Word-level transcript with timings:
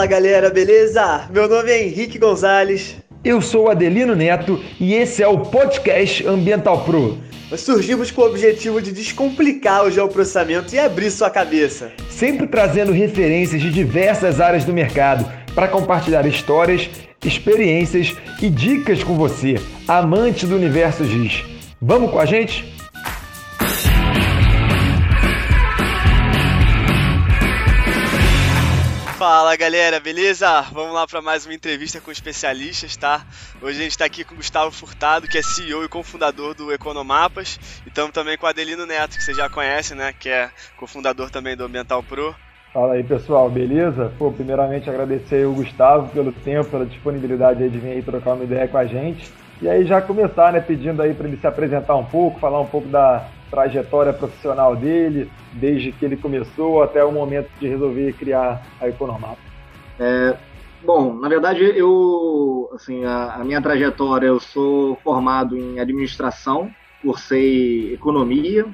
Fala 0.00 0.08
galera, 0.08 0.48
beleza? 0.48 1.28
Meu 1.30 1.46
nome 1.46 1.70
é 1.70 1.84
Henrique 1.84 2.18
Gonzalez. 2.18 2.96
Eu 3.22 3.42
sou 3.42 3.70
Adelino 3.70 4.16
Neto 4.16 4.58
e 4.80 4.94
esse 4.94 5.22
é 5.22 5.28
o 5.28 5.40
podcast 5.40 6.26
Ambiental 6.26 6.84
Pro. 6.84 7.18
Nós 7.50 7.60
surgimos 7.60 8.10
com 8.10 8.22
o 8.22 8.24
objetivo 8.24 8.80
de 8.80 8.92
descomplicar 8.92 9.84
o 9.84 9.90
geoprocessamento 9.90 10.74
e 10.74 10.78
abrir 10.78 11.10
sua 11.10 11.28
cabeça. 11.28 11.92
Sempre 12.08 12.46
trazendo 12.46 12.92
referências 12.92 13.60
de 13.60 13.70
diversas 13.70 14.40
áreas 14.40 14.64
do 14.64 14.72
mercado 14.72 15.30
para 15.54 15.68
compartilhar 15.68 16.24
histórias, 16.24 16.88
experiências 17.22 18.16
e 18.40 18.48
dicas 18.48 19.04
com 19.04 19.16
você, 19.16 19.56
amante 19.86 20.46
do 20.46 20.56
universo 20.56 21.04
GIS. 21.04 21.44
Vamos 21.78 22.10
com 22.10 22.18
a 22.18 22.24
gente? 22.24 22.64
Fala 29.20 29.54
galera, 29.54 30.00
beleza? 30.00 30.62
Vamos 30.72 30.94
lá 30.94 31.06
para 31.06 31.20
mais 31.20 31.44
uma 31.44 31.52
entrevista 31.52 32.00
com 32.00 32.10
especialistas, 32.10 32.96
tá? 32.96 33.20
Hoje 33.60 33.78
a 33.78 33.82
gente 33.82 33.90
está 33.90 34.06
aqui 34.06 34.24
com 34.24 34.32
o 34.32 34.36
Gustavo 34.38 34.70
Furtado, 34.70 35.28
que 35.28 35.36
é 35.36 35.42
CEO 35.42 35.84
e 35.84 35.88
cofundador 35.90 36.54
do 36.54 36.72
Economapas, 36.72 37.60
e 37.84 37.90
estamos 37.90 38.12
também 38.12 38.38
com 38.38 38.46
o 38.46 38.48
Adelino 38.48 38.86
Neto, 38.86 39.18
que 39.18 39.22
você 39.22 39.34
já 39.34 39.50
conhece, 39.50 39.94
né? 39.94 40.14
Que 40.18 40.30
é 40.30 40.48
cofundador 40.78 41.28
também 41.28 41.54
do 41.54 41.64
Ambiental 41.64 42.02
Pro. 42.02 42.34
Fala 42.72 42.94
aí 42.94 43.04
pessoal, 43.04 43.50
beleza? 43.50 44.10
Pô, 44.18 44.32
primeiramente 44.32 44.88
agradecer 44.88 45.46
o 45.46 45.52
Gustavo 45.52 46.08
pelo 46.08 46.32
tempo, 46.32 46.70
pela 46.70 46.86
disponibilidade 46.86 47.68
de 47.68 47.78
vir 47.78 47.90
aí 47.90 48.02
trocar 48.02 48.32
uma 48.32 48.44
ideia 48.44 48.66
com 48.68 48.78
a 48.78 48.86
gente. 48.86 49.30
E 49.60 49.68
aí 49.68 49.84
já 49.84 50.00
começar, 50.00 50.50
né, 50.50 50.60
pedindo 50.60 51.02
aí 51.02 51.12
para 51.12 51.28
ele 51.28 51.36
se 51.36 51.46
apresentar 51.46 51.94
um 51.94 52.06
pouco, 52.06 52.40
falar 52.40 52.62
um 52.62 52.66
pouco 52.66 52.88
da 52.88 53.28
trajetória 53.50 54.12
profissional 54.12 54.76
dele, 54.76 55.30
desde 55.52 55.92
que 55.92 56.04
ele 56.04 56.16
começou 56.16 56.82
até 56.82 57.04
o 57.04 57.12
momento 57.12 57.50
de 57.58 57.68
resolver 57.68 58.12
criar 58.12 58.62
a 58.80 58.88
Economapa. 58.88 59.38
É, 59.98 60.36
bom, 60.82 61.14
na 61.14 61.28
verdade 61.28 61.62
eu, 61.62 62.70
assim, 62.72 63.04
a, 63.04 63.34
a, 63.34 63.44
minha 63.44 63.60
trajetória, 63.60 64.28
eu 64.28 64.40
sou 64.40 64.96
formado 65.02 65.56
em 65.56 65.78
administração, 65.80 66.70
cursei 67.02 67.92
economia, 67.92 68.66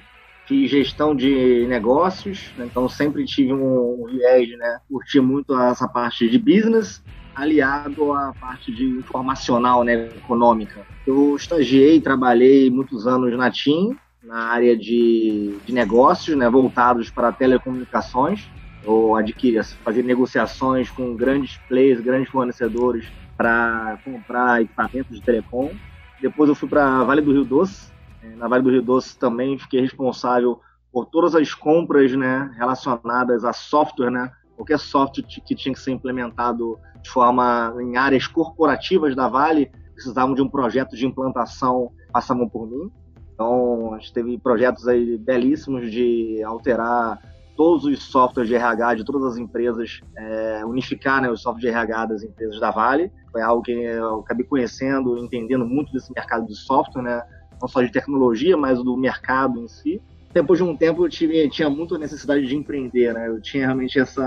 fiz 0.47 0.71
gestão 0.71 1.17
de 1.17 1.67
negócios, 1.67 2.53
né, 2.57 2.67
então 2.71 2.89
sempre 2.89 3.25
tive 3.25 3.53
um, 3.53 4.03
um 4.03 4.07
viés, 4.07 4.49
né, 4.57 4.79
curti 4.89 5.19
muito 5.19 5.59
essa 5.61 5.89
parte 5.89 6.29
de 6.29 6.39
business 6.39 7.03
aliado 7.35 8.13
à 8.13 8.33
parte 8.41 8.73
de 8.73 8.85
informacional, 8.85 9.85
né, 9.85 10.09
econômica. 10.17 10.87
Eu 11.07 11.37
estagiei, 11.37 12.01
trabalhei 12.01 12.71
muitos 12.71 13.07
anos 13.07 13.37
na 13.37 13.51
TIM, 13.51 13.95
na 14.27 14.49
área 14.51 14.77
de, 14.77 15.57
de 15.65 15.73
negócios, 15.73 16.37
né, 16.37 16.51
voltados 16.51 17.11
para 17.11 17.33
telecomunicações. 17.33 18.51
Eu 18.83 19.15
adquiri, 19.15 19.63
fazer 19.85 20.03
negociações 20.03 20.91
com 20.91 21.15
grandes 21.15 21.57
players, 21.69 22.01
grandes 22.01 22.31
fornecedores 22.31 23.09
para 23.37 23.99
comprar 24.05 24.63
equipamentos 24.63 25.17
de 25.17 25.23
telecom. 25.23 25.71
Depois 26.21 26.49
eu 26.49 26.55
fui 26.55 26.69
para 26.69 27.05
Vale 27.05 27.21
do 27.21 27.33
Rio 27.33 27.45
Doce. 27.45 27.93
É, 28.23 28.29
na 28.37 28.49
Vale 28.49 28.63
do 28.63 28.71
Rio 28.71 28.83
Doce 28.83 29.19
também 29.19 29.59
fiquei 29.59 29.81
responsável 29.81 30.61
por 30.93 31.07
todas 31.07 31.35
as 31.35 31.55
compras 31.55 32.13
né, 32.13 32.51
relacionadas 32.59 33.45
a 33.45 33.53
software, 33.53 34.11
né, 34.11 34.31
qualquer 34.57 34.79
software 34.79 35.25
que 35.25 35.55
tinha 35.55 35.75
que 35.75 35.81
ser 35.81 35.93
implementado 35.93 36.79
de 37.03 37.11
forma 37.11 37.75
em 37.81 37.97
áreas 37.97 38.27
corporativas 38.27 39.15
da 39.15 39.29
Vale, 39.29 39.71
precisavam 39.95 40.35
de 40.35 40.43
um 40.43 40.49
projeto 40.49 40.97
de 40.97 41.07
implantação, 41.07 41.93
passavam 42.13 42.49
por 42.49 42.67
mim. 42.67 42.91
Então, 43.37 43.93
a 43.93 43.99
gente 43.99 44.15
teve 44.15 44.39
projetos 44.39 44.89
aí 44.89 45.19
belíssimos 45.19 45.91
de 45.93 46.43
alterar 46.43 47.21
todos 47.55 47.85
os 47.85 48.03
softwares 48.03 48.49
de 48.49 48.57
RH 48.57 48.95
de 48.95 49.05
todas 49.05 49.25
as 49.25 49.37
empresas, 49.37 50.01
é, 50.17 50.65
unificar 50.65 51.21
né, 51.21 51.31
os 51.31 51.43
softwares 51.43 51.63
de 51.63 51.69
RH 51.69 52.07
das 52.07 52.23
empresas 52.23 52.59
da 52.59 52.71
Vale. 52.71 53.13
Foi 53.31 53.43
algo 53.43 53.63
que 53.63 53.73
eu 53.73 54.21
acabei 54.21 54.45
conhecendo, 54.47 55.19
entendendo 55.19 55.67
muito 55.67 55.93
desse 55.93 56.11
mercado 56.15 56.47
de 56.47 56.57
software, 56.57 57.03
né? 57.03 57.23
não 57.61 57.69
só 57.69 57.83
de 57.83 57.93
tecnologia, 57.93 58.57
mas 58.57 58.83
do 58.83 58.97
mercado 58.97 59.61
em 59.61 59.69
si 59.69 60.01
depois 60.37 60.59
de 60.59 60.65
um 60.65 60.77
tempo 60.77 61.03
eu 61.03 61.09
tive, 61.09 61.49
tinha 61.49 61.71
muita 61.71 61.97
necessidade 61.97 62.47
de 62.47 62.55
empreender, 62.55 63.15
né? 63.15 63.27
Eu 63.27 63.41
tinha 63.41 63.65
realmente 63.65 63.99
essa, 63.99 64.23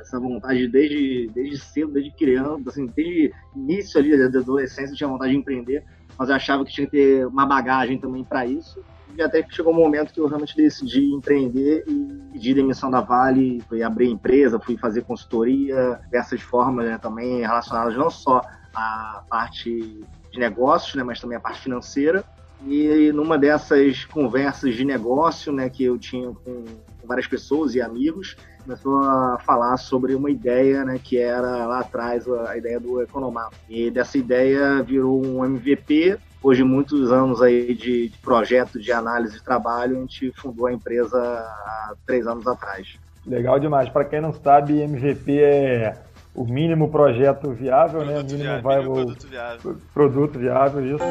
essa 0.00 0.18
vontade 0.18 0.66
desde, 0.66 1.30
desde 1.34 1.58
cedo, 1.58 1.92
desde 1.92 2.10
criança, 2.12 2.62
assim, 2.70 2.86
desde 2.86 3.30
início 3.54 4.00
ali 4.00 4.16
da 4.16 4.38
adolescência 4.38 4.94
eu 4.94 4.96
tinha 4.96 5.08
vontade 5.08 5.32
de 5.32 5.38
empreender, 5.38 5.84
mas 6.18 6.28
eu 6.28 6.34
achava 6.34 6.64
que 6.64 6.72
tinha 6.72 6.86
que 6.86 6.92
ter 6.92 7.26
uma 7.26 7.46
bagagem 7.46 7.98
também 7.98 8.24
para 8.24 8.46
isso. 8.46 8.82
E 9.16 9.22
até 9.22 9.42
que 9.42 9.54
chegou 9.54 9.72
um 9.72 9.76
momento 9.76 10.12
que 10.12 10.18
eu 10.18 10.26
realmente 10.26 10.56
decidi 10.56 11.04
empreender 11.12 11.84
e 11.86 12.32
pedi 12.32 12.52
demissão 12.52 12.90
da 12.90 13.00
Vale, 13.00 13.62
fui 13.68 13.82
abrir 13.82 14.10
empresa, 14.10 14.58
fui 14.58 14.76
fazer 14.76 15.02
consultoria, 15.02 16.00
dessas 16.10 16.40
formas 16.40 16.86
né, 16.86 16.98
também 16.98 17.40
relacionadas 17.40 17.96
não 17.96 18.10
só 18.10 18.42
à 18.74 19.22
parte 19.28 20.04
de 20.32 20.38
negócios, 20.38 20.96
né, 20.96 21.04
mas 21.04 21.20
também 21.20 21.36
à 21.36 21.40
parte 21.40 21.60
financeira. 21.60 22.24
E 22.66 23.12
numa 23.12 23.38
dessas 23.38 24.04
conversas 24.04 24.74
de 24.74 24.84
negócio, 24.84 25.52
né, 25.52 25.68
que 25.68 25.84
eu 25.84 25.96
tinha 25.96 26.30
com 26.32 26.64
várias 27.04 27.26
pessoas 27.26 27.74
e 27.74 27.80
amigos, 27.80 28.36
começou 28.64 28.98
a 28.98 29.38
falar 29.44 29.76
sobre 29.76 30.14
uma 30.14 30.30
ideia, 30.30 30.84
né, 30.84 30.98
que 31.02 31.18
era 31.18 31.66
lá 31.66 31.80
atrás 31.80 32.26
a 32.28 32.56
ideia 32.56 32.80
do 32.80 33.02
Economap. 33.02 33.52
E 33.68 33.90
dessa 33.90 34.16
ideia 34.18 34.82
virou 34.82 35.24
um 35.24 35.44
MVP. 35.44 36.18
Hoje, 36.42 36.62
muitos 36.62 37.12
anos 37.12 37.40
aí 37.40 37.74
de, 37.74 38.08
de 38.08 38.18
projeto 38.18 38.80
de 38.80 38.90
análise 38.92 39.34
de 39.34 39.44
trabalho, 39.44 39.96
a 39.96 40.00
gente 40.00 40.32
fundou 40.32 40.66
a 40.66 40.72
empresa 40.72 41.18
há 41.18 41.94
três 42.06 42.26
anos 42.26 42.46
atrás. 42.46 42.98
Legal 43.26 43.58
demais. 43.58 43.88
Para 43.88 44.04
quem 44.04 44.20
não 44.20 44.32
sabe, 44.32 44.82
MVP 44.82 45.40
é 45.40 45.96
o 46.34 46.44
mínimo 46.44 46.90
projeto 46.90 47.50
viável, 47.52 48.04
né? 48.04 48.14
produto 48.14 48.32
né? 48.32 48.38
Mínimo 48.38 48.60
viável, 48.60 48.82
viável, 48.82 48.92
produto 48.92 49.28
viável. 49.28 49.76
Produto 49.94 50.38
viável, 50.38 50.96
isso. 50.96 51.04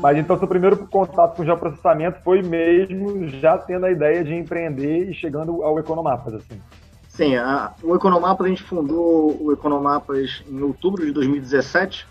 Mas 0.00 0.18
então 0.18 0.38
seu 0.38 0.46
primeiro 0.46 0.76
contato 0.86 1.36
com 1.36 1.42
o 1.42 1.44
geoprocessamento 1.44 2.20
foi 2.22 2.42
mesmo 2.42 3.26
já 3.26 3.56
tendo 3.56 3.86
a 3.86 3.90
ideia 3.90 4.22
de 4.22 4.34
empreender 4.34 5.10
e 5.10 5.14
chegando 5.14 5.62
ao 5.62 5.78
Economapas, 5.78 6.34
assim. 6.34 6.60
Sim, 7.18 7.34
a, 7.34 7.74
o 7.82 7.96
Economapas, 7.96 8.46
a 8.46 8.48
gente 8.48 8.62
fundou 8.62 9.36
o 9.42 9.52
Economapas 9.52 10.40
em 10.48 10.62
outubro 10.62 11.04
de 11.04 11.10
2017, 11.10 12.06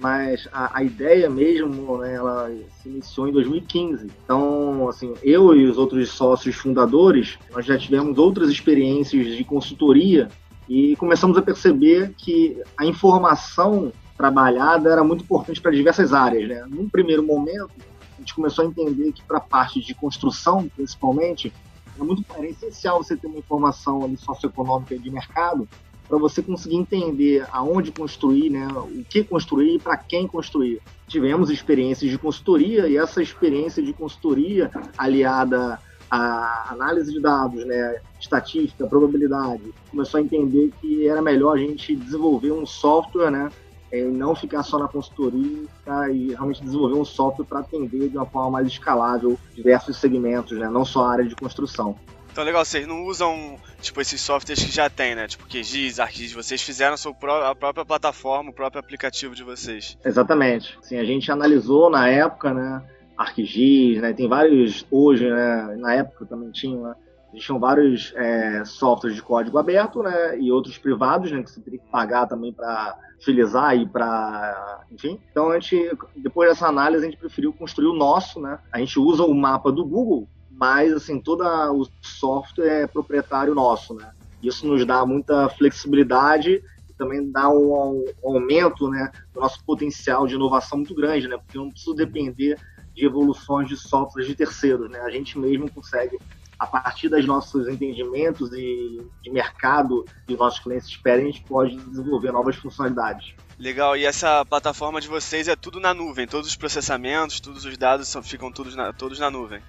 mas 0.00 0.48
a, 0.50 0.78
a 0.78 0.82
ideia 0.82 1.28
mesmo, 1.28 1.98
né, 1.98 2.14
ela 2.14 2.50
se 2.80 2.88
iniciou 2.88 3.28
em 3.28 3.32
2015. 3.32 4.06
Então, 4.24 4.88
assim, 4.88 5.12
eu 5.22 5.54
e 5.54 5.66
os 5.66 5.76
outros 5.76 6.08
sócios 6.08 6.56
fundadores, 6.56 7.38
nós 7.52 7.66
já 7.66 7.76
tivemos 7.76 8.16
outras 8.16 8.48
experiências 8.48 9.36
de 9.36 9.44
consultoria 9.44 10.30
e 10.66 10.96
começamos 10.96 11.36
a 11.36 11.42
perceber 11.42 12.14
que 12.16 12.58
a 12.74 12.86
informação 12.86 13.92
trabalhada 14.16 14.90
era 14.90 15.04
muito 15.04 15.24
importante 15.24 15.60
para 15.60 15.72
diversas 15.72 16.14
áreas. 16.14 16.48
Né? 16.48 16.64
Num 16.70 16.88
primeiro 16.88 17.22
momento, 17.22 17.68
a 18.16 18.20
gente 18.20 18.34
começou 18.34 18.64
a 18.64 18.68
entender 18.68 19.12
que 19.12 19.22
para 19.24 19.36
a 19.36 19.42
parte 19.42 19.78
de 19.78 19.94
construção, 19.94 20.70
principalmente, 20.74 21.52
é 21.98 22.04
muito 22.04 22.24
era 22.34 22.46
essencial 22.46 23.02
você 23.02 23.16
ter 23.16 23.26
uma 23.26 23.38
informação 23.38 24.04
ali 24.04 24.16
socioeconômica 24.16 24.98
de 24.98 25.10
mercado 25.10 25.68
para 26.08 26.16
você 26.16 26.42
conseguir 26.42 26.76
entender 26.76 27.46
aonde 27.52 27.92
construir, 27.92 28.48
né, 28.48 28.66
o 28.72 29.04
que 29.04 29.22
construir 29.22 29.74
e 29.74 29.78
para 29.78 29.96
quem 29.96 30.26
construir. 30.26 30.80
Tivemos 31.06 31.50
experiências 31.50 32.10
de 32.10 32.16
consultoria 32.16 32.88
e 32.88 32.96
essa 32.96 33.22
experiência 33.22 33.82
de 33.82 33.92
consultoria 33.92 34.70
aliada 34.96 35.78
a 36.10 36.72
análise 36.72 37.12
de 37.12 37.20
dados, 37.20 37.66
né, 37.66 38.00
estatística, 38.18 38.86
probabilidade, 38.86 39.62
começou 39.90 40.18
a 40.18 40.22
entender 40.22 40.72
que 40.80 41.06
era 41.06 41.20
melhor 41.20 41.54
a 41.54 41.58
gente 41.58 41.94
desenvolver 41.94 42.50
um 42.50 42.64
software, 42.64 43.30
né, 43.30 43.50
e 43.92 44.02
não 44.02 44.34
ficar 44.34 44.62
só 44.62 44.78
na 44.78 44.88
consultoria 44.88 45.64
tá, 45.84 46.10
e 46.10 46.28
realmente 46.28 46.62
desenvolver 46.62 46.98
um 46.98 47.04
software 47.04 47.44
para 47.44 47.60
atender 47.60 48.08
de 48.08 48.16
uma 48.16 48.26
forma 48.26 48.50
mais 48.50 48.66
escalável 48.66 49.38
diversos 49.54 49.96
segmentos, 49.96 50.58
né, 50.58 50.68
não 50.68 50.84
só 50.84 51.06
a 51.06 51.12
área 51.12 51.24
de 51.24 51.34
construção. 51.34 51.96
Então, 52.30 52.44
legal, 52.44 52.64
vocês 52.64 52.86
não 52.86 53.04
usam, 53.04 53.56
tipo, 53.80 54.00
esses 54.00 54.20
softwares 54.20 54.62
que 54.62 54.70
já 54.70 54.88
tem, 54.88 55.12
né? 55.12 55.26
Tipo, 55.26 55.44
QGIS, 55.48 55.98
ArcGIS, 55.98 56.32
vocês 56.32 56.62
fizeram 56.62 56.94
a, 56.94 56.96
sua 56.96 57.12
pró 57.12 57.44
a 57.44 57.52
própria 57.52 57.84
plataforma, 57.84 58.50
o 58.50 58.52
próprio 58.52 58.78
aplicativo 58.78 59.34
de 59.34 59.42
vocês. 59.42 59.98
Exatamente. 60.04 60.78
Sim, 60.80 60.98
a 60.98 61.04
gente 61.04 61.32
analisou 61.32 61.90
na 61.90 62.08
época, 62.08 62.54
né, 62.54 62.80
ArcGIS, 63.16 64.00
né? 64.00 64.12
Tem 64.12 64.28
vários 64.28 64.86
hoje, 64.88 65.28
né? 65.28 65.76
Na 65.78 65.94
época 65.94 66.26
também 66.26 66.52
tinha, 66.52 66.80
né? 66.80 66.94
Existiam 67.32 67.58
vários 67.58 68.12
é, 68.16 68.64
softwares 68.64 69.16
de 69.16 69.22
código 69.22 69.58
aberto, 69.58 70.02
né? 70.02 70.38
E 70.38 70.50
outros 70.50 70.78
privados, 70.78 71.30
né? 71.30 71.42
Que 71.42 71.50
você 71.50 71.60
teria 71.60 71.78
que 71.78 71.90
pagar 71.90 72.26
também 72.26 72.52
para 72.52 72.96
utilizar 73.16 73.76
e 73.76 73.86
para, 73.86 74.84
enfim. 74.90 75.20
Então 75.30 75.50
a 75.50 75.58
gente, 75.58 75.90
depois 76.16 76.48
dessa 76.48 76.66
análise, 76.66 77.04
a 77.04 77.10
gente 77.10 77.18
preferiu 77.18 77.52
construir 77.52 77.88
o 77.88 77.92
nosso, 77.92 78.40
né? 78.40 78.58
A 78.72 78.78
gente 78.78 78.98
usa 78.98 79.24
o 79.24 79.34
mapa 79.34 79.70
do 79.70 79.84
Google, 79.84 80.28
mas 80.50 80.92
assim 80.92 81.20
todo 81.20 81.44
o 81.44 81.86
software 82.00 82.82
é 82.82 82.86
proprietário 82.86 83.54
nosso, 83.54 83.94
né? 83.94 84.10
Isso 84.42 84.66
nos 84.66 84.86
dá 84.86 85.04
muita 85.04 85.48
flexibilidade 85.50 86.62
e 86.88 86.92
também 86.94 87.30
dá 87.30 87.50
um, 87.50 88.04
um 88.24 88.34
aumento, 88.34 88.88
né? 88.88 89.10
Do 89.34 89.40
nosso 89.40 89.62
potencial 89.64 90.26
de 90.26 90.34
inovação 90.34 90.78
muito 90.78 90.94
grande, 90.94 91.28
né? 91.28 91.36
Porque 91.36 91.58
eu 91.58 91.62
não 91.62 91.70
preciso 91.70 91.94
depender 91.94 92.56
de 92.94 93.04
evoluções 93.04 93.68
de 93.68 93.76
softwares 93.76 94.28
de 94.28 94.34
terceiros, 94.34 94.88
né? 94.90 95.00
A 95.00 95.10
gente 95.10 95.38
mesmo 95.38 95.70
consegue 95.70 96.18
a 96.58 96.66
partir 96.66 97.08
dos 97.08 97.24
nossos 97.24 97.68
entendimentos 97.68 98.52
e 98.52 99.00
de 99.22 99.30
mercado 99.30 100.04
que 100.26 100.32
os 100.32 100.38
nossos 100.38 100.58
clientes 100.58 100.88
esperam, 100.88 101.22
a 101.22 101.26
gente 101.26 101.42
pode 101.44 101.76
desenvolver 101.76 102.32
novas 102.32 102.56
funcionalidades. 102.56 103.34
Legal, 103.58 103.96
e 103.96 104.04
essa 104.04 104.44
plataforma 104.44 105.00
de 105.00 105.08
vocês 105.08 105.48
é 105.48 105.56
tudo 105.56 105.80
na 105.80 105.94
nuvem, 105.94 106.26
todos 106.26 106.48
os 106.48 106.56
processamentos, 106.56 107.40
todos 107.40 107.64
os 107.64 107.76
dados 107.76 108.08
são, 108.08 108.22
ficam 108.22 108.50
todos 108.50 108.74
na, 108.74 108.92
todos 108.92 109.18
na 109.18 109.30
nuvem. 109.30 109.60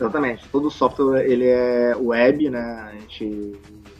Exatamente, 0.00 0.48
todo 0.48 0.68
o 0.68 0.70
software 0.70 1.24
ele 1.24 1.46
é 1.46 1.94
web, 1.96 2.50
né? 2.50 2.90
A 2.90 2.92
gente, 2.92 3.52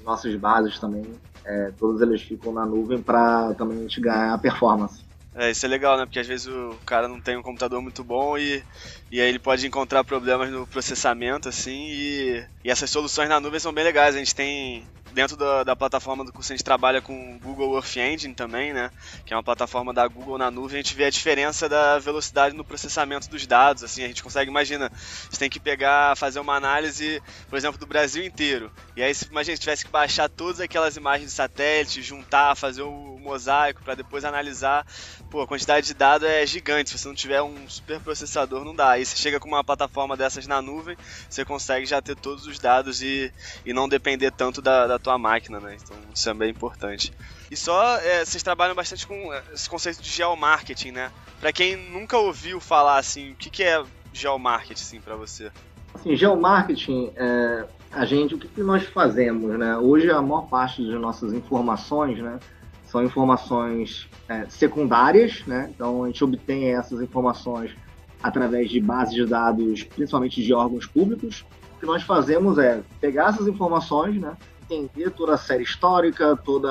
nossas 0.05 0.35
bases 0.37 0.79
também, 0.79 1.05
é, 1.45 1.73
todos 1.79 2.01
eles 2.01 2.23
ficam 2.23 2.53
na 2.53 2.67
nuvem 2.67 3.01
para 3.01 3.55
também 3.55 3.79
a 3.79 3.83
gente 3.83 4.01
ganhar 4.01 4.39
performance. 4.39 5.04
É, 5.37 5.51
isso 5.51 5.67
é 5.67 5.69
legal, 5.69 5.97
né? 5.99 6.05
Porque 6.07 6.21
às 6.21 6.27
vezes 6.27 6.47
o 6.47 6.79
cara 6.87 7.09
não 7.09 7.21
tem 7.21 7.37
um 7.37 7.43
computador 7.43 7.83
muito 7.83 8.05
bom 8.05 8.39
e, 8.39 8.63
e 9.11 9.21
aí 9.21 9.29
ele 9.29 9.39
pode 9.41 9.67
encontrar 9.67 10.05
problemas 10.05 10.49
no 10.51 10.67
processamento, 10.67 11.49
assim, 11.49 11.89
e, 11.89 12.47
e 12.65 12.71
essas 12.71 12.89
soluções 12.91 13.29
na 13.29 13.41
nuvem 13.41 13.59
são 13.59 13.73
bem 13.73 13.83
legais. 13.85 14.15
A 14.15 14.19
gente 14.19 14.35
tem 14.35 14.89
dentro 15.15 15.37
da, 15.37 15.63
da, 15.63 15.77
plataforma 15.77 16.25
do 16.25 16.33
curso 16.33 16.53
a 16.53 16.57
gente 16.57 16.65
trabalha 16.65 17.01
com 17.01 17.37
o 17.37 17.39
Google 17.39 17.77
Earth 17.77 17.97
Engine 17.97 18.35
também, 18.35 18.75
né? 18.75 18.91
Que 19.25 19.33
é 19.33 19.37
uma 19.37 19.43
plataforma 19.43 19.95
da 19.95 20.07
Google 20.07 20.37
na 20.37 20.51
nuvem. 20.51 20.81
A 20.81 20.83
gente 20.83 20.95
vê 20.95 21.05
a 21.05 21.11
diferença 21.11 21.69
da 21.69 21.99
velocidade 21.99 22.55
no 22.55 22.65
processamento 22.65 23.31
dos 23.31 23.47
dados. 23.47 23.85
Assim, 23.85 24.03
a 24.05 24.09
gente 24.09 24.23
consegue, 24.23 24.51
imagina, 24.51 24.91
gente 25.25 25.39
tem 25.39 25.49
que 25.49 25.61
pegar, 25.61 26.17
fazer 26.17 26.41
uma 26.41 26.57
análise, 26.57 27.23
por 27.49 27.57
exemplo, 27.57 27.79
do 27.79 27.87
Brasil 27.87 28.25
inteiro. 28.25 28.71
E 28.97 29.03
aí, 29.03 29.15
se, 29.15 29.27
imagina, 29.27 29.57
se 29.57 29.61
tivesse 29.61 29.85
que 29.85 29.91
baixar 29.91 30.29
todas 30.29 30.61
aquelas 30.61 30.97
imagens 30.97 31.31
de 31.31 31.37
satélite, 31.37 32.03
juntar, 32.03 32.57
fazer 32.57 32.83
o 32.83 33.19
mosaico 33.19 33.83
para 33.83 33.95
depois 33.95 34.25
analisar. 34.25 34.87
Pô, 35.31 35.41
a 35.41 35.47
quantidade 35.47 35.87
de 35.87 35.95
dados 35.95 36.29
é 36.29 36.45
gigante. 36.47 36.91
Se 36.91 36.99
você 36.99 37.09
não 37.09 37.15
tiver 37.15 37.43
um 37.43 37.69
super 37.69 38.01
processador, 38.01 38.65
não 38.65 38.75
dá. 38.75 38.91
Aí 38.91 39.07
você 39.07 39.17
chega 39.17 39.41
com 39.41 39.49
uma 39.49 39.65
plataforma 39.65 40.17
dessas 40.17 40.47
na 40.47 40.61
nuvem, 40.61 40.97
você 41.29 41.45
consegue 41.45 41.87
já 41.87 42.03
ter 42.03 42.17
todos 42.17 42.47
os 42.47 42.59
dados 42.59 43.03
e, 43.03 43.33
e 43.65 43.73
não 43.73 43.89
depender 43.89 44.31
tanto 44.31 44.61
da, 44.61 44.87
da 44.87 44.99
tua 45.05 45.19
máquina, 45.19 45.61
né? 45.61 45.77
Então 45.81 45.97
isso 46.13 46.29
é 46.29 46.35
bem 46.35 46.51
importante. 46.51 47.13
E 47.51 47.57
só 47.57 47.99
é, 47.99 48.25
vocês 48.25 48.43
trabalham 48.43 48.75
bastante 48.75 49.07
com 49.07 49.33
é, 49.33 49.43
esse 49.53 49.69
conceito 49.69 50.03
de 50.03 50.09
geomarketing, 50.09 50.91
né? 50.91 51.13
Para 51.39 51.53
quem 51.53 51.77
nunca 51.77 52.17
ouviu 52.17 52.59
falar 52.59 52.99
assim, 52.99 53.33
o 53.33 53.35
que, 53.37 53.51
que 53.51 53.63
é 53.63 53.83
geomarketing 54.13 54.83
assim, 54.83 55.01
para 55.01 55.15
você? 55.15 55.53
Assim, 55.95 56.17
geomarketing, 56.17 57.13
é, 57.15 57.67
a 57.93 58.05
gente, 58.05 58.35
o 58.35 58.39
que, 58.39 58.49
que 58.49 58.63
nós 58.63 58.85
fazemos, 58.85 59.57
né? 59.59 59.77
Hoje 59.77 60.11
a 60.11 60.21
maior 60.23 60.49
parte 60.49 60.85
das 60.85 61.01
nossas 61.01 61.33
informações, 61.33 62.19
né? 62.19 62.41
São 62.87 63.05
informações 63.05 64.09
é, 64.29 64.47
secundárias, 64.49 65.45
né? 65.47 65.71
Então 65.75 66.05
a 66.05 66.07
gente 66.07 66.25
obtém 66.25 66.73
essas 66.73 67.03
informações 67.03 67.77
através 68.23 68.71
de 68.71 68.81
bases 68.81 69.15
de 69.15 69.27
dados, 69.27 69.83
principalmente 69.83 70.43
de 70.43 70.55
órgãos 70.55 70.87
públicos. 70.87 71.45
O 71.77 71.81
que 71.81 71.85
nós 71.85 72.03
fazemos 72.03 72.57
é 72.57 72.81
pegar 73.01 73.29
essas 73.29 73.47
informações, 73.47 74.19
né? 74.19 74.35
Entender 74.65 75.11
toda 75.11 75.35
a 75.35 75.39
série 75.39 75.63
histórica, 75.63 76.37
todas 76.37 76.71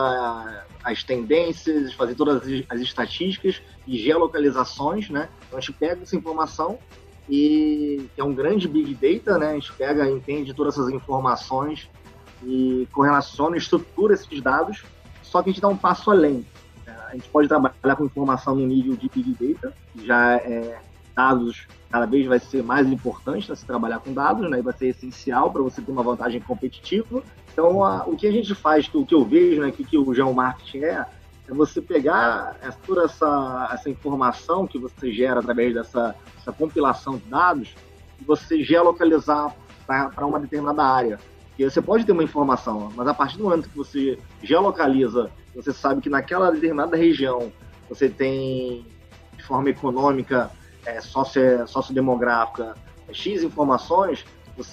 as 0.84 1.04
tendências, 1.04 1.94
fazer 1.94 2.16
todas 2.16 2.44
as 2.70 2.82
estatísticas 2.82 3.62
e 3.88 3.98
geolocalizações, 3.98 5.10
né? 5.10 5.30
Então 5.48 5.58
a 5.58 5.62
gente 5.62 5.74
pega 5.74 6.02
essa 6.02 6.16
informação 6.16 6.78
e 7.30 8.10
é 8.18 8.24
um 8.24 8.34
grande 8.34 8.68
big 8.68 8.94
data, 8.96 9.38
né? 9.38 9.52
A 9.52 9.54
gente 9.54 9.72
pega, 9.74 10.10
entende 10.10 10.54
todas 10.54 10.78
essas 10.78 10.90
informações 10.90 11.90
e 12.44 12.88
correlaciona, 12.92 13.56
estrutura 13.56 14.14
esses 14.14 14.42
dados. 14.42 14.84
Só 15.22 15.42
que 15.42 15.50
a 15.50 15.54
gente 15.54 15.62
dá 15.62 15.68
um 15.68 15.78
passo 15.78 16.12
além. 16.12 16.46
A 16.86 17.16
gente 17.16 17.30
pode 17.30 17.48
trabalhar 17.48 17.96
com 17.96 18.06
informação 18.06 18.56
no 18.56 18.66
nível 18.66 18.96
de 18.96 19.08
big 19.08 19.54
data, 19.54 19.74
que 19.94 20.06
já 20.06 20.36
é 20.38 20.80
dados 21.16 21.68
cada 21.92 22.08
vez 22.08 22.26
vai 22.26 22.40
ser 22.40 22.64
mais 22.64 22.88
importante 22.88 23.56
se 23.56 23.66
trabalhar 23.66 24.00
com 24.00 24.14
dados, 24.14 24.50
né? 24.50 24.58
E 24.58 24.62
vai 24.64 24.74
ser 24.74 24.88
essencial 24.88 25.52
para 25.52 25.62
você 25.62 25.80
ter 25.80 25.92
uma 25.92 26.02
vantagem 26.02 26.42
competitiva. 26.42 27.22
Então, 27.52 27.84
a, 27.84 28.04
o 28.08 28.16
que 28.16 28.26
a 28.26 28.32
gente 28.32 28.56
faz, 28.56 28.90
o 28.92 29.06
que 29.06 29.14
eu 29.14 29.24
vejo, 29.24 29.62
né, 29.62 29.72
que, 29.72 29.84
que 29.84 29.96
o 29.96 30.12
geomarketing 30.12 30.80
é, 30.80 31.06
é 31.48 31.54
você 31.54 31.80
pegar 31.80 32.58
toda 32.86 33.04
essa, 33.04 33.70
essa 33.72 33.90
informação 33.92 34.66
que 34.66 34.80
você 34.80 35.12
gera 35.12 35.40
através 35.40 35.74
dessa, 35.76 36.16
compilação 36.58 37.18
de 37.18 37.26
dados 37.26 37.76
e 38.20 38.24
você 38.24 38.64
geolocalizar 38.64 39.56
para 39.86 40.26
uma 40.26 40.40
determinada 40.40 40.84
área. 40.84 41.20
E 41.60 41.64
você 41.64 41.80
pode 41.80 42.06
ter 42.06 42.12
uma 42.12 42.24
informação, 42.24 42.92
mas 42.96 43.08
a 43.08 43.14
partir 43.14 43.38
do 43.38 43.44
momento 43.44 43.70
que 43.70 43.78
você 43.78 44.18
geolocaliza, 44.42 45.30
você 45.54 45.72
sabe 45.72 46.02
que 46.02 46.10
naquela 46.10 46.50
determinada 46.50 46.98
região 46.98 47.52
você 47.88 48.10
tem, 48.10 48.84
de 49.38 49.44
forma 49.44 49.70
econômica, 49.70 50.50
é, 50.86 51.02
socio, 51.02 51.68
sociodemográfica, 51.68 52.76
é, 53.08 53.14
X 53.14 53.44
informações, 53.44 54.26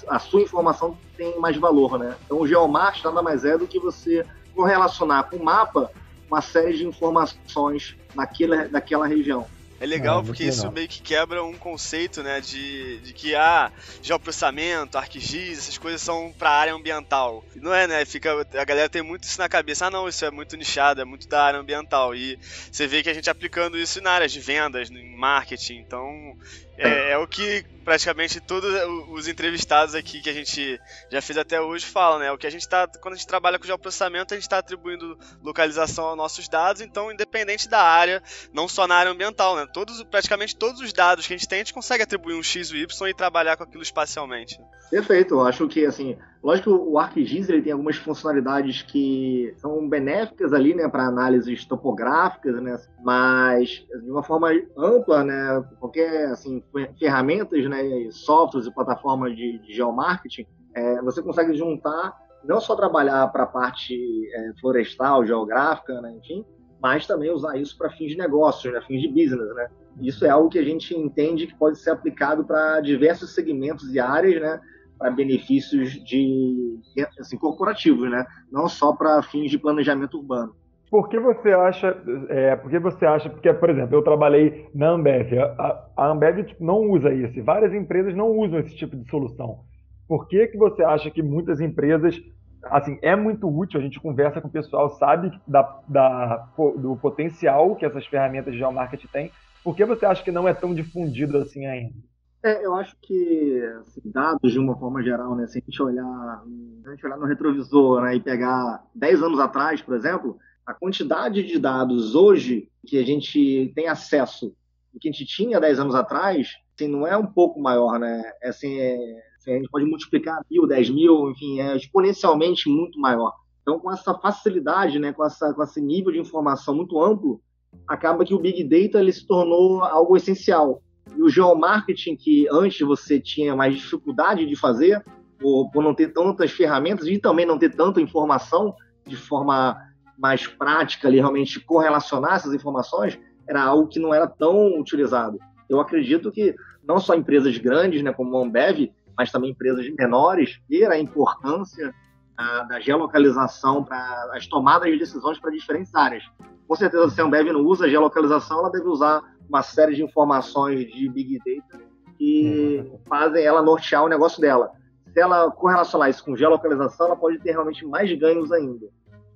a 0.08 0.18
sua 0.18 0.42
informação 0.42 0.96
tem 1.16 1.38
mais 1.40 1.56
valor, 1.56 1.98
né? 1.98 2.14
Então 2.24 2.40
o 2.40 2.46
geomarketing 2.46 3.06
nada 3.06 3.22
mais 3.22 3.44
é 3.44 3.56
do 3.56 3.66
que 3.66 3.78
você 3.78 4.26
correlacionar 4.54 5.30
com 5.30 5.36
o 5.36 5.44
mapa 5.44 5.90
uma 6.30 6.40
série 6.40 6.76
de 6.76 6.86
informações 6.86 7.96
naquela, 8.14 8.68
daquela 8.68 9.06
região. 9.06 9.46
É 9.80 9.86
legal 9.86 10.20
é, 10.20 10.24
porque 10.24 10.44
legal. 10.44 10.58
isso 10.58 10.70
meio 10.70 10.86
que 10.86 11.00
quebra 11.00 11.42
um 11.42 11.54
conceito, 11.54 12.22
né, 12.22 12.38
de, 12.38 12.98
de 12.98 13.14
que 13.14 13.34
ah, 13.34 13.72
geoprocessamento, 14.02 14.98
ArcGIS, 14.98 15.58
essas 15.58 15.78
coisas 15.78 16.02
são 16.02 16.32
para 16.38 16.50
área 16.50 16.74
ambiental. 16.74 17.42
Não 17.56 17.72
é, 17.72 17.86
né? 17.86 18.04
Fica 18.04 18.46
a 18.54 18.64
galera 18.64 18.90
tem 18.90 19.02
muito 19.02 19.24
isso 19.24 19.38
na 19.38 19.48
cabeça. 19.48 19.86
Ah, 19.86 19.90
não, 19.90 20.06
isso 20.06 20.22
é 20.22 20.30
muito 20.30 20.54
nichado, 20.54 21.00
é 21.00 21.04
muito 21.04 21.26
da 21.26 21.42
área 21.42 21.58
ambiental. 21.58 22.14
E 22.14 22.38
você 22.70 22.86
vê 22.86 23.02
que 23.02 23.08
a 23.08 23.14
gente 23.14 23.30
aplicando 23.30 23.78
isso 23.78 24.02
na 24.02 24.10
área 24.10 24.28
de 24.28 24.38
vendas, 24.38 24.90
em 24.90 25.16
marketing. 25.16 25.78
Então, 25.78 26.36
é, 26.80 27.10
é, 27.10 27.18
o 27.18 27.26
que 27.26 27.62
praticamente 27.84 28.40
todos 28.40 28.70
os 29.10 29.28
entrevistados 29.28 29.94
aqui 29.94 30.20
que 30.20 30.30
a 30.30 30.32
gente 30.32 30.80
já 31.10 31.20
fez 31.20 31.36
até 31.36 31.60
hoje 31.60 31.84
falam, 31.84 32.18
né? 32.18 32.32
O 32.32 32.38
que 32.38 32.46
a 32.46 32.50
gente 32.50 32.66
tá. 32.66 32.88
Quando 33.00 33.14
a 33.14 33.16
gente 33.16 33.26
trabalha 33.26 33.58
com 33.58 33.66
geoprocessamento, 33.66 34.32
a 34.32 34.36
gente 34.36 34.44
está 34.44 34.58
atribuindo 34.58 35.18
localização 35.42 36.06
aos 36.06 36.16
nossos 36.16 36.48
dados, 36.48 36.80
então, 36.80 37.12
independente 37.12 37.68
da 37.68 37.82
área, 37.82 38.22
não 38.52 38.66
só 38.66 38.86
na 38.86 38.94
área 38.94 39.12
ambiental, 39.12 39.56
né? 39.56 39.66
Todos, 39.72 40.02
praticamente 40.04 40.56
todos 40.56 40.80
os 40.80 40.92
dados 40.92 41.26
que 41.26 41.34
a 41.34 41.36
gente 41.36 41.48
tem, 41.48 41.58
a 41.58 41.64
gente 41.64 41.74
consegue 41.74 42.02
atribuir 42.02 42.34
um 42.34 42.42
X 42.42 42.70
ou 42.70 42.78
Y 42.78 43.08
e 43.08 43.14
trabalhar 43.14 43.56
com 43.56 43.64
aquilo 43.64 43.82
espacialmente. 43.82 44.58
Perfeito, 44.90 45.34
eu 45.34 45.42
acho 45.42 45.68
que 45.68 45.86
assim, 45.86 46.16
lógico 46.42 46.70
que 46.70 46.90
o 46.90 46.98
ArcGIS 46.98 47.48
ele 47.48 47.62
tem 47.62 47.72
algumas 47.72 47.94
funcionalidades 47.96 48.82
que 48.82 49.54
são 49.56 49.88
benéficas 49.88 50.52
ali, 50.52 50.74
né, 50.74 50.88
para 50.88 51.04
análises 51.04 51.64
topográficas, 51.64 52.60
né, 52.60 52.76
mas 53.04 53.86
de 54.02 54.10
uma 54.10 54.24
forma 54.24 54.50
ampla, 54.76 55.22
né, 55.22 55.64
qualquer 55.78 56.26
assim 56.30 56.60
ferramentas, 56.98 57.64
né, 57.66 58.08
softwares 58.10 58.66
e 58.66 58.74
plataformas 58.74 59.36
de, 59.36 59.60
de 59.60 59.72
geomarketing, 59.72 60.44
é, 60.74 61.00
você 61.02 61.22
consegue 61.22 61.54
juntar 61.54 62.12
não 62.44 62.60
só 62.60 62.74
trabalhar 62.74 63.28
para 63.28 63.44
a 63.44 63.46
parte 63.46 63.94
é, 64.34 64.52
florestal, 64.60 65.24
geográfica, 65.24 66.00
né, 66.00 66.16
enfim, 66.18 66.44
mas 66.82 67.06
também 67.06 67.30
usar 67.30 67.56
isso 67.56 67.78
para 67.78 67.90
fins 67.90 68.10
de 68.10 68.18
negócios, 68.18 68.72
né, 68.72 68.80
fins 68.88 69.00
de 69.00 69.08
business, 69.08 69.54
né. 69.54 69.68
Isso 70.00 70.24
é 70.24 70.30
algo 70.30 70.48
que 70.48 70.58
a 70.58 70.64
gente 70.64 70.96
entende 70.96 71.46
que 71.46 71.54
pode 71.54 71.78
ser 71.78 71.90
aplicado 71.90 72.44
para 72.44 72.80
diversos 72.80 73.34
segmentos 73.34 73.94
e 73.94 74.00
áreas, 74.00 74.40
né, 74.40 74.60
para 75.00 75.10
benefícios 75.10 75.92
de 76.04 76.78
assim, 77.18 77.38
corporativos, 77.38 78.10
né? 78.10 78.26
Não 78.52 78.68
só 78.68 78.94
para 78.94 79.22
fins 79.22 79.50
de 79.50 79.58
planejamento 79.58 80.18
urbano. 80.18 80.54
Por 80.90 81.08
que 81.08 81.18
você 81.18 81.52
acha, 81.52 81.96
é, 82.28 82.54
por 82.54 82.70
você 82.80 83.06
acha, 83.06 83.30
porque, 83.30 83.50
por 83.54 83.70
exemplo, 83.70 83.96
eu 83.96 84.02
trabalhei 84.02 84.68
na 84.74 84.90
Ambev, 84.90 85.38
a, 85.38 85.86
a 85.96 86.08
Ambev 86.08 86.44
tipo, 86.44 86.62
não 86.62 86.90
usa 86.90 87.14
isso, 87.14 87.42
várias 87.42 87.72
empresas 87.72 88.14
não 88.14 88.28
usam 88.36 88.58
esse 88.58 88.76
tipo 88.76 88.94
de 88.94 89.08
solução. 89.08 89.60
Por 90.06 90.28
que, 90.28 90.48
que 90.48 90.58
você 90.58 90.82
acha 90.82 91.10
que 91.10 91.22
muitas 91.22 91.60
empresas, 91.60 92.20
assim, 92.64 92.98
é 93.00 93.16
muito 93.16 93.48
útil, 93.48 93.80
a 93.80 93.82
gente 93.82 94.00
conversa 94.00 94.40
com 94.40 94.48
o 94.48 94.52
pessoal, 94.52 94.90
sabe 94.90 95.30
da, 95.46 95.80
da, 95.88 96.48
do 96.76 96.96
potencial 96.96 97.74
que 97.76 97.86
essas 97.86 98.04
ferramentas 98.06 98.52
de 98.52 98.58
geomarketing 98.58 99.08
têm, 99.12 99.30
por 99.64 99.74
que 99.74 99.84
você 99.84 100.04
acha 100.04 100.22
que 100.22 100.32
não 100.32 100.46
é 100.48 100.52
tão 100.52 100.74
difundido 100.74 101.38
assim 101.38 101.64
ainda? 101.66 101.94
É, 102.42 102.64
eu 102.64 102.74
acho 102.74 102.96
que 103.02 103.62
assim, 103.80 104.00
dados 104.04 104.52
de 104.52 104.58
uma 104.58 104.76
forma 104.76 105.02
geral, 105.02 105.34
né? 105.36 105.46
Se 105.46 105.58
a 105.58 105.60
gente 105.60 105.82
olhar, 105.82 106.04
a 106.04 106.90
gente 106.90 107.04
olhar 107.04 107.18
no 107.18 107.26
retrovisor 107.26 108.02
né, 108.02 108.16
e 108.16 108.20
pegar 108.20 108.82
10 108.94 109.22
anos 109.22 109.38
atrás, 109.38 109.82
por 109.82 109.94
exemplo, 109.94 110.38
a 110.64 110.72
quantidade 110.72 111.42
de 111.42 111.58
dados 111.58 112.14
hoje 112.14 112.70
que 112.86 112.96
a 112.96 113.04
gente 113.04 113.72
tem 113.74 113.88
acesso 113.88 114.54
do 114.92 114.98
que 114.98 115.08
a 115.08 115.12
gente 115.12 115.26
tinha 115.26 115.60
10 115.60 115.80
anos 115.80 115.94
atrás, 115.94 116.48
assim, 116.74 116.88
não 116.88 117.06
é 117.06 117.16
um 117.16 117.26
pouco 117.26 117.60
maior, 117.60 117.98
né? 117.98 118.22
É, 118.42 118.48
assim, 118.48 118.78
é, 118.78 118.96
assim, 119.38 119.52
a 119.52 119.56
gente 119.56 119.70
pode 119.70 119.84
multiplicar 119.84 120.40
mil, 120.50 120.66
10 120.66 120.90
mil, 120.90 121.30
enfim, 121.30 121.60
é 121.60 121.76
exponencialmente 121.76 122.68
muito 122.68 122.98
maior. 122.98 123.34
Então, 123.62 123.78
com 123.78 123.92
essa 123.92 124.14
facilidade, 124.14 124.98
né, 124.98 125.12
com, 125.12 125.24
essa, 125.24 125.52
com 125.52 125.62
esse 125.62 125.80
nível 125.80 126.12
de 126.12 126.18
informação 126.18 126.74
muito 126.74 127.00
amplo, 127.02 127.40
acaba 127.86 128.24
que 128.24 128.34
o 128.34 128.38
Big 128.38 128.64
Data 128.64 128.98
ele 128.98 129.12
se 129.12 129.26
tornou 129.26 129.84
algo 129.84 130.16
essencial. 130.16 130.82
E 131.16 131.22
o 131.22 131.28
geomarketing, 131.28 132.16
que 132.16 132.46
antes 132.50 132.80
você 132.86 133.20
tinha 133.20 133.56
mais 133.56 133.74
dificuldade 133.74 134.46
de 134.46 134.56
fazer, 134.56 135.04
por, 135.38 135.70
por 135.70 135.82
não 135.82 135.94
ter 135.94 136.08
tantas 136.08 136.50
ferramentas 136.50 137.06
e 137.06 137.18
também 137.18 137.46
não 137.46 137.58
ter 137.58 137.74
tanta 137.74 138.00
informação 138.00 138.74
de 139.06 139.16
forma 139.16 139.76
mais 140.18 140.46
prática, 140.46 141.08
ali, 141.08 141.16
realmente 141.16 141.58
correlacionar 141.60 142.34
essas 142.34 142.52
informações, 142.52 143.18
era 143.48 143.62
algo 143.62 143.88
que 143.88 143.98
não 143.98 144.14
era 144.14 144.26
tão 144.26 144.78
utilizado. 144.78 145.38
Eu 145.68 145.80
acredito 145.80 146.30
que 146.30 146.54
não 146.86 146.98
só 146.98 147.14
empresas 147.14 147.56
grandes, 147.56 148.02
né, 148.02 148.12
como 148.12 148.36
a 148.36 148.42
Ambev, 148.42 148.92
mas 149.16 149.32
também 149.32 149.50
empresas 149.50 149.88
menores, 149.98 150.60
ver 150.68 150.90
a 150.90 150.98
importância 150.98 151.92
a, 152.36 152.62
da 152.64 152.80
geolocalização 152.80 153.82
para 153.82 154.30
as 154.34 154.46
tomadas 154.46 154.90
de 154.90 154.98
decisões 154.98 155.38
para 155.38 155.50
diferentes 155.50 155.94
áreas. 155.94 156.24
Com 156.68 156.74
certeza, 156.76 157.08
se 157.10 157.20
a 157.20 157.24
Ambev 157.24 157.48
não 157.48 157.62
usa 157.62 157.88
geolocalização, 157.88 158.60
ela 158.60 158.70
deve 158.70 158.88
usar 158.88 159.22
uma 159.50 159.62
série 159.62 159.96
de 159.96 160.02
informações 160.02 160.86
de 160.86 161.08
Big 161.08 161.38
Data 161.38 161.84
que 162.16 162.78
uhum. 162.78 162.98
fazem 163.08 163.44
ela 163.44 163.60
nortear 163.60 164.04
o 164.04 164.08
negócio 164.08 164.40
dela. 164.40 164.70
Se 165.12 165.20
ela 165.20 165.50
correlacionar 165.50 166.08
isso 166.08 166.24
com 166.24 166.36
geolocalização, 166.36 167.06
ela 167.06 167.16
pode 167.16 167.38
ter 167.40 167.50
realmente 167.50 167.84
mais 167.84 168.16
ganhos 168.16 168.52
ainda. 168.52 168.86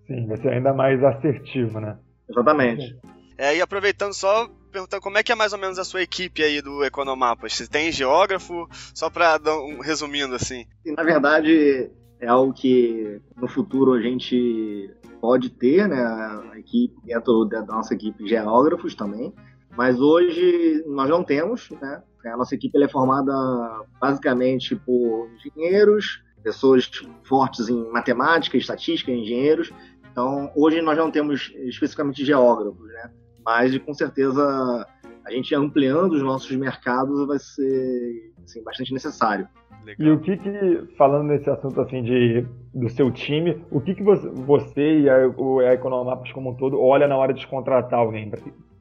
Sim, 0.06 0.26
vai 0.28 0.36
ser 0.36 0.50
ainda 0.50 0.72
mais 0.72 1.02
assertivo, 1.02 1.80
né? 1.80 1.98
Exatamente. 2.28 2.96
É, 3.36 3.56
e 3.56 3.60
aproveitando 3.60 4.12
só, 4.12 4.48
perguntando 4.70 5.02
como 5.02 5.18
é 5.18 5.22
que 5.22 5.32
é 5.32 5.34
mais 5.34 5.52
ou 5.52 5.58
menos 5.58 5.78
a 5.78 5.84
sua 5.84 6.02
equipe 6.02 6.42
aí 6.42 6.62
do 6.62 6.84
Economapas? 6.84 7.54
Você 7.54 7.66
tem 7.66 7.90
geógrafo? 7.90 8.68
Só 8.94 9.10
para 9.10 9.38
dar 9.38 9.58
um 9.58 9.80
resumindo 9.80 10.34
assim. 10.34 10.64
Na 10.86 11.02
verdade, 11.02 11.90
é 12.20 12.28
algo 12.28 12.52
que 12.52 13.20
no 13.36 13.48
futuro 13.48 13.94
a 13.94 14.00
gente 14.00 14.94
pode 15.20 15.50
ter, 15.50 15.88
né? 15.88 16.04
A 16.04 16.58
equipe, 16.58 16.94
dentro 17.04 17.46
da 17.46 17.62
nossa 17.62 17.94
equipe, 17.94 18.28
geógrafos 18.28 18.94
também. 18.94 19.32
Mas 19.76 20.00
hoje 20.00 20.84
nós 20.86 21.08
não 21.08 21.22
temos, 21.22 21.70
né? 21.70 22.02
A 22.26 22.36
nossa 22.36 22.54
equipe 22.54 22.82
é 22.82 22.88
formada 22.88 23.32
basicamente 24.00 24.74
por 24.74 25.28
engenheiros, 25.36 26.22
pessoas 26.42 26.90
fortes 27.24 27.68
em 27.68 27.90
matemática, 27.90 28.56
estatística, 28.56 29.10
engenheiros. 29.10 29.72
Então, 30.10 30.50
hoje 30.54 30.80
nós 30.80 30.96
não 30.96 31.10
temos 31.10 31.52
especificamente 31.56 32.24
geógrafos, 32.24 32.86
né? 32.86 33.10
Mas, 33.44 33.76
com 33.78 33.92
certeza, 33.92 34.86
a 35.26 35.30
gente 35.30 35.54
ampliando 35.54 36.12
os 36.12 36.22
nossos 36.22 36.54
mercados 36.56 37.26
vai 37.26 37.38
ser 37.38 38.32
assim, 38.42 38.62
bastante 38.62 38.92
necessário. 38.92 39.46
Legal. 39.84 40.06
E 40.06 40.10
o 40.10 40.20
que 40.20 40.36
que, 40.38 40.96
falando 40.96 41.28
nesse 41.28 41.50
assunto 41.50 41.78
assim 41.80 42.02
de, 42.02 42.46
do 42.72 42.88
seu 42.88 43.10
time, 43.10 43.62
o 43.70 43.80
que 43.80 43.94
que 43.94 44.02
você, 44.02 44.28
você 44.30 45.00
e 45.00 45.10
a, 45.10 45.16
a 45.16 45.74
Economapas 45.74 46.32
como 46.32 46.50
um 46.50 46.54
todo 46.54 46.80
olha 46.80 47.06
na 47.06 47.16
hora 47.16 47.34
de 47.34 47.46
contratar 47.46 47.98
alguém? 47.98 48.30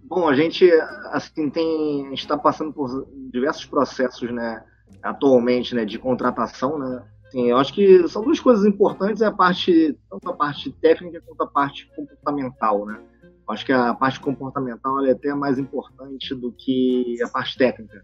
Bom, 0.05 0.27
a 0.27 0.35
gente 0.35 0.69
assim 1.11 1.49
tem, 1.49 2.13
está 2.13 2.37
passando 2.37 2.73
por 2.73 3.07
diversos 3.31 3.65
processos, 3.65 4.29
né, 4.31 4.63
atualmente, 5.01 5.73
né, 5.73 5.85
de 5.85 5.97
contratação, 5.97 6.77
né. 6.77 7.03
Eu 7.33 7.57
acho 7.57 7.73
que 7.73 8.07
são 8.07 8.21
duas 8.21 8.39
coisas 8.39 8.63
importantes, 8.63 9.21
é 9.21 9.25
a 9.25 9.31
parte 9.31 9.97
tanto 10.07 10.29
a 10.29 10.33
parte 10.33 10.71
técnica 10.71 11.19
quanto 11.25 11.41
a 11.41 11.47
parte 11.47 11.89
comportamental, 11.95 12.85
né. 12.85 12.99
Eu 13.23 13.53
acho 13.53 13.65
que 13.65 13.73
a 13.73 13.93
parte 13.93 14.19
comportamental 14.19 15.03
é 15.05 15.11
até 15.11 15.33
mais 15.33 15.57
importante 15.57 16.35
do 16.35 16.51
que 16.51 17.17
a 17.23 17.27
parte 17.27 17.57
técnica. 17.57 18.03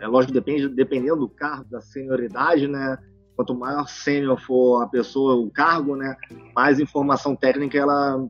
É 0.00 0.06
lógico, 0.06 0.32
depende 0.32 0.68
dependendo 0.68 1.20
do 1.20 1.28
cargo, 1.28 1.70
da 1.70 1.80
senioridade, 1.80 2.66
né. 2.66 2.98
Quanto 3.36 3.54
maior 3.54 3.88
sênior 3.88 4.40
for 4.40 4.82
a 4.82 4.88
pessoa, 4.88 5.36
o 5.36 5.50
cargo, 5.50 5.94
né, 5.94 6.16
mais 6.54 6.80
informação 6.80 7.36
técnica 7.36 7.78
ela 7.78 8.26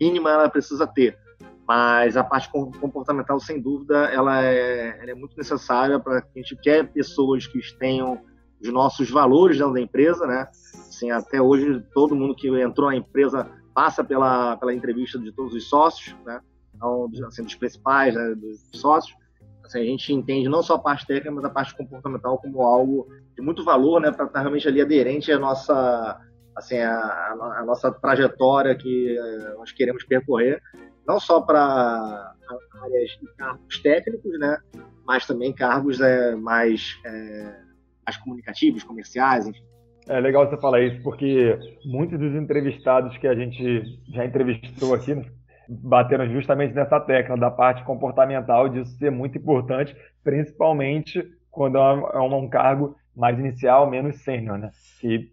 mínima 0.00 0.30
ela 0.30 0.48
precisa 0.48 0.86
ter 0.86 1.18
mas 1.66 2.16
a 2.16 2.22
parte 2.22 2.50
comportamental, 2.50 3.40
sem 3.40 3.60
dúvida, 3.60 4.06
ela 4.06 4.44
é, 4.44 4.98
ela 5.00 5.10
é 5.10 5.14
muito 5.14 5.36
necessária 5.36 5.98
para 5.98 6.20
que 6.20 6.38
a 6.38 6.42
gente 6.42 6.56
quer 6.56 6.92
pessoas 6.92 7.46
que 7.46 7.58
tenham 7.78 8.20
os 8.60 8.68
nossos 8.70 9.10
valores 9.10 9.58
dentro 9.58 9.72
da 9.72 9.80
empresa, 9.80 10.26
né? 10.26 10.46
Assim, 10.74 11.10
até 11.10 11.40
hoje, 11.40 11.82
todo 11.94 12.14
mundo 12.14 12.34
que 12.34 12.48
entrou 12.60 12.90
na 12.90 12.96
empresa 12.96 13.50
passa 13.74 14.04
pela, 14.04 14.56
pela 14.56 14.74
entrevista 14.74 15.18
de 15.18 15.32
todos 15.32 15.54
os 15.54 15.68
sócios, 15.68 16.14
né? 16.24 16.40
Então, 16.74 17.10
assim, 17.26 17.42
dos 17.42 17.54
principais, 17.54 18.14
né, 18.14 18.34
dos 18.34 18.80
sócios. 18.80 19.16
Assim, 19.64 19.80
a 19.80 19.84
gente 19.84 20.12
entende 20.12 20.48
não 20.48 20.62
só 20.62 20.74
a 20.74 20.78
parte 20.78 21.06
técnica, 21.06 21.30
mas 21.30 21.44
a 21.44 21.50
parte 21.50 21.74
comportamental 21.74 22.38
como 22.38 22.60
algo 22.62 23.08
de 23.34 23.42
muito 23.42 23.64
valor, 23.64 24.00
né? 24.00 24.12
Para 24.12 24.26
estar 24.26 24.40
realmente 24.40 24.68
ali 24.68 24.82
aderente 24.82 25.32
à 25.32 25.38
nossa, 25.38 26.20
assim, 26.54 26.76
a 26.78 27.62
nossa 27.66 27.90
trajetória 27.90 28.74
que 28.74 29.16
eh, 29.16 29.54
nós 29.56 29.72
queremos 29.72 30.04
percorrer 30.04 30.60
não 31.06 31.20
só 31.20 31.40
para 31.40 32.34
áreas 32.82 33.10
de 33.20 33.26
cargos 33.36 33.78
técnicos, 33.82 34.38
né, 34.38 34.58
mas 35.06 35.26
também 35.26 35.52
cargos 35.52 36.00
é, 36.00 36.34
mais, 36.34 36.98
é, 37.04 37.56
mais 38.04 38.16
comunicativos, 38.18 38.82
comerciais, 38.84 39.46
enfim. 39.46 39.62
É 40.06 40.20
legal 40.20 40.48
você 40.48 40.56
falar 40.58 40.82
isso, 40.82 41.02
porque 41.02 41.58
muitos 41.84 42.18
dos 42.18 42.34
entrevistados 42.34 43.16
que 43.16 43.26
a 43.26 43.34
gente 43.34 43.82
já 44.12 44.24
entrevistou 44.24 44.94
aqui 44.94 45.14
né, 45.14 45.24
bateram 45.68 46.28
justamente 46.30 46.74
nessa 46.74 47.00
tecla 47.00 47.36
da 47.36 47.50
parte 47.50 47.82
comportamental, 47.84 48.68
disso 48.68 48.98
ser 48.98 49.10
muito 49.10 49.38
importante, 49.38 49.96
principalmente 50.22 51.24
quando 51.50 51.78
é 51.78 52.20
um 52.20 52.48
cargo 52.48 52.96
mais 53.16 53.38
inicial, 53.38 53.88
menos 53.88 54.16
sênior, 54.22 54.58
né? 54.58 54.70
Que 55.00 55.32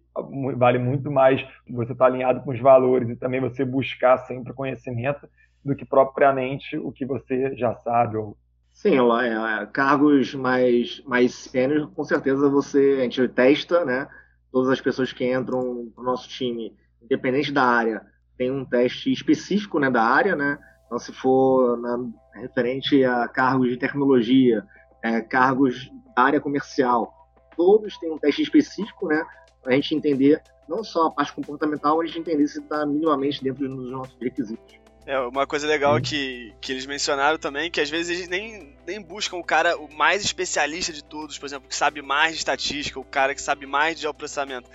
vale 0.56 0.78
muito 0.78 1.10
mais 1.10 1.44
você 1.70 1.94
estar 1.94 2.06
alinhado 2.06 2.42
com 2.42 2.52
os 2.52 2.60
valores 2.60 3.10
e 3.10 3.16
também 3.16 3.42
você 3.42 3.66
buscar 3.66 4.18
sempre 4.20 4.54
conhecimento 4.54 5.28
do 5.64 5.76
que 5.76 5.86
propriamente 5.86 6.78
o 6.78 6.92
que 6.92 7.06
você 7.06 7.56
já 7.56 7.76
sabe. 7.76 8.18
Ou... 8.18 8.38
Sim, 8.74 8.98
é, 8.98 9.66
cargos 9.68 10.34
mais, 10.34 11.02
mais 11.06 11.36
sênios, 11.36 11.90
com 11.94 12.04
certeza 12.04 12.50
você, 12.50 12.98
a 13.00 13.04
gente 13.04 13.28
testa, 13.30 13.86
né? 13.86 14.08
Todas 14.52 14.70
as 14.70 14.82
pessoas 14.82 15.14
que 15.14 15.32
entram 15.32 15.92
no 15.96 16.04
nosso 16.04 16.28
time, 16.28 16.76
independente 17.02 17.52
da 17.52 17.64
área, 17.64 18.02
tem 18.38 18.52
um 18.52 18.66
teste 18.66 19.12
específico 19.12 19.80
né, 19.80 19.90
da 19.90 20.04
área, 20.04 20.36
né? 20.36 20.58
Então, 20.86 21.00
se 21.00 21.14
for 21.14 21.78
na, 21.78 21.98
referente 22.34 23.04
a 23.06 23.28
cargos 23.28 23.70
de 23.70 23.78
tecnologia, 23.78 24.66
é, 25.04 25.22
cargos 25.22 25.90
da 26.16 26.24
área 26.24 26.42
comercial, 26.42 27.14
todos 27.56 27.98
têm 27.98 28.12
um 28.12 28.18
teste 28.18 28.42
específico, 28.42 29.08
né? 29.08 29.24
Para 29.62 29.74
a 29.74 29.76
gente 29.76 29.96
entender 29.96 30.42
não 30.68 30.84
só 30.84 31.08
a 31.08 31.12
parte 31.12 31.34
comportamental, 31.34 31.98
mas 31.98 32.10
a 32.10 32.14
gente 32.14 32.30
entender 32.30 32.48
se 32.48 32.60
está 32.60 32.86
minimamente 32.86 33.44
dentro 33.44 33.68
dos 33.68 33.92
nossos 33.92 34.18
requisitos. 34.20 34.82
É, 35.06 35.20
uma 35.20 35.48
coisa 35.48 35.66
legal 35.68 36.00
que, 36.00 36.54
que 36.62 36.72
eles 36.72 36.86
mencionaram 36.86 37.38
também, 37.38 37.72
que 37.72 37.82
às 37.82 37.90
vezes 37.90 38.18
eles 38.18 38.30
nem, 38.30 38.76
nem 38.86 39.02
buscam 39.02 39.38
o 39.38 39.44
cara, 39.44 39.78
o 39.78 39.92
mais 39.94 40.24
especialista 40.24 40.92
de 40.92 41.04
todos, 41.04 41.38
por 41.38 41.46
exemplo, 41.46 41.68
que 41.68 41.76
sabe 41.76 42.02
mais 42.02 42.34
de 42.34 42.40
estatística, 42.40 43.00
o 43.00 43.04
cara 43.04 43.36
que 43.36 43.42
sabe 43.42 43.66
mais 43.66 43.96
de 43.96 44.02
geoprocessamento. 44.02 44.70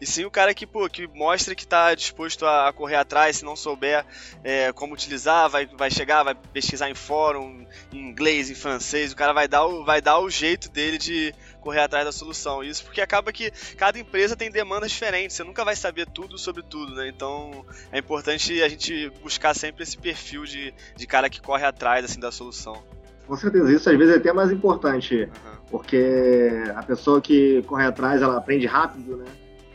E 0.00 0.06
sim 0.06 0.24
o 0.24 0.30
cara 0.30 0.54
que, 0.54 0.66
pô, 0.66 0.88
que 0.88 1.06
mostra 1.08 1.54
que 1.54 1.64
está 1.64 1.94
disposto 1.94 2.46
a 2.46 2.72
correr 2.72 2.96
atrás, 2.96 3.36
se 3.36 3.44
não 3.44 3.54
souber 3.54 4.04
é, 4.42 4.72
como 4.72 4.94
utilizar, 4.94 5.48
vai, 5.50 5.66
vai 5.66 5.90
chegar, 5.90 6.22
vai 6.22 6.34
pesquisar 6.34 6.88
em 6.88 6.94
fórum, 6.94 7.66
em 7.92 7.98
inglês, 7.98 8.50
em 8.50 8.54
francês, 8.54 9.12
o 9.12 9.16
cara 9.16 9.32
vai 9.32 9.46
dar 9.46 9.66
o, 9.66 9.84
vai 9.84 10.00
dar 10.00 10.18
o 10.18 10.30
jeito 10.30 10.70
dele 10.70 10.96
de 10.96 11.34
correr 11.60 11.80
atrás 11.80 12.04
da 12.04 12.12
solução. 12.12 12.64
Isso 12.64 12.84
porque 12.84 13.00
acaba 13.00 13.32
que 13.32 13.50
cada 13.76 13.98
empresa 13.98 14.34
tem 14.34 14.50
demandas 14.50 14.90
diferentes, 14.90 15.36
você 15.36 15.44
nunca 15.44 15.64
vai 15.64 15.76
saber 15.76 16.06
tudo 16.06 16.38
sobre 16.38 16.62
tudo, 16.62 16.94
né? 16.94 17.08
Então 17.08 17.64
é 17.92 17.98
importante 17.98 18.62
a 18.62 18.68
gente 18.68 19.10
buscar 19.22 19.54
sempre 19.54 19.82
esse 19.82 19.98
perfil 19.98 20.44
de, 20.44 20.72
de 20.96 21.06
cara 21.06 21.28
que 21.28 21.40
corre 21.40 21.64
atrás 21.64 22.04
assim 22.04 22.18
da 22.18 22.32
solução. 22.32 22.82
Com 23.30 23.36
certeza, 23.36 23.72
isso 23.72 23.88
às 23.88 23.96
vezes 23.96 24.12
é 24.12 24.16
até 24.16 24.32
mais 24.32 24.50
importante, 24.50 25.22
uhum. 25.22 25.58
porque 25.70 26.64
a 26.74 26.82
pessoa 26.82 27.20
que 27.20 27.62
corre 27.62 27.86
atrás, 27.86 28.22
ela 28.22 28.36
aprende 28.36 28.66
rápido, 28.66 29.18
né? 29.18 29.24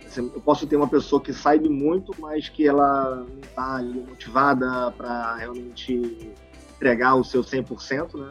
Assim, 0.06 0.30
eu 0.36 0.42
posso 0.42 0.68
ter 0.68 0.76
uma 0.76 0.90
pessoa 0.90 1.22
que 1.22 1.32
sabe 1.32 1.70
muito, 1.70 2.14
mas 2.20 2.50
que 2.50 2.68
ela 2.68 3.16
não 3.16 3.40
está 3.40 3.82
motivada 3.82 4.92
para 4.92 5.36
realmente 5.38 6.36
entregar 6.76 7.16
o 7.16 7.24
seu 7.24 7.42
100%, 7.46 8.20
né? 8.20 8.30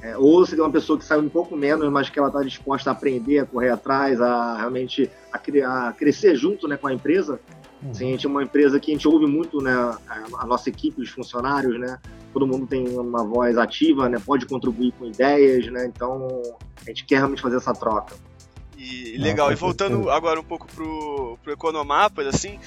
É, 0.00 0.16
ou 0.16 0.38
você 0.38 0.56
tem 0.56 0.64
uma 0.64 0.72
pessoa 0.72 0.98
que 0.98 1.04
sabe 1.04 1.26
um 1.26 1.28
pouco 1.28 1.54
menos, 1.54 1.86
mas 1.92 2.08
que 2.08 2.18
ela 2.18 2.28
está 2.28 2.42
disposta 2.42 2.88
a 2.88 2.94
aprender, 2.94 3.40
a 3.40 3.44
correr 3.44 3.68
atrás, 3.68 4.22
a 4.22 4.56
realmente 4.56 5.10
a, 5.30 5.88
a 5.88 5.92
crescer 5.92 6.34
junto 6.34 6.66
né, 6.66 6.78
com 6.78 6.86
a 6.86 6.94
empresa. 6.94 7.38
Uhum. 7.82 7.90
Assim, 7.90 8.08
a 8.08 8.10
gente 8.12 8.26
é 8.26 8.28
uma 8.28 8.42
empresa 8.42 8.78
que 8.78 8.90
a 8.90 8.94
gente 8.94 9.08
ouve 9.08 9.26
muito 9.26 9.60
né, 9.60 9.72
a, 9.72 9.98
a, 10.38 10.46
nossa 10.46 10.68
equipe, 10.68 11.00
os 11.00 11.10
funcionários, 11.10 11.78
né? 11.78 11.98
Todo 12.32 12.46
mundo 12.46 12.66
tem 12.66 12.88
uma 12.88 13.24
voz 13.24 13.58
ativa, 13.58 14.08
né? 14.08 14.18
Pode 14.24 14.46
contribuir 14.46 14.92
com 14.92 15.06
ideias, 15.06 15.66
né? 15.66 15.86
Então 15.86 16.40
a 16.80 16.84
gente 16.88 17.04
quer 17.04 17.16
realmente 17.16 17.42
fazer 17.42 17.56
essa 17.56 17.74
troca. 17.74 18.14
E 18.76 19.16
legal, 19.18 19.52
e 19.52 19.54
voltando 19.54 20.10
agora 20.10 20.40
um 20.40 20.44
pouco 20.44 20.66
pro, 20.66 21.38
pro 21.42 21.52
Economapas, 21.52 22.26
assim, 22.26 22.58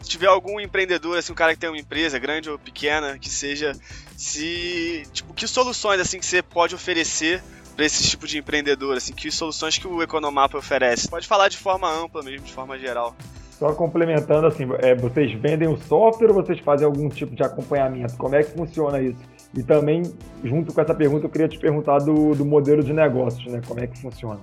se 0.00 0.08
tiver 0.08 0.26
algum 0.26 0.60
empreendedor, 0.60 1.18
assim, 1.18 1.32
um 1.32 1.34
cara 1.34 1.52
que 1.52 1.60
tem 1.60 1.68
uma 1.68 1.78
empresa, 1.78 2.18
grande 2.18 2.48
ou 2.48 2.58
pequena, 2.58 3.18
que 3.18 3.28
seja, 3.28 3.72
se. 4.16 5.06
Tipo, 5.12 5.34
que 5.34 5.46
soluções 5.46 6.00
assim 6.00 6.18
que 6.18 6.26
você 6.26 6.42
pode 6.42 6.74
oferecer 6.74 7.42
para 7.76 7.84
esse 7.84 8.02
tipo 8.08 8.26
de 8.26 8.38
empreendedor, 8.38 8.96
assim, 8.96 9.12
que 9.12 9.30
soluções 9.30 9.78
que 9.78 9.86
o 9.86 10.02
Economapa 10.02 10.56
oferece? 10.56 11.08
Pode 11.08 11.26
falar 11.26 11.48
de 11.48 11.56
forma 11.56 11.90
ampla 11.90 12.22
mesmo, 12.22 12.46
de 12.46 12.52
forma 12.52 12.78
geral. 12.78 13.14
Só 13.58 13.72
complementando 13.72 14.46
assim, 14.46 14.68
é, 14.78 14.94
vocês 14.94 15.32
vendem 15.32 15.66
o 15.68 15.76
software 15.76 16.28
ou 16.28 16.34
vocês 16.34 16.60
fazem 16.60 16.86
algum 16.86 17.08
tipo 17.08 17.34
de 17.34 17.42
acompanhamento? 17.42 18.16
Como 18.16 18.36
é 18.36 18.42
que 18.44 18.52
funciona 18.52 19.00
isso? 19.00 19.18
E 19.52 19.64
também, 19.64 20.02
junto 20.44 20.72
com 20.72 20.80
essa 20.80 20.94
pergunta, 20.94 21.26
eu 21.26 21.30
queria 21.30 21.48
te 21.48 21.58
perguntar 21.58 21.98
do, 21.98 22.36
do 22.36 22.44
modelo 22.44 22.84
de 22.84 22.92
negócios, 22.92 23.44
né? 23.52 23.60
Como 23.66 23.80
é 23.80 23.88
que 23.88 24.00
funciona? 24.00 24.38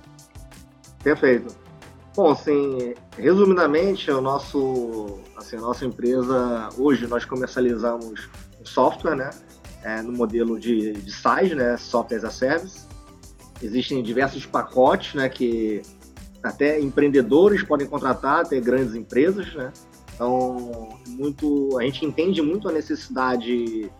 Perfeito. 1.02 1.54
Bom, 2.14 2.30
assim, 2.30 2.94
resumidamente, 3.16 4.10
o 4.10 4.20
nosso, 4.20 5.18
assim, 5.36 5.56
a 5.56 5.60
nossa 5.60 5.86
empresa, 5.86 6.68
hoje 6.76 7.06
nós 7.06 7.24
comercializamos 7.24 8.28
um 8.60 8.66
software, 8.66 9.14
né, 9.14 9.30
é, 9.82 10.02
no 10.02 10.12
modelo 10.12 10.58
de, 10.58 10.92
de 10.92 11.12
SaaS, 11.12 11.52
né, 11.52 11.76
Software 11.78 12.18
as 12.18 12.24
a 12.24 12.30
Service. 12.30 12.86
Existem 13.62 14.02
diversos 14.02 14.44
pacotes, 14.44 15.14
né, 15.14 15.28
que 15.28 15.80
até 16.48 16.80
empreendedores 16.80 17.62
podem 17.62 17.86
contratar, 17.86 18.40
até 18.40 18.60
grandes 18.60 18.94
empresas, 18.94 19.52
né? 19.54 19.72
Então, 20.14 20.88
muito, 21.08 21.78
a 21.78 21.82
gente 21.82 22.04
entende 22.04 22.40
muito 22.40 22.68
a 22.68 22.72
necessidade 22.72 23.90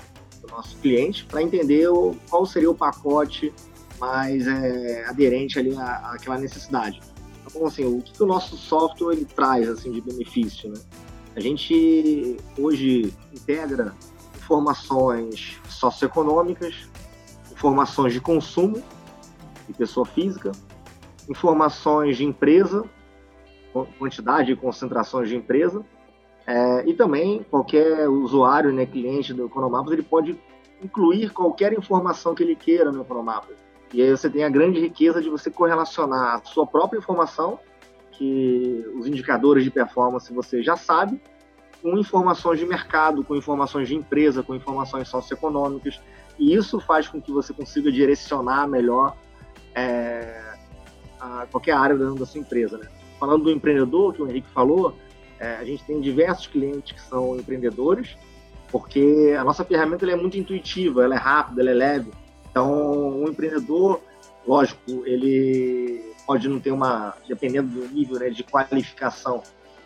do 0.40 0.48
nosso 0.50 0.76
cliente 0.78 1.24
para 1.26 1.42
entender 1.42 1.88
o, 1.88 2.14
qual 2.30 2.46
seria 2.46 2.70
o 2.70 2.74
pacote 2.74 3.52
mais 3.98 4.46
é, 4.46 5.04
aderente 5.06 5.58
ali 5.58 5.76
à, 5.76 6.12
àquela 6.12 6.38
necessidade. 6.38 7.00
Então, 7.46 7.66
assim, 7.66 7.84
o 7.84 8.00
que, 8.00 8.12
que, 8.12 8.22
o 8.22 8.26
nosso 8.26 8.56
software 8.56 9.14
ele 9.14 9.24
traz 9.24 9.68
assim 9.68 9.92
de 9.92 10.00
benefício, 10.00 10.70
né? 10.70 10.78
A 11.34 11.40
gente 11.40 12.38
hoje 12.58 13.12
integra 13.30 13.94
informações 14.36 15.60
socioeconômicas, 15.68 16.88
informações 17.52 18.14
de 18.14 18.20
consumo 18.20 18.82
de 19.68 19.74
pessoa 19.74 20.06
física, 20.06 20.52
informações 21.28 22.16
de 22.16 22.24
empresa, 22.24 22.84
quantidade 23.98 24.52
e 24.52 24.56
concentrações 24.56 25.28
de 25.28 25.36
empresa, 25.36 25.84
é, 26.46 26.88
e 26.88 26.94
também 26.94 27.44
qualquer 27.50 28.08
usuário, 28.08 28.72
né, 28.72 28.86
cliente 28.86 29.34
do 29.34 29.46
Economapas, 29.46 29.92
ele 29.92 30.02
pode 30.02 30.38
incluir 30.82 31.30
qualquer 31.30 31.72
informação 31.72 32.34
que 32.34 32.42
ele 32.42 32.54
queira 32.54 32.92
no 32.92 33.02
Economapas. 33.02 33.56
E 33.92 34.02
aí 34.02 34.10
você 34.10 34.30
tem 34.30 34.44
a 34.44 34.48
grande 34.48 34.80
riqueza 34.80 35.20
de 35.20 35.28
você 35.28 35.50
correlacionar 35.50 36.34
a 36.34 36.44
sua 36.44 36.66
própria 36.66 36.98
informação, 36.98 37.58
que 38.12 38.84
os 38.96 39.06
indicadores 39.06 39.64
de 39.64 39.70
performance 39.70 40.32
você 40.32 40.62
já 40.62 40.76
sabe, 40.76 41.20
com 41.82 41.98
informações 41.98 42.58
de 42.58 42.66
mercado, 42.66 43.22
com 43.22 43.36
informações 43.36 43.88
de 43.88 43.94
empresa, 43.94 44.42
com 44.42 44.54
informações 44.54 45.08
socioeconômicas. 45.08 46.00
E 46.38 46.54
isso 46.54 46.80
faz 46.80 47.08
com 47.08 47.20
que 47.20 47.32
você 47.32 47.52
consiga 47.52 47.90
direcionar 47.92 48.66
melhor 48.66 49.16
é, 49.74 50.05
qualquer 51.46 51.72
área 51.72 51.96
da 51.96 52.26
sua 52.26 52.40
empresa. 52.40 52.78
Né? 52.78 52.86
Falando 53.18 53.44
do 53.44 53.50
empreendedor, 53.50 54.14
que 54.14 54.22
o 54.22 54.28
Henrique 54.28 54.48
falou, 54.50 54.94
é, 55.38 55.56
a 55.56 55.64
gente 55.64 55.84
tem 55.84 56.00
diversos 56.00 56.46
clientes 56.46 56.92
que 56.92 57.00
são 57.00 57.36
empreendedores, 57.36 58.16
porque 58.70 59.34
a 59.38 59.44
nossa 59.44 59.64
ferramenta 59.64 60.10
é 60.10 60.16
muito 60.16 60.38
intuitiva, 60.38 61.04
ela 61.04 61.14
é 61.14 61.18
rápida, 61.18 61.60
ela 61.62 61.70
é 61.70 61.74
leve. 61.74 62.10
Então, 62.50 63.20
um 63.20 63.28
empreendedor, 63.28 64.00
lógico, 64.46 65.06
ele 65.06 66.14
pode 66.26 66.48
não 66.48 66.58
ter 66.58 66.72
uma, 66.72 67.14
dependendo 67.28 67.68
do 67.68 67.88
nível 67.88 68.18
né, 68.18 68.30
de 68.30 68.42
qualificação, 68.42 69.42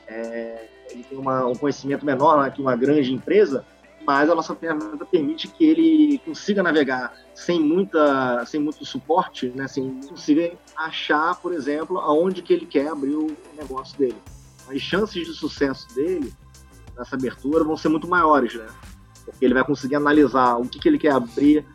é, 0.06 0.66
ele 0.90 1.04
tem 1.04 1.18
uma, 1.18 1.46
um 1.46 1.54
conhecimento 1.54 2.04
menor 2.04 2.42
né, 2.42 2.50
que 2.50 2.60
uma 2.60 2.74
grande 2.74 3.12
empresa, 3.12 3.64
mas 4.06 4.30
a 4.30 4.34
nossa 4.34 4.54
ferramenta 4.54 5.04
permite 5.04 5.48
que 5.48 5.64
ele 5.64 6.20
consiga 6.24 6.62
navegar 6.62 7.12
sem 7.34 7.60
muita 7.60 8.44
sem 8.46 8.60
muito 8.60 8.84
suporte, 8.84 9.48
né, 9.54 9.68
sem 9.68 10.00
consiga 10.08 10.52
achar, 10.76 11.34
por 11.36 11.52
exemplo, 11.52 11.98
aonde 11.98 12.42
que 12.42 12.52
ele 12.52 12.66
quer 12.66 12.88
abrir 12.88 13.14
o 13.14 13.36
negócio 13.56 13.98
dele. 13.98 14.16
As 14.68 14.80
chances 14.80 15.26
de 15.26 15.34
sucesso 15.34 15.86
dele 15.94 16.32
nessa 16.96 17.16
abertura 17.16 17.64
vão 17.64 17.76
ser 17.76 17.88
muito 17.88 18.08
maiores, 18.08 18.54
né? 18.54 18.66
Porque 19.24 19.44
ele 19.44 19.54
vai 19.54 19.64
conseguir 19.64 19.96
analisar 19.96 20.56
o 20.56 20.68
que, 20.68 20.78
que 20.78 20.88
ele 20.88 20.98
quer 20.98 21.12
abrir, 21.12 21.66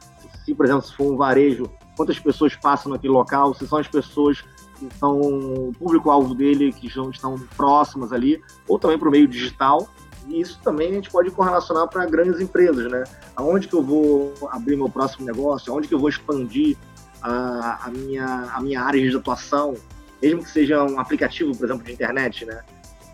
se, 0.44 0.54
por 0.54 0.66
exemplo, 0.66 0.84
se 0.84 0.96
for 0.96 1.12
um 1.12 1.18
varejo, 1.18 1.70
quantas 1.96 2.20
pessoas 2.20 2.56
passam 2.56 2.92
naquele 2.92 3.14
local, 3.14 3.54
se 3.54 3.68
são 3.68 3.80
as 3.80 3.88
pessoas 3.88 4.44
que 4.78 4.94
são 4.98 5.20
o 5.20 5.72
público-alvo 5.78 6.36
dele, 6.36 6.72
que 6.74 6.88
estão 6.88 7.40
próximas 7.56 8.12
ali, 8.12 8.42
ou 8.68 8.78
também 8.78 9.00
para 9.00 9.08
o 9.08 9.12
meio 9.12 9.28
digital, 9.28 9.88
e 10.28 10.42
isso 10.42 10.60
também 10.64 10.92
a 10.92 10.94
gente 10.94 11.10
pode 11.10 11.30
correlacionar 11.32 11.88
para 11.88 12.06
grandes 12.06 12.40
empresas, 12.40 12.92
né? 12.92 13.04
Aonde 13.36 13.68
que 13.68 13.76
eu 13.76 13.84
vou 13.84 14.34
abrir 14.52 14.76
meu 14.76 14.90
próximo 14.90 15.26
negócio? 15.26 15.72
Aonde 15.72 15.88
que 15.88 15.94
eu 15.94 16.00
vou 16.00 16.10
expandir 16.10 16.78
a, 17.22 17.86
a, 17.86 17.92
minha, 17.92 18.26
a 18.54 18.62
minha 18.62 18.82
área 18.82 19.10
de 19.10 19.16
atuação? 19.16 19.76
Mesmo 20.22 20.44
que 20.44 20.50
seja 20.50 20.84
um 20.84 21.00
aplicativo, 21.00 21.56
por 21.56 21.66
exemplo, 21.66 21.84
de 21.84 21.92
internet, 21.92 22.46
né? 22.46 22.62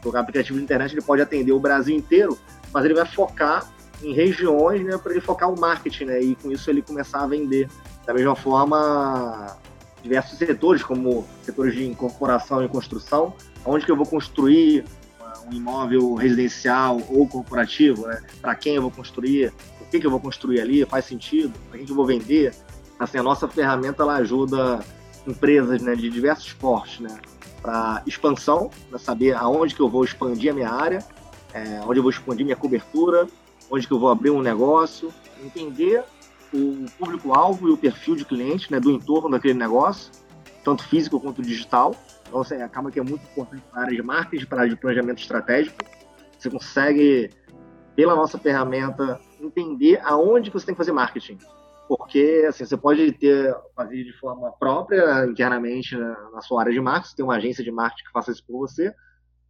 O 0.03 0.15
aplicativo 0.15 0.57
de 0.57 0.63
internet 0.63 0.93
ele 0.93 1.01
pode 1.01 1.21
atender 1.21 1.51
o 1.51 1.59
Brasil 1.59 1.95
inteiro, 1.95 2.37
mas 2.73 2.85
ele 2.85 2.93
vai 2.93 3.05
focar 3.05 3.69
em 4.01 4.13
regiões, 4.13 4.83
né? 4.83 4.97
Para 4.97 5.11
ele 5.11 5.21
focar 5.21 5.51
o 5.51 5.59
marketing, 5.59 6.05
né? 6.05 6.21
E 6.21 6.35
com 6.35 6.51
isso 6.51 6.69
ele 6.69 6.81
começar 6.81 7.23
a 7.23 7.27
vender. 7.27 7.69
Da 8.05 8.13
mesma 8.13 8.35
forma, 8.35 9.55
diversos 10.01 10.37
setores, 10.37 10.81
como 10.81 11.25
setores 11.43 11.75
de 11.75 11.85
incorporação 11.85 12.63
e 12.63 12.67
construção, 12.67 13.33
onde 13.65 13.85
que 13.85 13.91
eu 13.91 13.95
vou 13.95 14.05
construir 14.05 14.85
um 15.51 15.55
imóvel 15.55 16.13
residencial 16.15 17.01
ou 17.09 17.27
corporativo, 17.27 18.07
né? 18.07 18.21
Para 18.41 18.55
quem 18.55 18.75
eu 18.75 18.81
vou 18.81 18.91
construir, 18.91 19.53
o 19.81 19.85
que, 19.85 19.99
que 19.99 20.05
eu 20.05 20.11
vou 20.11 20.19
construir 20.19 20.61
ali, 20.61 20.85
faz 20.85 21.05
sentido, 21.05 21.53
para 21.69 21.77
quem 21.77 21.85
que 21.85 21.91
eu 21.91 21.95
vou 21.95 22.05
vender. 22.05 22.53
Assim, 22.97 23.17
a 23.17 23.23
nossa 23.23 23.47
ferramenta 23.47 24.03
ela 24.03 24.15
ajuda 24.15 24.79
empresas 25.27 25.81
né, 25.81 25.95
de 25.95 26.09
diversos 26.09 26.53
portes, 26.53 26.99
né? 26.99 27.19
Para 27.61 28.01
expansão, 28.07 28.71
para 28.89 28.97
saber 28.97 29.35
aonde 29.35 29.75
que 29.75 29.81
eu 29.81 29.89
vou 29.89 30.03
expandir 30.03 30.51
a 30.51 30.53
minha 30.53 30.69
área, 30.69 31.05
é, 31.53 31.81
onde 31.85 31.99
eu 31.99 32.03
vou 32.03 32.09
expandir 32.09 32.45
minha 32.45 32.55
cobertura, 32.55 33.27
onde 33.69 33.85
que 33.85 33.93
eu 33.93 33.99
vou 33.99 34.09
abrir 34.09 34.31
um 34.31 34.41
negócio, 34.41 35.13
entender 35.43 36.03
o 36.53 36.85
público-alvo 36.97 37.69
e 37.69 37.71
o 37.71 37.77
perfil 37.77 38.15
de 38.15 38.25
cliente 38.25 38.71
né, 38.71 38.79
do 38.79 38.91
entorno 38.91 39.29
daquele 39.29 39.53
negócio, 39.53 40.11
tanto 40.63 40.83
físico 40.83 41.19
quanto 41.19 41.41
digital, 41.41 41.95
então, 42.31 42.39
assim, 42.39 42.61
acaba 42.61 42.89
que 42.89 42.97
é 42.97 43.03
muito 43.03 43.21
importante 43.25 43.61
para 43.69 43.81
a 43.81 43.83
área 43.83 43.95
de 43.97 44.01
marketing, 44.01 44.45
para 44.45 44.59
a 44.59 44.61
área 44.61 44.73
de 44.73 44.79
planejamento 44.79 45.19
estratégico. 45.19 45.77
Você 46.39 46.49
consegue, 46.49 47.29
pela 47.93 48.15
nossa 48.15 48.39
ferramenta, 48.39 49.19
entender 49.37 49.99
aonde 50.01 50.49
você 50.49 50.65
tem 50.65 50.73
que 50.73 50.77
fazer 50.77 50.93
marketing. 50.93 51.37
Porque, 51.89 52.45
assim, 52.47 52.63
você 52.63 52.77
pode 52.77 53.11
ter, 53.11 53.53
fazer 53.75 54.05
de 54.05 54.13
forma 54.13 54.49
própria, 54.53 55.25
internamente, 55.25 55.93
na, 55.97 56.29
na 56.31 56.41
sua 56.41 56.61
área 56.61 56.71
de 56.71 56.79
marketing, 56.79 57.15
tem 57.17 57.25
uma 57.25 57.35
agência 57.35 57.65
de 57.65 57.69
marketing 57.69 58.05
que 58.05 58.11
faça 58.13 58.31
isso 58.31 58.45
por 58.47 58.59
você, 58.59 58.95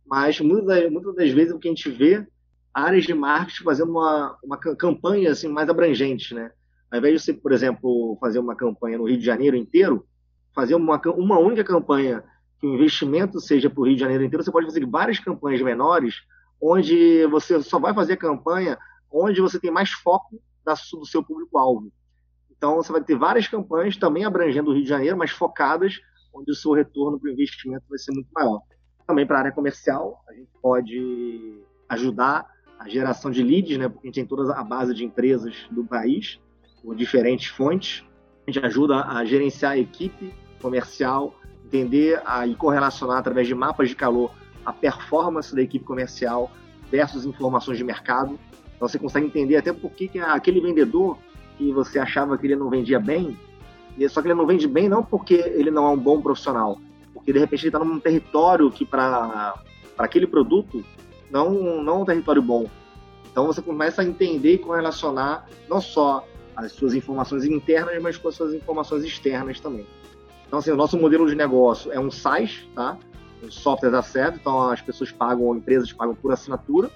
mas 0.04 0.42
muitas 0.42 0.66
das, 0.66 0.92
muitas 0.92 1.14
das 1.14 1.30
vezes 1.30 1.54
o 1.54 1.60
que 1.60 1.68
a 1.68 1.72
gente 1.72 1.88
vê 1.88 2.26
áreas 2.74 3.04
de 3.04 3.14
marketing 3.14 3.64
fazendo 3.64 3.92
uma, 3.92 4.36
uma 4.44 4.58
campanha 4.58 5.30
assim 5.30 5.48
mais 5.48 5.70
abrangente, 5.70 6.34
né? 6.34 6.52
Ao 6.90 6.98
invés 6.98 7.14
de 7.14 7.26
você, 7.26 7.34
por 7.34 7.52
exemplo, 7.52 8.18
fazer 8.20 8.40
uma 8.40 8.56
campanha 8.56 8.98
no 8.98 9.08
Rio 9.08 9.20
de 9.20 9.26
Janeiro 9.26 9.56
inteiro, 9.56 10.04
fazer 10.52 10.74
uma, 10.74 11.00
uma 11.16 11.38
única 11.38 11.64
campanha 11.64 12.24
que 12.62 12.68
o 12.68 12.76
investimento 12.76 13.40
seja 13.42 13.70
para 13.70 13.82
o 13.82 13.86
Rio 13.86 13.96
de 13.96 14.02
Janeiro 14.02 14.24
inteiro, 14.24 14.44
você 14.44 14.52
pode 14.52 14.68
fazer 14.68 14.86
várias 14.86 15.20
campanhas 15.20 15.62
menores, 15.62 16.22
onde 16.62 17.26
você 17.26 17.62
só 17.64 17.80
vai 17.80 17.92
fazer 17.92 18.18
campanha 18.18 18.78
onde 19.12 19.42
você 19.42 19.60
tem 19.60 19.72
mais 19.72 19.90
foco 19.90 20.40
da, 20.64 20.74
do 20.74 21.06
seu 21.06 21.24
público-alvo. 21.24 21.92
Então, 22.56 22.76
você 22.76 22.92
vai 22.92 23.04
ter 23.04 23.18
várias 23.18 23.48
campanhas 23.48 23.98
também 23.98 24.24
abrangendo 24.24 24.70
o 24.70 24.74
Rio 24.74 24.84
de 24.84 24.90
Janeiro, 24.90 25.18
mas 25.18 25.32
focadas 25.32 26.00
onde 26.32 26.52
o 26.52 26.56
seu 26.56 26.72
retorno 26.74 27.20
para 27.20 27.30
o 27.30 27.34
investimento 27.34 27.84
vai 27.90 27.98
ser 27.98 28.12
muito 28.12 28.30
maior. 28.32 28.62
Também 29.08 29.26
para 29.26 29.38
a 29.38 29.40
área 29.40 29.52
comercial, 29.52 30.24
a 30.30 30.34
gente 30.34 30.50
pode 30.62 31.64
ajudar 31.90 32.48
a 32.80 32.88
geração 32.88 33.32
de 33.32 33.44
leads, 33.44 33.78
né, 33.78 33.90
porque 33.90 34.08
a 34.08 34.10
gente 34.10 34.16
tem 34.16 34.26
toda 34.26 34.56
a 34.56 34.64
base 34.64 34.94
de 34.94 35.04
empresas 35.04 35.56
do 35.72 35.84
país, 35.84 36.40
por 36.82 36.96
diferentes 36.96 37.48
fontes. 37.48 38.06
A 38.48 38.52
gente 38.52 38.64
ajuda 38.66 39.04
a 39.04 39.26
gerenciar 39.26 39.74
a 39.74 39.78
equipe 39.78 40.34
comercial, 40.62 41.36
entender 41.72 42.22
a, 42.26 42.46
e 42.46 42.54
correlacionar 42.56 43.18
através 43.18 43.48
de 43.48 43.56
mapas 43.56 43.90
de 43.90 43.96
calor 43.96 44.32
a 44.66 44.74
performance 44.74 45.56
da 45.56 45.62
equipe 45.62 45.86
comercial 45.86 46.52
versus 46.92 47.26
informações 47.26 47.78
de 47.78 47.84
mercado. 47.84 48.38
Então 48.76 48.88
você 48.88 49.00
consegue 49.00 49.26
entender 49.26 49.56
até 49.56 49.72
por 49.72 49.92
que, 49.92 50.08
que 50.08 50.20
aquele 50.20 50.60
vendedor 50.60 51.18
que 51.58 51.72
você 51.72 51.98
achava 51.98 52.38
que 52.38 52.46
ele 52.46 52.56
não 52.56 52.70
vendia 52.70 53.00
bem, 53.00 53.38
só 54.10 54.22
que 54.22 54.28
ele 54.28 54.36
não 54.36 54.46
vende 54.46 54.68
bem 54.68 54.90
não 54.90 55.04
porque 55.04 55.34
ele 55.34 55.72
não 55.72 55.86
é 55.86 55.90
um 55.90 55.98
bom 55.98 56.22
profissional, 56.22 56.80
porque 57.14 57.32
de 57.32 57.40
repente 57.40 57.62
ele 57.62 57.70
está 57.70 57.80
num 57.80 58.00
território 58.00 58.70
que 58.72 58.86
para 58.86 59.56
aquele 59.98 60.28
produto 60.28 60.84
não, 61.30 61.82
não 61.84 62.00
é 62.00 62.02
um 62.02 62.06
território 62.06 62.42
bom. 62.42 62.68
Então 63.32 63.48
você 63.48 63.62
começa 63.62 64.02
a 64.02 64.06
entender 64.06 64.56
e 64.56 64.58
correlacionar 64.58 65.48
não 65.70 65.80
só 65.80 66.26
as 66.56 66.74
suas 66.74 66.94
informações 66.94 67.46
internas, 67.46 68.02
mas 68.02 68.18
com 68.18 68.28
as 68.28 68.36
suas 68.36 68.54
informações 68.54 69.04
externas 69.04 69.60
também. 69.60 69.86
Então, 70.52 70.60
assim, 70.60 70.72
o 70.72 70.76
nosso 70.76 70.98
modelo 70.98 71.30
de 71.30 71.34
negócio 71.34 71.94
é 71.94 71.98
um 71.98 72.12
SaaS, 72.12 72.68
tá? 72.76 72.98
Um 73.42 73.50
software 73.50 73.90
da 73.90 74.02
service, 74.02 74.42
então 74.42 74.70
as 74.70 74.82
pessoas 74.82 75.10
pagam, 75.10 75.56
empresas 75.56 75.94
pagam 75.94 76.14
por 76.14 76.30
assinatura. 76.34 76.92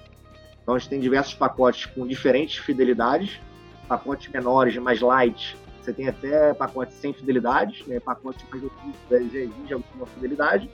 Então, 0.62 0.74
a 0.74 0.78
gente 0.78 0.90
tem 0.90 1.00
diversos 1.00 1.32
pacotes 1.32 1.86
com 1.86 2.06
diferentes 2.06 2.58
fidelidades, 2.58 3.40
pacotes 3.88 4.30
menores, 4.30 4.76
mais 4.76 5.00
light, 5.00 5.56
você 5.80 5.90
tem 5.90 6.06
até 6.06 6.52
pacotes 6.52 6.96
sem 6.96 7.14
fidelidades, 7.14 7.86
né? 7.86 7.98
pacotes 7.98 8.44
mais 8.50 8.62
já 9.10 9.38
exige 9.38 9.72
alguma 9.72 10.04
fidelidade. 10.04 10.68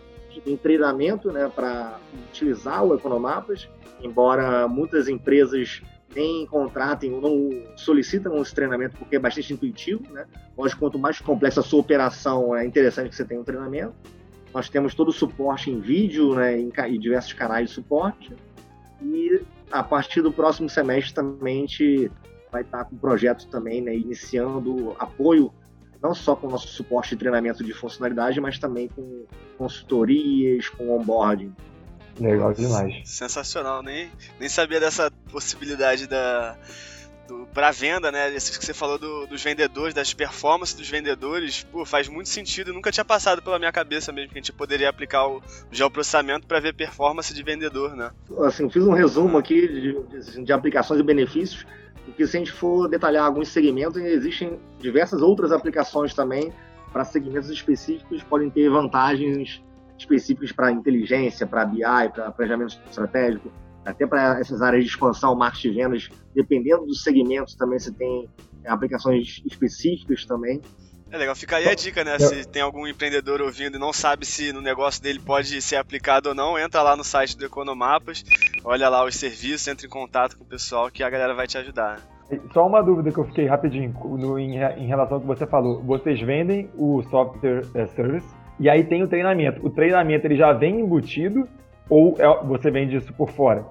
Tem 0.44 0.56
treinamento 0.56 1.30
né, 1.30 1.48
para 1.54 2.00
utilizar 2.30 2.82
o 2.82 2.96
Economapas, 2.96 3.68
embora 4.00 4.66
muitas 4.66 5.06
empresas 5.06 5.82
nem 6.14 6.46
contratem 6.46 7.12
ou 7.12 7.20
não 7.20 7.76
solicitam 7.76 8.40
esse 8.40 8.54
treinamento 8.54 8.96
porque 8.96 9.16
é 9.16 9.18
bastante 9.18 9.52
intuitivo, 9.52 10.02
né? 10.12 10.26
Lógico, 10.56 10.80
quanto 10.80 10.98
mais 10.98 11.20
complexa 11.20 11.60
a 11.60 11.62
sua 11.62 11.80
operação, 11.80 12.54
é 12.54 12.64
interessante 12.64 13.08
que 13.08 13.16
você 13.16 13.24
tenha 13.24 13.40
um 13.40 13.44
treinamento. 13.44 13.94
Nós 14.52 14.68
temos 14.68 14.94
todo 14.94 15.08
o 15.08 15.12
suporte 15.12 15.70
em 15.70 15.80
vídeo, 15.80 16.34
né, 16.34 16.58
em, 16.58 16.70
diversos 16.98 17.32
canais 17.32 17.68
de 17.68 17.74
suporte. 17.74 18.34
E 19.00 19.40
a 19.70 19.82
partir 19.82 20.20
do 20.20 20.30
próximo 20.30 20.68
semestre 20.68 21.14
também 21.14 21.58
a 21.58 21.60
gente 21.60 22.10
vai 22.50 22.62
estar 22.62 22.84
com 22.84 22.96
projetos 22.96 23.46
também, 23.46 23.80
né, 23.80 23.96
iniciando 23.96 24.94
apoio 24.98 25.52
não 26.02 26.14
só 26.14 26.34
com 26.34 26.48
o 26.48 26.50
nosso 26.50 26.66
suporte 26.66 27.14
e 27.14 27.16
treinamento 27.16 27.62
de 27.62 27.72
funcionalidade, 27.72 28.40
mas 28.40 28.58
também 28.58 28.88
com 28.88 29.24
consultorias, 29.56 30.68
com 30.68 30.90
onboarding. 30.90 31.54
Legal 32.20 32.52
demais. 32.52 33.08
Sensacional, 33.08 33.82
nem, 33.82 34.10
nem 34.38 34.48
sabia 34.48 34.78
dessa 34.78 35.10
possibilidade 35.30 36.06
da, 36.06 36.56
para 37.52 37.70
venda, 37.70 38.10
né? 38.10 38.34
Isso 38.34 38.58
que 38.58 38.64
você 38.64 38.74
falou 38.74 38.98
do, 38.98 39.26
dos 39.26 39.42
vendedores, 39.42 39.94
das 39.94 40.12
performances 40.12 40.74
dos 40.74 40.88
vendedores, 40.88 41.64
pô, 41.64 41.84
faz 41.84 42.08
muito 42.08 42.28
sentido 42.28 42.72
nunca 42.72 42.90
tinha 42.90 43.04
passado 43.04 43.42
pela 43.42 43.58
minha 43.58 43.72
cabeça 43.72 44.12
mesmo 44.12 44.32
que 44.32 44.38
a 44.38 44.40
gente 44.42 44.52
poderia 44.52 44.88
aplicar 44.88 45.26
o 45.26 45.42
geoprocessamento 45.70 46.46
para 46.46 46.60
ver 46.60 46.74
performance 46.74 47.32
de 47.32 47.42
vendedor, 47.42 47.94
né? 47.96 48.10
Assim, 48.40 48.68
fiz 48.68 48.84
um 48.84 48.92
resumo 48.92 49.38
aqui 49.38 49.68
de, 49.68 50.02
de, 50.02 50.44
de 50.44 50.52
aplicações 50.52 51.00
e 51.00 51.02
benefícios, 51.02 51.66
porque 52.04 52.26
se 52.26 52.36
a 52.36 52.40
gente 52.40 52.52
for 52.52 52.88
detalhar 52.88 53.24
alguns 53.24 53.48
segmentos, 53.48 54.00
existem 54.00 54.58
diversas 54.80 55.22
outras 55.22 55.52
aplicações 55.52 56.14
também 56.14 56.52
para 56.92 57.04
segmentos 57.04 57.48
específicos, 57.48 58.22
podem 58.22 58.50
ter 58.50 58.68
vantagens 58.68 59.62
específicas 59.98 60.52
para 60.52 60.70
inteligência, 60.70 61.46
para 61.46 61.64
BI, 61.64 61.80
para 62.12 62.30
planejamento 62.32 62.80
estratégico, 62.88 63.52
até 63.84 64.06
para 64.06 64.38
essas 64.40 64.62
áreas 64.62 64.84
de 64.84 64.90
expansão, 64.90 65.34
marketing 65.34 65.68
e 65.68 65.74
vendas, 65.74 66.08
dependendo 66.34 66.86
dos 66.86 67.02
segmentos 67.02 67.54
também 67.54 67.78
você 67.78 67.92
tem 67.92 68.28
aplicações 68.66 69.42
específicas 69.44 70.24
também. 70.24 70.60
É 71.10 71.18
legal, 71.18 71.36
fica 71.36 71.56
aí 71.56 71.68
a 71.68 71.74
dica, 71.74 72.02
né? 72.02 72.18
Se 72.18 72.48
tem 72.48 72.62
algum 72.62 72.86
empreendedor 72.86 73.42
ouvindo 73.42 73.76
e 73.76 73.78
não 73.78 73.92
sabe 73.92 74.24
se 74.24 74.50
no 74.50 74.62
negócio 74.62 75.02
dele 75.02 75.20
pode 75.20 75.60
ser 75.60 75.76
aplicado 75.76 76.30
ou 76.30 76.34
não, 76.34 76.58
entra 76.58 76.80
lá 76.80 76.96
no 76.96 77.04
site 77.04 77.36
do 77.36 77.44
Economapas, 77.44 78.24
olha 78.64 78.88
lá 78.88 79.04
os 79.04 79.14
serviços, 79.14 79.68
entra 79.68 79.86
em 79.86 79.90
contato 79.90 80.38
com 80.38 80.44
o 80.44 80.46
pessoal 80.46 80.90
que 80.90 81.02
a 81.02 81.10
galera 81.10 81.34
vai 81.34 81.46
te 81.46 81.58
ajudar. 81.58 82.00
Só 82.54 82.66
uma 82.66 82.82
dúvida 82.82 83.12
que 83.12 83.18
eu 83.18 83.26
fiquei 83.26 83.46
rapidinho 83.46 83.92
no, 83.92 84.38
em, 84.38 84.56
em, 84.56 84.86
relação 84.86 85.16
ao 85.16 85.20
que 85.20 85.26
você 85.26 85.46
falou. 85.46 85.82
Vocês 85.82 86.18
vendem 86.22 86.70
o 86.78 87.02
software 87.10 87.66
é, 87.74 87.86
service 87.88 88.26
e 88.62 88.70
aí 88.70 88.84
tem 88.84 89.02
o 89.02 89.08
treinamento. 89.08 89.66
O 89.66 89.68
treinamento 89.68 90.24
ele 90.24 90.36
já 90.36 90.52
vem 90.52 90.78
embutido 90.78 91.48
ou 91.90 92.14
é, 92.16 92.44
você 92.44 92.70
vende 92.70 92.94
isso 92.94 93.12
por 93.12 93.28
fora? 93.28 93.66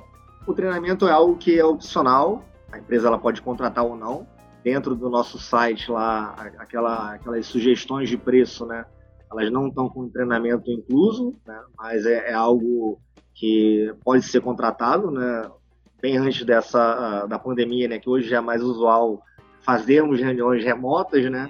O 0.45 0.53
treinamento 0.53 1.07
é 1.07 1.11
algo 1.11 1.37
que 1.37 1.57
é 1.57 1.63
opcional, 1.63 2.43
a 2.69 2.77
empresa 2.77 3.07
ela 3.07 3.17
pode 3.17 3.41
contratar 3.41 3.85
ou 3.85 3.95
não. 3.95 4.27
Dentro 4.61 4.93
do 4.93 5.09
nosso 5.09 5.39
site 5.39 5.89
lá, 5.89 6.35
aquela, 6.57 7.13
aquelas 7.13 7.45
sugestões 7.45 8.09
de 8.09 8.17
preço, 8.17 8.65
né? 8.65 8.85
Elas 9.31 9.49
não 9.49 9.69
estão 9.69 9.87
com 9.87 10.09
treinamento 10.09 10.69
incluso, 10.69 11.35
né? 11.47 11.57
mas 11.77 12.05
é, 12.05 12.29
é 12.29 12.33
algo 12.33 12.99
que 13.33 13.95
pode 14.03 14.25
ser 14.25 14.41
contratado, 14.41 15.09
né? 15.09 15.49
Bem 16.01 16.17
antes 16.17 16.43
dessa 16.43 17.25
da 17.27 17.39
pandemia, 17.39 17.87
né? 17.87 17.97
Que 17.97 18.09
hoje 18.09 18.35
é 18.35 18.41
mais 18.41 18.61
usual 18.61 19.21
fazermos 19.61 20.19
reuniões 20.19 20.65
remotas, 20.65 21.31
né? 21.31 21.49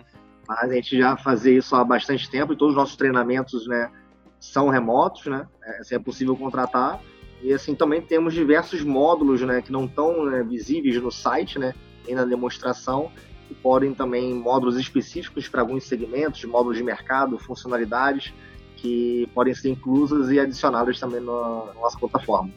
Mas 0.52 0.70
a 0.70 0.74
gente 0.74 0.98
já 0.98 1.16
fazia 1.16 1.58
isso 1.58 1.74
há 1.76 1.84
bastante 1.84 2.30
tempo 2.30 2.52
e 2.52 2.58
todos 2.58 2.74
os 2.74 2.78
nossos 2.78 2.98
treinamentos, 2.98 3.66
né? 3.68 3.90
são 4.38 4.70
remotos, 4.70 5.28
né? 5.28 5.48
É, 5.64 5.96
é 5.96 6.00
possível 6.00 6.36
contratar. 6.36 7.00
E 7.42 7.54
assim 7.54 7.74
também 7.74 8.02
temos 8.02 8.34
diversos 8.34 8.84
módulos, 8.84 9.42
né, 9.42 9.62
que 9.62 9.72
não 9.72 9.86
estão 9.86 10.26
né, 10.26 10.44
visíveis 10.44 11.02
no 11.02 11.12
site, 11.12 11.58
né, 11.58 11.74
nem 12.06 12.14
na 12.14 12.24
demonstração, 12.24 13.12
que 13.48 13.56
podem 13.56 13.96
também 13.96 14.32
módulos 14.34 14.78
específicos 14.78 15.48
para 15.48 15.62
alguns 15.62 15.86
segmentos, 15.86 16.44
módulos 16.46 16.78
de 16.78 16.84
mercado, 16.84 17.40
funcionalidades 17.40 18.32
que 18.76 19.28
podem 19.34 19.56
ser 19.56 19.70
inclusas 19.70 20.30
e 20.30 20.40
adicionadas 20.40 21.00
também 21.00 21.20
na, 21.20 21.66
na 21.66 21.74
nossa 21.74 21.98
plataforma. 21.98 22.52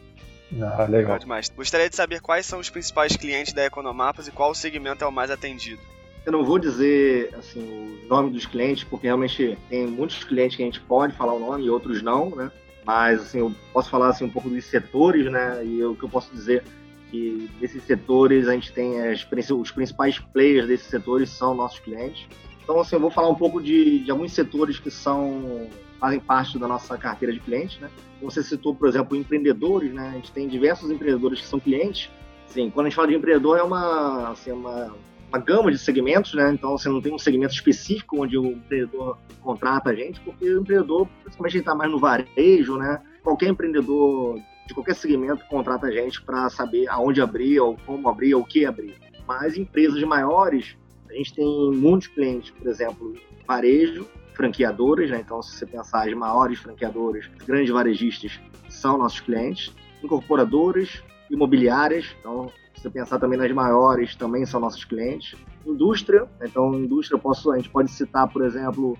Ah, 0.53 0.83
legal. 0.83 0.87
legal 0.87 1.19
demais. 1.19 1.49
Gostaria 1.49 1.89
de 1.89 1.95
saber 1.95 2.21
quais 2.21 2.45
são 2.45 2.59
os 2.59 2.69
principais 2.69 3.15
clientes 3.17 3.53
da 3.53 3.63
Economapas 3.63 4.27
e 4.27 4.31
qual 4.31 4.53
segmento 4.53 5.03
é 5.03 5.07
o 5.07 5.11
mais 5.11 5.31
atendido. 5.31 5.81
Eu 6.25 6.31
não 6.31 6.43
vou 6.43 6.57
dizer 6.57 7.33
assim, 7.37 7.61
o 8.03 8.07
nome 8.07 8.31
dos 8.31 8.45
clientes, 8.45 8.83
porque 8.83 9.05
realmente 9.05 9.57
tem 9.69 9.85
muitos 9.85 10.23
clientes 10.23 10.57
que 10.57 10.63
a 10.63 10.65
gente 10.65 10.79
pode 10.81 11.15
falar 11.15 11.33
o 11.33 11.39
nome 11.39 11.65
e 11.65 11.69
outros 11.69 12.01
não, 12.01 12.35
né? 12.35 12.51
Mas 12.83 13.21
assim, 13.21 13.39
eu 13.39 13.53
posso 13.71 13.89
falar 13.89 14.09
assim, 14.09 14.25
um 14.25 14.29
pouco 14.29 14.49
dos 14.49 14.65
setores, 14.65 15.31
né? 15.31 15.63
E 15.63 15.83
o 15.83 15.95
que 15.95 16.03
eu 16.03 16.09
posso 16.09 16.33
dizer 16.33 16.63
que 17.11 17.49
desses 17.59 17.83
setores 17.83 18.47
a 18.47 18.53
gente 18.53 18.73
tem 18.73 18.99
as, 19.01 19.25
os 19.51 19.71
principais 19.71 20.17
players 20.17 20.67
desses 20.67 20.87
setores 20.87 21.29
são 21.29 21.53
nossos 21.53 21.79
clientes. 21.79 22.27
Então, 22.63 22.79
assim, 22.79 22.95
eu 22.95 22.99
vou 22.99 23.11
falar 23.11 23.29
um 23.29 23.35
pouco 23.35 23.61
de, 23.61 23.99
de 23.99 24.09
alguns 24.09 24.33
setores 24.33 24.79
que 24.79 24.89
são 24.89 25.67
fazem 25.99 26.19
parte 26.19 26.59
da 26.59 26.67
nossa 26.67 26.97
carteira 26.97 27.33
de 27.33 27.39
clientes, 27.39 27.79
né? 27.79 27.89
Você 28.21 28.43
citou, 28.43 28.75
por 28.75 28.87
exemplo, 28.87 29.15
empreendedores, 29.15 29.93
né? 29.93 30.09
A 30.09 30.11
gente 30.13 30.31
tem 30.31 30.47
diversos 30.47 30.89
empreendedores 30.89 31.41
que 31.41 31.47
são 31.47 31.59
clientes. 31.59 32.09
Sim, 32.47 32.69
quando 32.69 32.87
a 32.87 32.89
gente 32.89 32.95
fala 32.95 33.07
de 33.07 33.15
empreendedor 33.15 33.57
é 33.57 33.63
uma, 33.63 34.31
assim, 34.31 34.51
uma 34.51 34.93
uma 35.35 35.37
gama 35.37 35.71
de 35.71 35.77
segmentos, 35.77 36.33
né? 36.33 36.51
Então 36.53 36.77
você 36.77 36.87
não 36.87 37.01
tem 37.01 37.13
um 37.13 37.19
segmento 37.19 37.53
específico 37.53 38.23
onde 38.23 38.37
o 38.37 38.45
empreendedor 38.45 39.17
contrata 39.41 39.89
a 39.89 39.95
gente, 39.95 40.19
porque 40.21 40.45
o 40.45 40.61
empreendedor, 40.61 41.07
principalmente, 41.23 41.57
está 41.57 41.75
mais 41.75 41.91
no 41.91 41.99
varejo, 41.99 42.77
né? 42.77 43.01
Qualquer 43.21 43.49
empreendedor 43.49 44.39
de 44.65 44.73
qualquer 44.73 44.95
segmento 44.95 45.45
contrata 45.47 45.87
a 45.87 45.91
gente 45.91 46.21
para 46.21 46.49
saber 46.49 46.87
aonde 46.89 47.21
abrir, 47.21 47.59
ou 47.59 47.77
como 47.85 48.07
abrir, 48.09 48.33
ou 48.33 48.41
o 48.41 48.45
que 48.45 48.65
abrir. 48.65 48.95
Mas 49.27 49.57
empresas 49.57 50.01
maiores, 50.03 50.75
a 51.09 51.13
gente 51.13 51.35
tem 51.35 51.71
muitos 51.73 52.07
clientes, 52.07 52.51
por 52.51 52.67
exemplo, 52.67 53.13
varejo, 53.45 54.07
franqueadoras, 54.33 55.09
né? 55.11 55.21
Então, 55.23 55.41
se 55.41 55.57
você 55.57 55.65
pensar 55.65 56.07
as 56.07 56.13
maiores 56.13 56.59
franqueadoras, 56.59 57.29
grandes 57.45 57.69
varejistas 57.71 58.39
são 58.69 58.97
nossos 58.97 59.19
clientes, 59.19 59.73
incorporadoras, 60.03 61.03
imobiliárias, 61.29 62.15
então 62.19 62.51
você 62.75 62.89
pensar 62.89 63.19
também 63.19 63.37
nas 63.37 63.51
maiores, 63.51 64.15
também 64.15 64.45
são 64.45 64.59
nossos 64.59 64.83
clientes. 64.83 65.35
Indústria, 65.65 66.27
então 66.41 66.73
indústria 66.75 67.19
posso, 67.19 67.51
a 67.51 67.57
gente 67.57 67.69
pode 67.69 67.89
citar, 67.91 68.27
por 68.27 68.43
exemplo, 68.43 68.97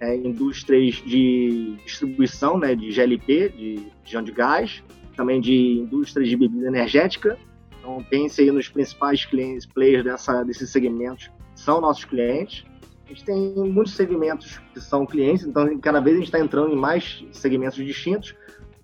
é, 0.00 0.14
indústrias 0.16 0.94
de 0.96 1.76
distribuição, 1.84 2.58
né, 2.58 2.74
de 2.74 2.90
GLP, 2.90 3.48
de, 3.50 3.92
de 4.04 4.22
de 4.22 4.32
gás, 4.32 4.82
também 5.16 5.40
de 5.40 5.80
indústrias 5.80 6.28
de 6.28 6.36
bebida 6.36 6.68
energética. 6.68 7.38
Então 7.78 8.04
pense 8.08 8.40
aí 8.40 8.50
nos 8.50 8.68
principais 8.68 9.24
clientes, 9.24 9.66
players 9.66 10.04
dessa, 10.04 10.42
desses 10.42 10.70
segmentos, 10.70 11.30
são 11.54 11.80
nossos 11.80 12.04
clientes. 12.04 12.64
A 13.04 13.08
gente 13.08 13.24
tem 13.24 13.54
muitos 13.54 13.94
segmentos 13.94 14.58
que 14.74 14.80
são 14.80 15.06
clientes, 15.06 15.46
então 15.46 15.78
cada 15.78 16.00
vez 16.00 16.16
a 16.16 16.18
gente 16.18 16.28
está 16.28 16.40
entrando 16.40 16.72
em 16.72 16.76
mais 16.76 17.24
segmentos 17.32 17.76
distintos, 17.76 18.34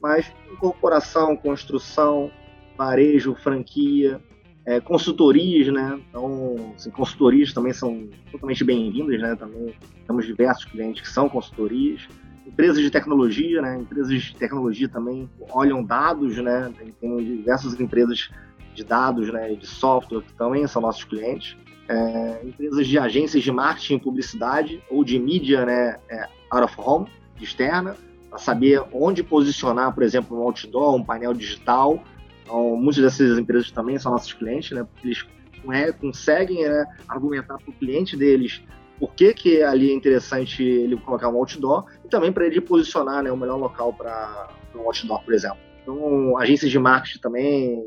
mas 0.01 0.33
incorporação, 0.53 1.37
construção, 1.37 2.31
varejo, 2.77 3.35
franquia, 3.35 4.21
é, 4.65 4.81
consultorias, 4.81 5.73
né? 5.73 6.01
Então, 6.09 6.73
assim, 6.77 6.91
consultorias 6.91 7.53
também 7.53 7.73
são 7.73 8.09
totalmente 8.31 8.63
bem-vindas, 8.63 9.21
né? 9.21 9.35
Também 9.35 9.75
temos 10.07 10.27
diversos 10.27 10.65
clientes 10.65 11.03
que 11.03 11.09
são 11.09 11.29
consultorias. 11.29 12.07
Empresas 12.47 12.79
de 12.79 12.91
tecnologia, 12.91 13.61
né? 13.61 13.79
Empresas 13.79 14.23
de 14.23 14.37
tecnologia 14.37 14.89
também 14.89 15.29
olham 15.51 15.83
dados, 15.83 16.37
né? 16.37 16.73
Tem, 16.79 16.93
tem 16.93 17.37
diversas 17.37 17.79
empresas 17.81 18.31
de 18.75 18.85
dados, 18.85 19.33
né? 19.33 19.55
De 19.55 19.67
software 19.67 20.23
que 20.23 20.33
também 20.35 20.67
são 20.67 20.83
nossos 20.83 21.05
clientes. 21.05 21.57
É, 21.89 22.41
empresas 22.45 22.87
de 22.87 22.99
agências 22.99 23.43
de 23.43 23.51
marketing 23.51 23.99
publicidade 23.99 24.81
ou 24.89 25.03
de 25.03 25.19
mídia, 25.19 25.67
né? 25.67 25.97
É, 26.09 26.29
out 26.51 26.65
of 26.65 26.75
home, 26.79 27.09
externa, 27.41 27.97
para 28.31 28.39
saber 28.39 28.81
onde 28.93 29.25
posicionar, 29.25 29.93
por 29.93 30.05
exemplo, 30.05 30.39
um 30.39 30.43
outdoor, 30.43 30.95
um 30.95 31.03
painel 31.03 31.35
digital 31.35 32.03
então, 32.43 32.77
muitas 32.77 33.03
dessas 33.03 33.39
empresas 33.39 33.71
também 33.71 33.99
são 33.99 34.13
nossos 34.13 34.33
clientes, 34.33 34.71
né? 34.73 34.85
Porque 34.85 35.07
eles 35.07 35.25
é, 35.71 35.93
conseguem 35.93 36.65
é, 36.65 36.85
argumentar 37.09 37.59
para 37.59 37.71
o 37.71 37.73
cliente 37.73 38.17
deles 38.17 38.63
por 38.99 39.15
que, 39.15 39.33
que 39.35 39.63
ali 39.63 39.91
é 39.91 39.95
interessante 39.95 40.63
ele 40.63 40.97
colocar 40.97 41.29
um 41.29 41.37
outdoor 41.37 41.87
e 42.05 42.09
também 42.09 42.33
para 42.33 42.47
ele 42.47 42.61
posicionar 42.61 43.23
né, 43.23 43.33
o 43.33 43.37
melhor 43.37 43.57
local 43.57 43.93
para 43.93 44.49
um 44.75 44.81
outdoor, 44.81 45.25
por 45.25 45.35
exemplo. 45.35 45.59
Então, 45.83 46.37
agências 46.39 46.71
de 46.71 46.79
marketing 46.79 47.19
também, 47.19 47.83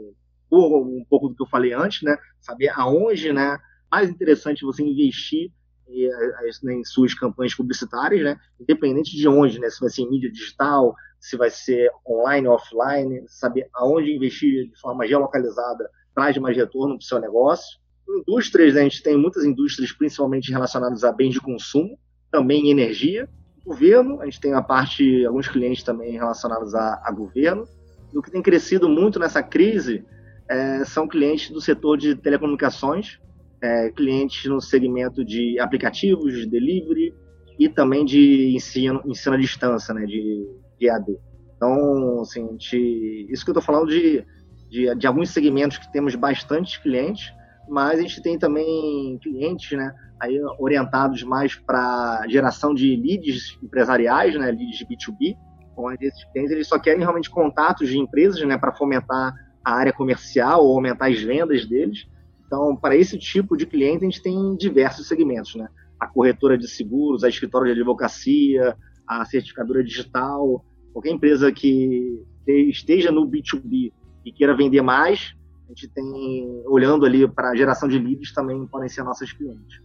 um 0.51 1.05
pouco 1.09 1.29
do 1.29 1.35
que 1.35 1.43
eu 1.43 1.47
falei 1.47 1.73
antes, 1.73 2.01
né? 2.01 2.17
Saber 2.41 2.69
aonde, 2.75 3.31
né? 3.31 3.57
Mais 3.91 4.09
interessante 4.09 4.65
você 4.65 4.83
investir 4.83 5.51
em 5.87 6.83
suas 6.83 7.13
campanhas 7.13 7.53
publicitárias, 7.53 8.23
né? 8.23 8.37
Independente 8.59 9.15
de 9.15 9.27
onde, 9.27 9.59
né? 9.59 9.69
Se 9.69 9.79
vai 9.79 9.89
ser 9.89 10.01
em 10.01 10.09
mídia 10.09 10.31
digital, 10.31 10.93
se 11.25 11.35
vai 11.35 11.49
ser 11.49 11.89
online 12.07 12.47
ou 12.47 12.53
offline, 12.53 13.23
saber 13.27 13.67
aonde 13.73 14.15
investir 14.15 14.69
de 14.69 14.79
forma 14.79 15.07
geolocalizada 15.07 15.89
traz 16.13 16.37
mais 16.37 16.55
retorno 16.55 16.95
para 16.95 17.03
o 17.03 17.03
seu 17.03 17.19
negócio. 17.19 17.79
Indústrias, 18.07 18.75
né? 18.75 18.81
a 18.81 18.83
gente 18.83 19.01
tem 19.01 19.17
muitas 19.17 19.43
indústrias, 19.43 19.91
principalmente 19.91 20.51
relacionadas 20.51 21.03
a 21.03 21.11
bens 21.11 21.33
de 21.33 21.41
consumo, 21.41 21.97
também 22.31 22.69
energia. 22.69 23.27
Governo, 23.65 24.21
a 24.21 24.25
gente 24.25 24.39
tem 24.39 24.53
a 24.53 24.61
parte, 24.61 25.25
alguns 25.25 25.47
clientes 25.47 25.81
também 25.81 26.11
relacionados 26.11 26.75
a, 26.75 27.01
a 27.03 27.11
governo. 27.11 27.67
E 28.13 28.17
o 28.19 28.21
que 28.21 28.29
tem 28.29 28.43
crescido 28.43 28.87
muito 28.87 29.17
nessa 29.17 29.41
crise 29.41 30.05
é, 30.47 30.85
são 30.85 31.07
clientes 31.07 31.49
do 31.49 31.59
setor 31.59 31.97
de 31.97 32.15
telecomunicações, 32.15 33.19
é, 33.59 33.89
clientes 33.89 34.45
no 34.45 34.61
segmento 34.61 35.25
de 35.25 35.59
aplicativos, 35.59 36.35
de 36.35 36.45
delivery 36.45 37.15
e 37.57 37.67
também 37.67 38.05
de 38.05 38.55
ensino, 38.55 39.01
ensino 39.07 39.33
à 39.33 39.39
distância, 39.39 39.91
né, 39.91 40.05
de 40.05 40.47
de 40.79 40.89
AD. 40.89 41.17
Então, 41.55 42.21
assim, 42.21 42.47
gente, 42.51 43.27
isso 43.29 43.43
que 43.43 43.51
eu 43.51 43.53
estou 43.53 43.63
falando 43.63 43.89
de, 43.89 44.25
de, 44.69 44.93
de, 44.95 45.07
alguns 45.07 45.29
segmentos 45.29 45.77
que 45.77 45.91
temos 45.91 46.15
bastante 46.15 46.81
clientes, 46.81 47.33
mas 47.69 47.99
a 47.99 48.01
gente 48.01 48.21
tem 48.21 48.37
também 48.37 49.17
clientes, 49.21 49.77
né, 49.77 49.93
aí 50.21 50.39
orientados 50.59 51.23
mais 51.23 51.55
para 51.55 52.25
geração 52.27 52.73
de 52.73 52.95
leads 52.95 53.57
empresariais, 53.63 54.35
né, 54.35 54.51
leads 54.51 54.83
B2B, 54.83 55.35
onde 55.77 56.05
esses 56.05 56.23
clientes 56.31 56.51
eles 56.51 56.67
só 56.67 56.79
querem 56.79 56.99
realmente 56.99 57.29
contatos 57.29 57.89
de 57.89 57.97
empresas, 57.97 58.41
né, 58.45 58.57
para 58.57 58.73
fomentar 58.73 59.33
a 59.63 59.73
área 59.73 59.91
comercial 59.91 60.63
ou 60.63 60.75
aumentar 60.75 61.07
as 61.07 61.19
vendas 61.21 61.65
deles. 61.65 62.07
Então, 62.45 62.75
para 62.75 62.95
esse 62.95 63.17
tipo 63.17 63.57
de 63.57 63.65
cliente, 63.65 64.05
a 64.05 64.09
gente 64.09 64.21
tem 64.21 64.55
diversos 64.55 65.07
segmentos, 65.07 65.55
né? 65.55 65.67
A 65.99 66.07
corretora 66.07 66.55
de 66.55 66.67
seguros, 66.67 67.23
a 67.23 67.29
escritório 67.29 67.73
de 67.73 67.79
advocacia, 67.79 68.77
a 69.07 69.25
certificadora 69.25 69.83
digital, 69.83 70.63
qualquer 70.93 71.11
empresa 71.11 71.51
que 71.51 72.23
esteja 72.47 73.11
no 73.11 73.27
B2B 73.27 73.91
e 74.23 74.31
queira 74.31 74.55
vender 74.55 74.81
mais, 74.81 75.35
a 75.65 75.69
gente 75.69 75.87
tem, 75.89 76.63
olhando 76.67 77.05
ali 77.05 77.27
para 77.27 77.49
a 77.49 77.55
geração 77.55 77.89
de 77.89 77.97
leads, 77.97 78.33
também 78.33 78.65
podem 78.67 78.87
ser 78.87 79.03
nossos 79.03 79.31
clientes. 79.33 79.81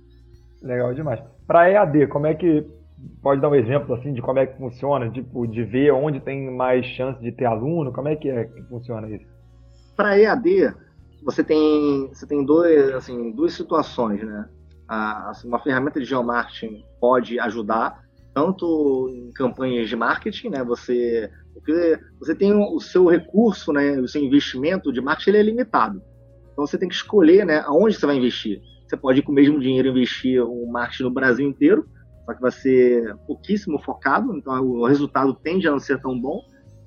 Legal 0.62 0.92
demais. 0.94 1.20
Para 1.46 1.70
EAD, 1.70 2.06
como 2.08 2.26
é 2.26 2.34
que 2.34 2.66
pode 3.22 3.40
dar 3.40 3.48
um 3.48 3.54
exemplo 3.54 3.94
assim 3.94 4.12
de 4.12 4.20
como 4.20 4.38
é 4.38 4.46
que 4.46 4.58
funciona, 4.58 5.10
tipo, 5.10 5.46
de 5.46 5.64
ver 5.64 5.92
onde 5.92 6.20
tem 6.20 6.54
mais 6.54 6.84
chance 6.84 7.20
de 7.20 7.32
ter 7.32 7.46
aluno, 7.46 7.92
como 7.92 8.08
é 8.08 8.16
que 8.16 8.28
é 8.28 8.44
que 8.44 8.62
funciona 8.64 9.08
isso? 9.08 9.24
Para 9.96 10.18
EAD, 10.18 10.74
você 11.24 11.42
tem 11.42 12.08
você 12.08 12.26
tem 12.26 12.44
dois 12.44 12.90
assim 12.94 13.32
duas 13.32 13.54
situações, 13.54 14.22
né? 14.22 14.48
A, 14.86 15.30
assim, 15.30 15.48
uma 15.48 15.60
ferramenta 15.60 15.98
de 15.98 16.06
geomarketing 16.06 16.84
pode 17.00 17.38
ajudar 17.40 17.99
tanto 18.34 19.08
em 19.10 19.32
campanhas 19.32 19.88
de 19.88 19.96
marketing, 19.96 20.50
né? 20.50 20.64
Você 20.64 21.30
porque 21.54 21.98
você 22.18 22.34
tem 22.34 22.52
o 22.54 22.80
seu 22.80 23.06
recurso, 23.06 23.72
né? 23.72 24.00
O 24.00 24.08
seu 24.08 24.22
investimento 24.22 24.92
de 24.92 25.00
marketing 25.00 25.30
ele 25.30 25.38
é 25.38 25.42
limitado. 25.42 26.02
Então 26.52 26.66
você 26.66 26.78
tem 26.78 26.88
que 26.88 26.94
escolher, 26.94 27.44
né? 27.44 27.62
Aonde 27.66 27.94
você 27.94 28.06
vai 28.06 28.16
investir. 28.16 28.60
Você 28.88 28.96
pode 28.96 29.22
com 29.22 29.30
o 29.30 29.34
mesmo 29.34 29.60
dinheiro 29.60 29.88
investir 29.88 30.42
o 30.42 30.66
marketing 30.70 31.04
no 31.04 31.10
Brasil 31.10 31.46
inteiro, 31.46 31.88
só 32.24 32.34
que 32.34 32.40
vai 32.40 32.50
ser 32.50 33.16
pouquíssimo 33.26 33.78
focado, 33.78 34.36
então 34.36 34.60
o 34.64 34.86
resultado 34.86 35.32
tende 35.34 35.68
a 35.68 35.70
não 35.70 35.78
ser 35.78 36.00
tão 36.00 36.20
bom. 36.20 36.40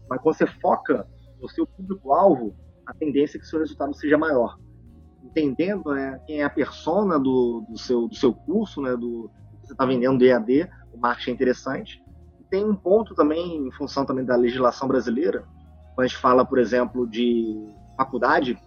Mas 0.10 0.22
quando 0.22 0.36
você 0.36 0.46
foca 0.46 1.08
no 1.42 1.50
seu 1.50 1.66
público-alvo, 1.66 2.56
a 2.86 2.94
tendência 2.94 3.38
é 3.38 3.40
que 3.40 3.48
seu 3.48 3.60
resultado 3.60 3.94
seja 3.96 4.18
maior. 4.18 4.58
Entendendo 5.24 5.94
né, 5.94 6.20
quem 6.28 6.42
é 6.42 6.44
a 6.44 6.50
persona 6.50 7.18
do, 7.18 7.66
do, 7.70 7.78
seu, 7.78 8.08
do 8.08 8.16
seu 8.16 8.34
curso, 8.34 8.82
né, 8.82 8.96
do 8.96 9.30
que 9.62 9.68
você 9.68 9.74
está 9.74 9.86
vendendo 9.86 10.18
do 10.18 10.26
EAD, 10.26 10.70
o 10.94 10.98
marketing 10.98 11.32
é 11.32 11.34
interessante. 11.34 12.04
Tem 12.50 12.64
um 12.64 12.76
ponto 12.76 13.16
também, 13.16 13.68
em 13.68 13.72
função 13.72 14.06
também 14.06 14.24
da 14.24 14.36
legislação 14.36 14.88
brasileira, 14.88 15.44
quando 15.96 16.06
a 16.06 16.08
gente 16.08 16.18
fala, 16.18 16.46
por 16.46 16.60
exemplo, 16.60 17.08
de 17.08 17.68
faculdade, 17.98 18.58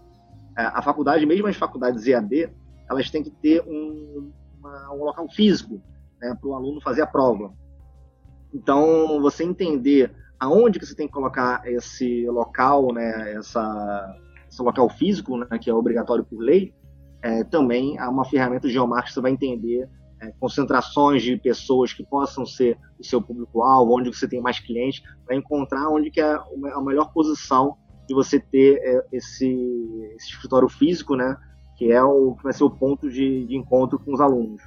é, 0.56 0.62
a 0.62 0.82
faculdade, 0.82 1.26
mesmo 1.26 1.46
as 1.46 1.56
faculdades 1.56 2.06
EAD, 2.06 2.50
elas 2.88 3.10
têm 3.10 3.22
que 3.22 3.30
ter 3.30 3.62
um, 3.66 4.32
uma, 4.58 4.92
um 4.92 5.04
local 5.04 5.28
físico 5.28 5.80
né, 6.20 6.36
para 6.40 6.48
o 6.48 6.54
aluno 6.54 6.80
fazer 6.80 7.02
a 7.02 7.06
prova. 7.06 7.52
Então, 8.54 9.20
você 9.20 9.44
entender 9.44 10.14
aonde 10.38 10.78
que 10.78 10.86
você 10.86 10.94
tem 10.94 11.06
que 11.06 11.12
colocar 11.12 11.62
esse 11.66 12.26
local, 12.28 12.92
né, 12.92 13.34
essa, 13.34 14.16
esse 14.48 14.62
local 14.62 14.88
físico, 14.88 15.36
né, 15.36 15.58
que 15.58 15.68
é 15.68 15.74
obrigatório 15.74 16.24
por 16.24 16.38
lei, 16.38 16.74
é, 17.22 17.44
também 17.44 17.98
há 17.98 18.08
uma 18.08 18.24
ferramenta 18.24 18.68
geomarketing 18.68 19.08
que 19.08 19.14
você 19.14 19.20
vai 19.20 19.32
entender 19.32 19.88
é, 20.20 20.32
concentrações 20.40 21.22
de 21.22 21.36
pessoas 21.36 21.92
que 21.92 22.04
possam 22.04 22.46
ser 22.46 22.78
o 22.98 23.04
seu 23.04 23.20
público-alvo, 23.20 23.98
onde 23.98 24.14
você 24.14 24.26
tem 24.28 24.40
mais 24.40 24.58
clientes, 24.58 25.02
para 25.24 25.36
encontrar 25.36 25.88
onde 25.88 26.10
que 26.10 26.20
é 26.20 26.34
a 26.34 26.80
melhor 26.80 27.12
posição 27.12 27.76
de 28.08 28.14
você 28.14 28.38
ter 28.38 28.78
é, 28.82 29.06
esse, 29.12 29.46
esse 30.16 30.30
escritório 30.30 30.68
físico, 30.68 31.16
né, 31.16 31.36
que 31.76 31.92
é 31.92 32.02
o 32.02 32.34
que 32.34 32.44
vai 32.44 32.52
ser 32.52 32.64
o 32.64 32.70
ponto 32.70 33.10
de, 33.10 33.44
de 33.46 33.56
encontro 33.56 33.98
com 33.98 34.14
os 34.14 34.20
alunos. 34.20 34.62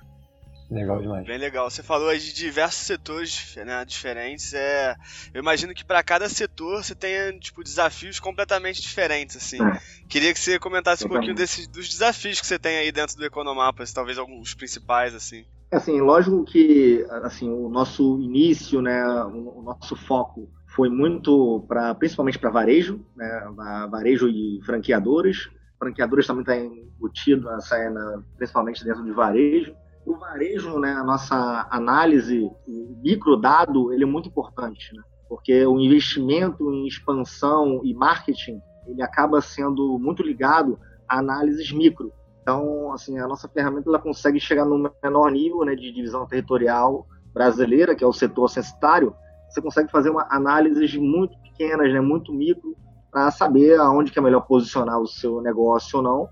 Legal 0.70 1.02
demais. 1.02 1.26
Bem 1.26 1.38
legal. 1.38 1.70
Você 1.70 1.82
falou 1.82 2.10
aí 2.10 2.20
de 2.20 2.34
diversos 2.34 2.86
setores 2.86 3.56
né, 3.66 3.84
diferentes. 3.86 4.54
É, 4.54 4.96
eu 5.34 5.42
imagino 5.42 5.74
que 5.74 5.84
para 5.84 6.04
cada 6.04 6.30
setor 6.30 6.84
você 6.84 6.94
tenha 6.94 7.34
tipo 7.40 7.64
desafios 7.64 8.20
completamente 8.20 8.82
diferentes, 8.82 9.36
assim. 9.36 9.62
É. 9.62 9.80
Queria 10.08 10.34
que 10.34 10.40
você 10.40 10.60
comentasse 10.60 11.06
um 11.06 11.10
pouquinho 11.10 11.34
desses 11.34 11.68
dos 11.68 11.90
desafios 11.90 12.40
que 12.40 12.46
você 12.46 12.60
tem 12.60 12.78
aí 12.78 12.92
dentro 12.92 13.18
do 13.18 13.26
Economapas, 13.26 13.92
talvez 13.92 14.18
alguns 14.18 14.54
principais, 14.54 15.16
assim. 15.16 15.44
É 15.72 15.78
assim, 15.78 16.00
lógico 16.00 16.44
que 16.46 17.06
assim 17.24 17.50
o 17.50 17.70
nosso 17.70 18.20
início, 18.22 18.82
né, 18.82 19.04
o 19.06 19.62
nosso 19.62 19.96
foco 19.96 20.50
foi 20.76 20.90
muito 20.90 21.64
para 21.68 21.94
principalmente 21.96 22.40
para 22.40 22.50
varejo, 22.50 23.04
né, 23.16 23.52
varejo 23.90 24.28
e 24.28 24.60
franqueadores 24.66 25.50
franqueadores 25.80 26.28
também 26.28 26.42
está 26.42 26.58
embutido 26.58 27.50
nessa, 27.50 27.90
na, 27.90 28.22
principalmente 28.36 28.84
dentro 28.84 29.04
de 29.04 29.12
varejo. 29.12 29.74
O 30.10 30.18
varejo, 30.18 30.80
né, 30.80 30.92
a 30.94 31.04
nossa 31.04 31.68
análise, 31.70 32.50
o 32.68 33.00
microdado, 33.02 33.94
ele 33.94 34.04
é 34.04 34.08
muito 34.08 34.28
importante, 34.28 34.96
né? 34.96 35.04
porque 35.30 35.64
o 35.68 35.80
investimento 35.80 36.74
em 36.74 36.88
expansão 36.88 37.82
e 37.84 37.94
marketing, 37.94 38.60
ele 38.88 39.04
acaba 39.04 39.40
sendo 39.40 40.00
muito 40.00 40.24
ligado 40.24 40.80
a 41.08 41.20
análises 41.20 41.72
micro. 41.72 42.12
Então, 42.42 42.92
assim, 42.92 43.20
a 43.20 43.28
nossa 43.28 43.48
ferramenta 43.48 43.88
ela 43.88 44.00
consegue 44.00 44.40
chegar 44.40 44.66
no 44.66 44.92
menor 45.04 45.32
nível 45.32 45.64
né, 45.64 45.76
de 45.76 45.92
divisão 45.92 46.26
territorial 46.26 47.06
brasileira, 47.32 47.94
que 47.96 48.04
é 48.04 48.08
o 48.08 48.12
setor 48.12 48.50
censitário, 48.50 49.16
você 49.48 49.62
consegue 49.62 49.92
fazer 49.92 50.10
uma 50.10 50.28
análises 50.32 50.96
muito 50.96 51.38
pequenas, 51.42 51.94
né, 51.94 52.02
muito 52.02 52.34
micro, 52.34 52.76
para 53.12 53.30
saber 53.30 53.80
aonde 53.80 54.12
que 54.12 54.18
é 54.18 54.22
melhor 54.22 54.42
posicionar 54.42 55.00
o 55.00 55.08
seu 55.08 55.42
negócio 55.42 55.98
ou 55.98 56.04
não. 56.04 56.30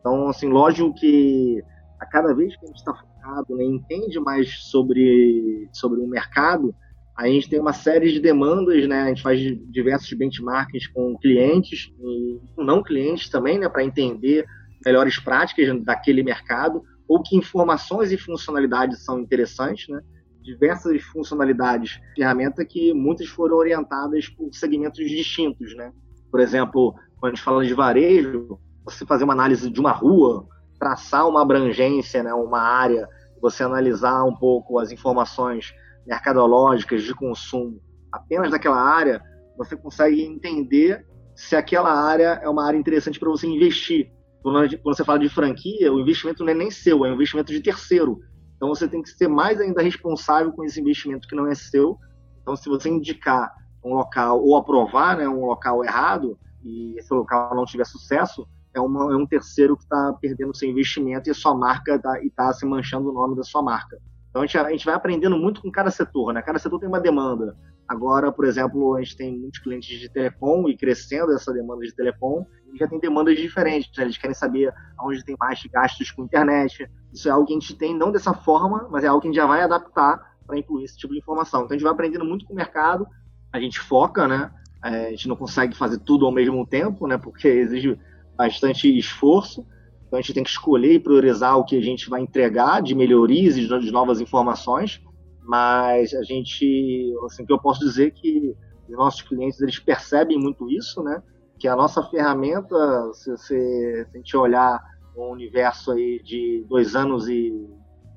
Então, 0.00 0.28
assim, 0.28 0.48
lógico 0.48 0.94
que 0.94 1.62
a 2.00 2.06
cada 2.06 2.34
vez 2.34 2.56
que 2.56 2.64
a 2.64 2.68
gente 2.68 2.78
está 2.78 2.94
focado, 2.94 3.56
né, 3.56 3.64
entende 3.64 4.18
mais 4.20 4.50
sobre, 4.64 5.68
sobre 5.72 6.00
o 6.00 6.06
mercado, 6.06 6.74
a 7.18 7.26
gente 7.26 7.50
tem 7.50 7.58
uma 7.58 7.72
série 7.72 8.12
de 8.12 8.20
demandas, 8.20 8.86
né? 8.86 9.02
A 9.02 9.08
gente 9.08 9.22
faz 9.22 9.40
diversos 9.72 10.12
benchmarks 10.12 10.86
com 10.86 11.18
clientes 11.18 11.92
e 11.98 12.40
não 12.56 12.80
clientes 12.80 13.28
também, 13.28 13.58
né? 13.58 13.68
Para 13.68 13.82
entender 13.82 14.46
melhores 14.86 15.18
práticas 15.18 15.82
daquele 15.82 16.22
mercado 16.22 16.80
ou 17.08 17.20
que 17.20 17.36
informações 17.36 18.12
e 18.12 18.16
funcionalidades 18.16 19.04
são 19.04 19.18
interessantes, 19.18 19.88
né? 19.88 20.00
Diversas 20.42 21.02
funcionalidades, 21.02 21.98
ferramenta 22.14 22.64
que 22.64 22.94
muitas 22.94 23.26
foram 23.26 23.56
orientadas 23.56 24.28
por 24.28 24.54
segmentos 24.54 25.10
distintos, 25.10 25.74
né? 25.74 25.92
Por 26.30 26.38
exemplo, 26.38 26.94
quando 27.18 27.32
a 27.32 27.34
gente 27.34 27.44
fala 27.44 27.66
de 27.66 27.74
varejo, 27.74 28.60
você 28.84 29.04
fazer 29.04 29.24
uma 29.24 29.32
análise 29.32 29.68
de 29.68 29.80
uma 29.80 29.90
rua, 29.90 30.46
traçar 30.78 31.28
uma 31.28 31.42
abrangência, 31.42 32.22
né, 32.22 32.32
uma 32.32 32.60
área, 32.60 33.08
você 33.40 33.62
analisar 33.62 34.24
um 34.24 34.34
pouco 34.34 34.78
as 34.78 34.90
informações 34.90 35.72
mercadológicas 36.06 37.02
de 37.02 37.14
consumo 37.14 37.80
apenas 38.12 38.50
daquela 38.50 38.80
área, 38.80 39.22
você 39.56 39.76
consegue 39.76 40.22
entender 40.22 41.06
se 41.34 41.54
aquela 41.54 41.92
área 41.92 42.40
é 42.42 42.48
uma 42.48 42.66
área 42.66 42.78
interessante 42.78 43.18
para 43.18 43.28
você 43.28 43.46
investir. 43.46 44.10
Quando 44.42 44.78
você 44.82 45.04
fala 45.04 45.18
de 45.18 45.28
franquia, 45.28 45.92
o 45.92 46.00
investimento 46.00 46.44
não 46.44 46.52
é 46.52 46.54
nem 46.54 46.70
seu, 46.70 47.04
é 47.04 47.10
um 47.10 47.14
investimento 47.14 47.52
de 47.52 47.60
terceiro. 47.60 48.18
Então 48.56 48.68
você 48.68 48.88
tem 48.88 49.02
que 49.02 49.10
ser 49.10 49.28
mais 49.28 49.60
ainda 49.60 49.82
responsável 49.82 50.52
com 50.52 50.64
esse 50.64 50.80
investimento 50.80 51.28
que 51.28 51.36
não 51.36 51.46
é 51.46 51.54
seu. 51.54 51.98
Então, 52.40 52.56
se 52.56 52.68
você 52.68 52.88
indicar 52.88 53.52
um 53.84 53.94
local 53.94 54.42
ou 54.42 54.56
aprovar 54.56 55.16
né, 55.16 55.28
um 55.28 55.44
local 55.44 55.84
errado 55.84 56.38
e 56.64 56.98
esse 56.98 57.12
local 57.12 57.54
não 57.54 57.64
tiver 57.64 57.84
sucesso, 57.84 58.48
é, 58.78 58.80
uma, 58.80 59.12
é 59.12 59.16
um 59.16 59.26
terceiro 59.26 59.76
que 59.76 59.82
está 59.82 60.12
perdendo 60.20 60.56
seu 60.56 60.68
investimento 60.68 61.28
e 61.28 61.32
a 61.32 61.34
sua 61.34 61.54
marca 61.54 61.98
tá, 61.98 62.22
está 62.22 62.52
se 62.52 62.64
manchando 62.64 63.10
o 63.10 63.12
nome 63.12 63.36
da 63.36 63.42
sua 63.42 63.62
marca. 63.62 63.98
Então 64.30 64.42
a 64.42 64.46
gente, 64.46 64.58
a 64.58 64.70
gente 64.70 64.84
vai 64.84 64.94
aprendendo 64.94 65.36
muito 65.36 65.60
com 65.60 65.70
cada 65.70 65.90
setor, 65.90 66.32
né? 66.32 66.42
Cada 66.42 66.58
setor 66.58 66.78
tem 66.78 66.88
uma 66.88 67.00
demanda. 67.00 67.56
Agora, 67.86 68.30
por 68.30 68.44
exemplo, 68.44 68.94
a 68.94 69.02
gente 69.02 69.16
tem 69.16 69.36
muitos 69.36 69.60
clientes 69.60 69.98
de 69.98 70.08
telecom 70.08 70.68
e 70.68 70.76
crescendo 70.76 71.32
essa 71.32 71.52
demanda 71.52 71.84
de 71.84 71.94
telecom, 71.94 72.46
e 72.72 72.76
já 72.76 72.86
tem 72.86 73.00
demandas 73.00 73.36
diferentes. 73.36 73.90
Né? 73.96 74.04
Eles 74.04 74.18
querem 74.18 74.34
saber 74.34 74.72
onde 75.00 75.24
tem 75.24 75.36
mais 75.40 75.62
gastos 75.64 76.10
com 76.10 76.24
internet. 76.24 76.86
Isso 77.12 77.28
é 77.28 77.30
algo 77.30 77.46
que 77.46 77.54
a 77.54 77.58
gente 77.58 77.74
tem 77.76 77.96
não 77.96 78.12
dessa 78.12 78.34
forma, 78.34 78.86
mas 78.90 79.04
é 79.04 79.06
algo 79.06 79.22
que 79.22 79.28
a 79.28 79.30
gente 79.30 79.40
já 79.40 79.46
vai 79.46 79.62
adaptar 79.62 80.36
para 80.46 80.58
incluir 80.58 80.84
esse 80.84 80.98
tipo 80.98 81.14
de 81.14 81.18
informação. 81.18 81.60
Então 81.60 81.74
a 81.74 81.78
gente 81.78 81.84
vai 81.84 81.92
aprendendo 81.92 82.24
muito 82.24 82.44
com 82.44 82.52
o 82.52 82.56
mercado 82.56 83.06
a 83.52 83.60
gente 83.60 83.80
foca, 83.80 84.28
né? 84.28 84.50
É, 84.84 85.06
a 85.06 85.10
gente 85.10 85.28
não 85.28 85.36
consegue 85.36 85.76
fazer 85.76 85.98
tudo 85.98 86.26
ao 86.26 86.32
mesmo 86.32 86.66
tempo, 86.66 87.06
né? 87.06 87.18
Porque 87.18 87.48
exige 87.48 87.98
bastante 88.38 88.96
esforço. 88.96 89.66
Então 90.06 90.18
a 90.18 90.22
gente 90.22 90.32
tem 90.32 90.44
que 90.44 90.50
escolher 90.50 90.94
e 90.94 91.00
priorizar 91.00 91.58
o 91.58 91.64
que 91.64 91.76
a 91.76 91.82
gente 91.82 92.08
vai 92.08 92.22
entregar 92.22 92.80
de 92.80 92.94
melhorias 92.94 93.56
e 93.56 93.66
de 93.66 93.90
novas 93.90 94.20
informações. 94.20 95.02
Mas 95.42 96.14
a 96.14 96.22
gente, 96.22 97.12
assim, 97.26 97.44
que 97.44 97.52
eu 97.52 97.58
posso 97.58 97.80
dizer 97.80 98.12
que 98.12 98.54
os 98.88 98.96
nossos 98.96 99.22
clientes 99.22 99.60
eles 99.60 99.78
percebem 99.78 100.38
muito 100.38 100.70
isso, 100.70 101.02
né? 101.02 101.22
Que 101.58 101.66
a 101.66 101.74
nossa 101.74 102.02
ferramenta, 102.04 103.12
se, 103.12 103.30
você, 103.30 104.06
se 104.10 104.10
a 104.14 104.16
gente 104.16 104.36
olhar 104.36 104.80
um 105.16 105.32
universo 105.32 105.90
aí 105.90 106.22
de 106.22 106.64
dois 106.68 106.94
anos 106.94 107.28
e, 107.28 107.52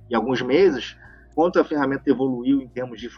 e 0.09 0.15
alguns 0.15 0.41
meses, 0.41 0.95
quanto 1.33 1.59
a 1.59 1.63
ferramenta 1.63 2.09
evoluiu 2.09 2.61
em 2.61 2.67
termos 2.67 3.01
de 3.01 3.09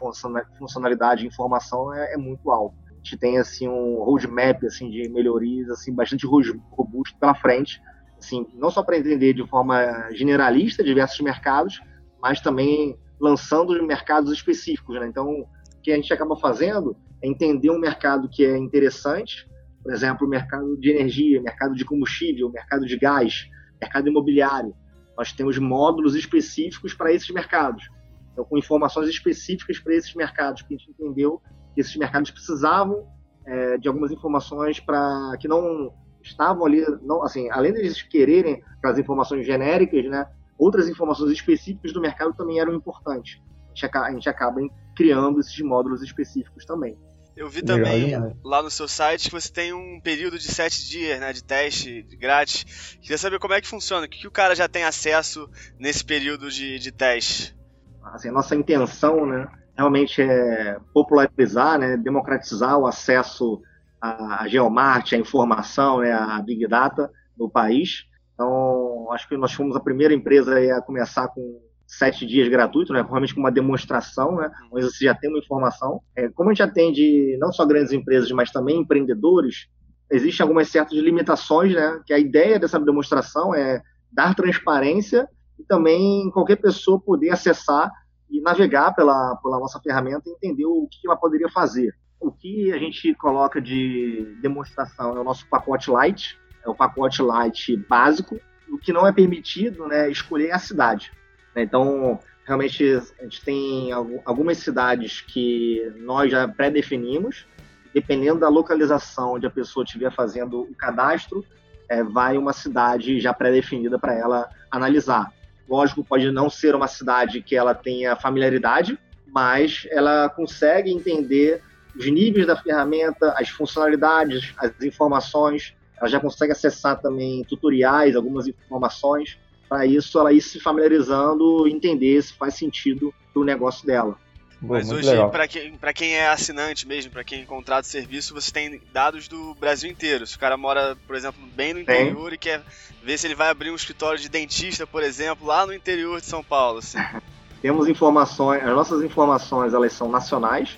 funcionalidade 0.58 1.26
e 1.26 1.28
informação 1.28 1.94
é, 1.94 2.14
é 2.14 2.18
muito 2.18 2.50
alto. 2.50 2.83
Gente 3.04 3.18
tem 3.18 3.38
assim 3.38 3.68
um 3.68 4.02
roadmap 4.02 4.64
assim 4.66 4.90
de 4.90 5.10
melhorias 5.10 5.70
assim 5.70 5.94
bastante 5.94 6.26
robusto 6.26 7.20
pela 7.20 7.36
frente. 7.36 7.82
assim, 8.18 8.48
não 8.54 8.72
só 8.72 8.82
para 8.82 8.98
entender 8.98 9.34
de 9.34 9.46
forma 9.46 10.10
generalista 10.12 10.82
diversos 10.82 11.20
mercados, 11.20 11.82
mas 12.22 12.40
também 12.40 12.98
lançando 13.20 13.82
mercados 13.86 14.32
específicos. 14.32 14.98
Né? 14.98 15.08
Então, 15.08 15.42
o 15.42 15.48
que 15.82 15.92
a 15.92 15.96
gente 15.96 16.14
acaba 16.14 16.38
fazendo 16.38 16.96
é 17.22 17.28
entender 17.28 17.70
um 17.70 17.80
mercado 17.80 18.30
que 18.30 18.46
é 18.46 18.58
interessante, 18.58 19.46
por 19.82 19.92
exemplo, 19.92 20.26
o 20.26 20.30
mercado 20.30 20.78
de 20.78 20.90
energia, 20.90 21.42
mercado 21.42 21.76
de 21.76 21.84
combustível, 21.84 22.50
mercado 22.50 22.86
de 22.86 22.98
gás, 22.98 23.50
mercado 23.82 24.08
imobiliário. 24.08 24.74
Nós 25.18 25.34
temos 25.34 25.58
módulos 25.58 26.16
específicos 26.16 26.94
para 26.94 27.12
esses 27.12 27.30
mercados. 27.30 27.84
Então, 28.32 28.46
com 28.46 28.58
informações 28.58 29.10
específicas 29.10 29.80
para 29.80 29.94
esses 29.94 30.16
mercados, 30.16 30.62
que 30.62 30.74
a 30.74 30.78
gente 30.78 30.90
entendeu 30.90 31.42
que 31.74 31.82
esses 31.82 31.96
mercados 31.96 32.32
precisavam 32.32 33.08
é, 33.46 33.78
de 33.78 33.88
algumas 33.88 34.12
informações 34.12 34.80
para 34.80 35.36
que 35.40 35.48
não 35.48 35.94
estavam 36.22 36.66
ali, 36.66 36.86
não, 37.02 37.24
assim, 37.24 37.50
além 37.52 37.74
deles 37.74 38.02
quererem 38.02 38.64
aquelas 38.78 38.98
informações 38.98 39.46
genéricas, 39.46 40.06
né, 40.06 40.26
outras 40.58 40.88
informações 40.88 41.32
específicas 41.32 41.92
do 41.92 42.02
mercado 42.02 42.34
também 42.34 42.60
eram 42.60 42.74
importantes. 42.74 43.42
A 43.66 43.70
gente, 43.70 43.86
acaba, 43.86 44.06
a 44.06 44.12
gente 44.12 44.30
acaba 44.30 44.62
criando 44.96 45.40
esses 45.40 45.60
módulos 45.62 46.02
específicos 46.02 46.66
também. 46.66 46.98
Eu 47.36 47.50
vi 47.50 47.64
também 47.64 48.14
lá 48.44 48.62
no 48.62 48.70
seu 48.70 48.88
site 48.88 49.28
que 49.28 49.36
você 49.36 49.52
tem 49.52 49.74
um 49.74 50.00
período 50.00 50.38
de 50.38 50.48
sete 50.48 50.88
dias 50.88 51.20
né, 51.20 51.34
de 51.34 51.44
teste 51.44 52.04
de 52.04 52.16
grátis. 52.16 52.96
Queria 53.02 53.18
saber 53.18 53.40
como 53.40 53.56
é 53.56 53.62
que 53.62 53.68
funciona, 53.68 54.06
o 54.06 54.10
que, 54.10 54.20
que 54.20 54.28
o 54.28 54.32
cara 54.32 54.56
já 54.56 54.70
tem 54.70 54.84
acesso 54.84 55.50
nesse 55.80 56.06
período 56.06 56.52
de, 56.52 56.78
de 56.78 56.92
teste. 56.92 57.58
Assim, 58.04 58.30
a 58.30 58.32
nossa 58.32 58.56
intenção 58.56 59.26
né, 59.26 59.48
realmente 59.76 60.22
é 60.22 60.78
popularizar, 60.94 61.80
né, 61.80 61.98
democratizar 61.98 62.78
o 62.78 62.86
acesso 62.86 63.62
à 64.02 64.46
geomarte, 64.48 65.16
à 65.16 65.18
informação, 65.18 66.00
né, 66.00 66.12
à 66.12 66.42
Big 66.42 66.68
Data 66.68 67.12
no 67.38 67.50
país. 67.50 68.06
Então, 68.34 69.08
acho 69.12 69.28
que 69.28 69.38
nós 69.38 69.54
fomos 69.54 69.76
a 69.76 69.80
primeira 69.80 70.14
empresa 70.14 70.58
a 70.78 70.82
começar 70.82 71.28
com 71.30 71.62
sete 71.86 72.26
dias 72.26 72.48
gratuito, 72.50 72.94
né, 72.94 73.02
realmente 73.02 73.34
com 73.34 73.40
uma 73.40 73.52
demonstração, 73.52 74.36
né, 74.36 74.52
onde 74.72 74.86
você 74.86 75.06
já 75.06 75.16
tem 75.16 75.30
uma 75.30 75.40
informação. 75.40 76.02
É, 76.16 76.30
como 76.30 76.50
a 76.50 76.54
gente 76.54 76.64
atende 76.64 77.38
não 77.40 77.52
só 77.52 77.66
grandes 77.66 77.92
empresas, 77.92 78.32
mas 78.32 78.52
também 78.52 78.80
empreendedores, 78.80 79.68
existem 80.12 80.44
algumas 80.44 80.70
certas 80.70 80.98
limitações, 80.98 81.74
né, 81.74 82.00
que 82.06 82.14
a 82.14 82.20
ideia 82.20 82.60
dessa 82.60 82.80
demonstração 82.80 83.54
é 83.54 83.82
dar 84.12 84.36
transparência 84.36 85.28
e 85.60 85.64
também 85.64 86.30
qualquer 86.32 86.58
pessoa 86.58 87.00
poder 87.00 87.30
acessar 87.30 87.92
e 88.34 88.42
navegar 88.42 88.96
pela, 88.96 89.36
pela 89.36 89.60
nossa 89.60 89.80
ferramenta 89.80 90.28
e 90.28 90.32
entender 90.34 90.66
o 90.66 90.88
que 90.90 91.08
ela 91.08 91.16
poderia 91.16 91.48
fazer. 91.50 91.94
O 92.20 92.32
que 92.32 92.72
a 92.74 92.80
gente 92.80 93.14
coloca 93.14 93.62
de 93.62 94.36
demonstração 94.42 95.16
é 95.16 95.20
o 95.20 95.24
nosso 95.24 95.48
pacote 95.48 95.92
Light, 95.92 96.40
é 96.66 96.70
o 96.70 96.74
pacote 96.74 97.22
Light 97.22 97.78
básico. 97.88 98.40
O 98.68 98.80
que 98.80 98.92
não 98.92 99.06
é 99.06 99.12
permitido 99.12 99.86
né, 99.86 100.08
é 100.08 100.12
escolher 100.12 100.52
a 100.52 100.58
cidade. 100.58 101.12
Então, 101.56 102.20
realmente, 102.44 102.84
a 103.20 103.24
gente 103.24 103.46
tem 103.46 103.92
algumas 103.92 104.58
cidades 104.58 105.22
que 105.22 105.94
nós 105.98 106.32
já 106.32 106.48
pré-definimos, 106.48 107.46
dependendo 107.94 108.40
da 108.40 108.50
localização 108.50 109.34
onde 109.34 109.46
a 109.46 109.52
pessoa 109.52 109.84
estiver 109.84 110.12
fazendo 110.12 110.62
o 110.62 110.74
cadastro, 110.74 111.46
é, 111.88 112.02
vai 112.02 112.36
uma 112.36 112.54
cidade 112.54 113.20
já 113.20 113.32
pré-definida 113.32 114.00
para 114.00 114.16
ela 114.16 114.50
analisar. 114.72 115.32
Lógico, 115.68 116.04
pode 116.04 116.32
não 116.32 116.50
ser 116.50 116.76
uma 116.76 116.88
cidade 116.88 117.42
que 117.42 117.56
ela 117.56 117.74
tenha 117.74 118.16
familiaridade, 118.16 118.98
mas 119.28 119.88
ela 119.90 120.30
consegue 120.30 120.92
entender 120.92 121.62
os 121.96 122.06
níveis 122.06 122.48
da 122.48 122.56
ferramenta, 122.56 123.34
as 123.38 123.50
funcionalidades, 123.50 124.54
as 124.58 124.72
informações. 124.82 125.74
Ela 125.98 126.10
já 126.10 126.20
consegue 126.20 126.52
acessar 126.52 127.00
também 127.00 127.44
tutoriais, 127.44 128.16
algumas 128.16 128.48
informações. 128.48 129.40
Para 129.70 129.86
isso, 129.86 130.20
ela 130.20 130.34
ir 130.34 130.42
se 130.42 130.60
familiarizando 130.60 131.68
entender 131.68 132.22
se 132.22 132.34
faz 132.34 132.56
sentido 132.56 133.14
para 133.32 133.42
o 133.42 133.46
negócio 133.46 133.86
dela. 133.86 134.18
Mas 134.66 134.90
hoje, 134.90 135.10
para 135.30 135.46
quem, 135.46 135.78
quem 135.94 136.16
é 136.16 136.30
assinante 136.30 136.88
mesmo, 136.88 137.12
para 137.12 137.24
quem 137.24 137.46
contrata 137.46 137.86
serviço, 137.86 138.34
você 138.34 138.50
tem 138.50 138.82
dados 138.94 139.28
do 139.28 139.54
Brasil 139.56 139.92
inteiro. 139.92 140.26
Se 140.26 140.38
o 140.38 140.40
cara 140.40 140.56
mora, 140.56 140.98
por 141.06 141.18
exemplo, 141.18 141.42
bem 141.54 141.74
no 141.74 141.82
interior 141.82 142.30
tem. 142.30 142.36
e 142.36 142.38
quer 142.38 142.62
ver 143.04 143.18
se 143.18 143.28
ele 143.28 143.36
vai 143.36 143.50
abrir 143.50 143.72
um 143.72 143.76
escritório 143.76 144.18
de 144.18 144.30
dentista, 144.30 144.88
por 144.88 145.04
exemplo, 145.04 145.46
lá 145.46 145.66
no 145.66 145.74
interior 145.74 146.22
de 146.22 146.26
São 146.26 146.42
Paulo. 146.42 146.80
Assim. 146.80 146.98
Temos 147.62 147.90
informações, 147.90 148.64
as 148.64 148.74
nossas 148.74 149.04
informações 149.04 149.74
elas 149.74 149.92
são 149.92 150.10
nacionais. 150.10 150.78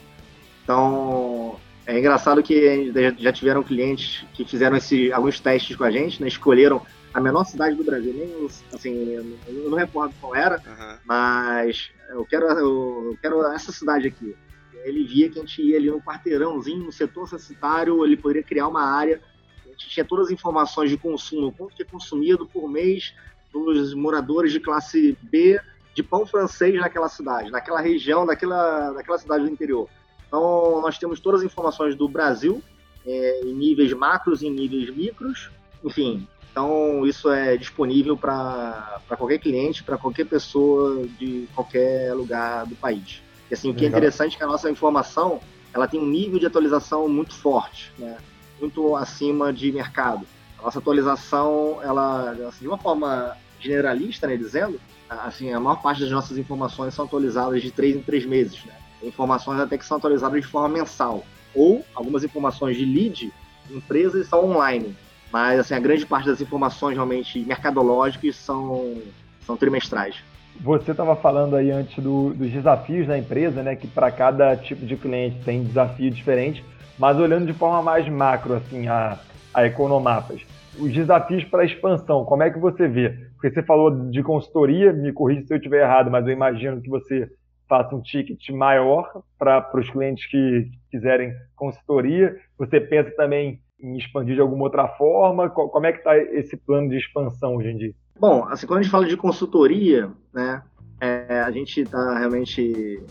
Então, 0.64 1.60
é 1.86 1.98
engraçado 1.98 2.42
que 2.42 2.92
já 3.20 3.32
tiveram 3.32 3.62
clientes 3.62 4.26
que 4.34 4.44
fizeram 4.46 4.76
esse, 4.76 5.14
alguns 5.14 5.40
testes 5.40 5.76
com 5.76 5.84
a 5.84 5.92
gente, 5.92 6.20
né, 6.20 6.28
escolheram 6.28 6.82
a 7.16 7.22
menor 7.22 7.46
cidade 7.46 7.78
do 7.78 7.84
Brasil, 7.84 8.14
nem 8.14 8.46
assim, 8.74 9.14
eu 9.48 9.70
não 9.70 9.78
recordo 9.78 10.14
qual 10.20 10.36
era, 10.36 10.58
uhum. 10.58 10.98
mas 11.06 11.90
eu 12.10 12.26
quero, 12.26 12.46
eu 12.46 13.18
quero 13.22 13.42
essa 13.54 13.72
cidade 13.72 14.06
aqui. 14.06 14.36
Ele 14.84 15.06
via 15.06 15.30
que 15.30 15.40
a 15.40 15.42
gente 15.42 15.62
ia 15.62 15.78
ali 15.78 15.90
no 15.90 16.02
quarteirãozinho, 16.02 16.84
no 16.84 16.92
setor 16.92 17.30
censitário, 17.30 18.04
ele 18.04 18.18
poderia 18.18 18.44
criar 18.44 18.68
uma 18.68 18.84
área. 18.84 19.22
A 19.66 19.70
gente 19.70 19.90
tinha 19.92 20.06
todas 20.06 20.26
as 20.26 20.34
informações 20.34 20.90
de 20.90 20.98
consumo, 20.98 21.54
quanto 21.54 21.74
que 21.74 21.84
é 21.84 21.86
consumido 21.86 22.46
por 22.46 22.70
mês 22.70 23.16
dos 23.50 23.94
moradores 23.94 24.52
de 24.52 24.60
classe 24.60 25.18
B 25.24 25.58
de 25.94 26.04
pão 26.04 26.26
francês 26.26 26.76
naquela 26.76 27.08
cidade, 27.08 27.50
naquela 27.50 27.80
região, 27.80 28.26
daquela, 28.26 28.92
daquela 28.92 29.18
cidade 29.18 29.46
do 29.46 29.50
interior. 29.50 29.88
Então, 30.28 30.82
nós 30.82 30.98
temos 30.98 31.22
todas 31.22 31.40
as 31.40 31.46
informações 31.46 31.96
do 31.96 32.10
Brasil, 32.10 32.62
é, 33.06 33.42
em 33.46 33.54
níveis 33.54 33.94
macros 33.94 34.42
e 34.42 34.48
em 34.48 34.52
níveis 34.52 34.94
micros, 34.94 35.50
enfim, 35.82 36.28
então, 36.56 37.06
isso 37.06 37.30
é 37.30 37.58
disponível 37.58 38.16
para 38.16 39.02
qualquer 39.18 39.40
cliente, 39.40 39.84
para 39.84 39.98
qualquer 39.98 40.26
pessoa 40.26 41.06
de 41.20 41.50
qualquer 41.54 42.14
lugar 42.14 42.66
do 42.66 42.78
país. 42.78 43.22
E 43.52 43.54
assim, 43.54 43.70
o 43.70 43.76
que 43.76 43.84
é 43.84 43.90
interessante 43.90 44.36
é 44.36 44.38
que 44.38 44.44
a 44.46 44.48
nossa 44.48 44.72
informação 44.72 45.42
ela 45.74 45.86
tem 45.86 46.00
um 46.00 46.06
nível 46.06 46.40
de 46.40 46.46
atualização 46.46 47.10
muito 47.10 47.34
forte, 47.34 47.92
né? 48.00 48.16
muito 48.58 48.96
acima 48.96 49.52
de 49.52 49.70
mercado. 49.70 50.26
A 50.58 50.64
nossa 50.64 50.80
atualização, 50.80 51.80
ela, 51.84 52.32
assim, 52.48 52.62
de 52.62 52.68
uma 52.70 52.78
forma 52.78 53.36
generalista, 53.60 54.26
né, 54.26 54.38
dizendo, 54.38 54.80
assim, 55.10 55.52
a 55.52 55.60
maior 55.60 55.82
parte 55.82 56.00
das 56.00 56.10
nossas 56.10 56.38
informações 56.38 56.94
são 56.94 57.04
atualizadas 57.04 57.62
de 57.62 57.70
três 57.70 57.98
em 57.98 58.02
três 58.02 58.26
meses. 58.26 58.64
Né? 58.64 58.74
Informações 59.04 59.60
até 59.60 59.78
que 59.78 59.86
são 59.86 59.98
atualizadas 59.98 60.42
de 60.42 60.48
forma 60.48 60.70
mensal. 60.70 61.26
Ou 61.54 61.86
algumas 61.94 62.24
informações 62.24 62.78
de 62.78 62.86
lead, 62.86 63.34
empresas 63.70 64.26
são 64.28 64.46
online. 64.46 64.96
Mas 65.36 65.60
assim, 65.60 65.74
a 65.74 65.80
grande 65.82 66.06
parte 66.06 66.30
das 66.30 66.40
informações 66.40 66.94
realmente 66.94 67.38
mercadológicas 67.40 68.38
são, 68.38 69.02
são 69.42 69.58
trimestrais. 69.58 70.24
Você 70.62 70.92
estava 70.92 71.14
falando 71.14 71.58
aí 71.58 71.72
antes 71.72 72.02
do, 72.02 72.34
dos 72.34 72.50
desafios 72.50 73.06
da 73.06 73.18
empresa, 73.18 73.62
né? 73.62 73.76
Que 73.76 73.86
para 73.86 74.10
cada 74.10 74.56
tipo 74.56 74.86
de 74.86 74.96
cliente 74.96 75.44
tem 75.44 75.66
desafio 75.66 76.10
diferente, 76.10 76.64
mas 76.98 77.18
olhando 77.18 77.48
de 77.48 77.52
forma 77.52 77.82
mais 77.82 78.08
macro, 78.08 78.54
assim, 78.54 78.88
a, 78.88 79.20
a 79.54 79.66
Economapas. 79.66 80.40
Os 80.80 80.94
desafios 80.94 81.44
para 81.44 81.66
expansão, 81.66 82.24
como 82.24 82.42
é 82.42 82.50
que 82.50 82.58
você 82.58 82.88
vê? 82.88 83.10
Porque 83.34 83.52
você 83.52 83.62
falou 83.62 83.92
de 84.10 84.24
consultoria, 84.24 84.94
me 84.94 85.12
corrija 85.12 85.46
se 85.46 85.54
eu 85.54 85.58
estiver 85.58 85.82
errado, 85.84 86.10
mas 86.10 86.26
eu 86.26 86.32
imagino 86.32 86.80
que 86.80 86.90
você 86.90 87.30
faça 87.68 87.94
um 87.94 88.02
ticket 88.02 88.50
maior 88.52 89.22
para 89.38 89.70
os 89.74 89.90
clientes 89.90 90.26
que 90.28 90.72
quiserem 90.90 91.34
consultoria. 91.58 92.38
Você 92.58 92.80
pensa 92.80 93.12
também 93.18 93.60
em 93.80 93.98
expandir 93.98 94.36
de 94.36 94.42
alguma 94.42 94.64
outra 94.64 94.88
forma? 94.88 95.50
Como 95.50 95.86
é 95.86 95.92
que 95.92 96.00
está 96.00 96.18
esse 96.18 96.58
plano 96.58 96.90
de 96.90 96.98
expansão 96.98 97.56
hoje 97.56 97.70
em 97.70 97.78
dia? 97.78 97.94
Bom, 98.20 98.46
assim, 98.46 98.66
quando 98.66 98.80
a 98.80 98.82
gente 98.84 98.92
fala 98.92 99.06
de 99.06 99.18
consultoria, 99.18 100.10
né, 100.34 100.64
é, 101.00 101.42
a 101.42 101.52
gente 101.52 101.82
está 101.82 102.18
realmente 102.18 103.04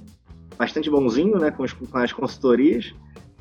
bastante 0.57 0.89
bonzinho 0.89 1.39
né, 1.39 1.51
com, 1.51 1.65
as, 1.65 1.73
com 1.73 1.99
as 1.99 2.13
consultorias. 2.13 2.95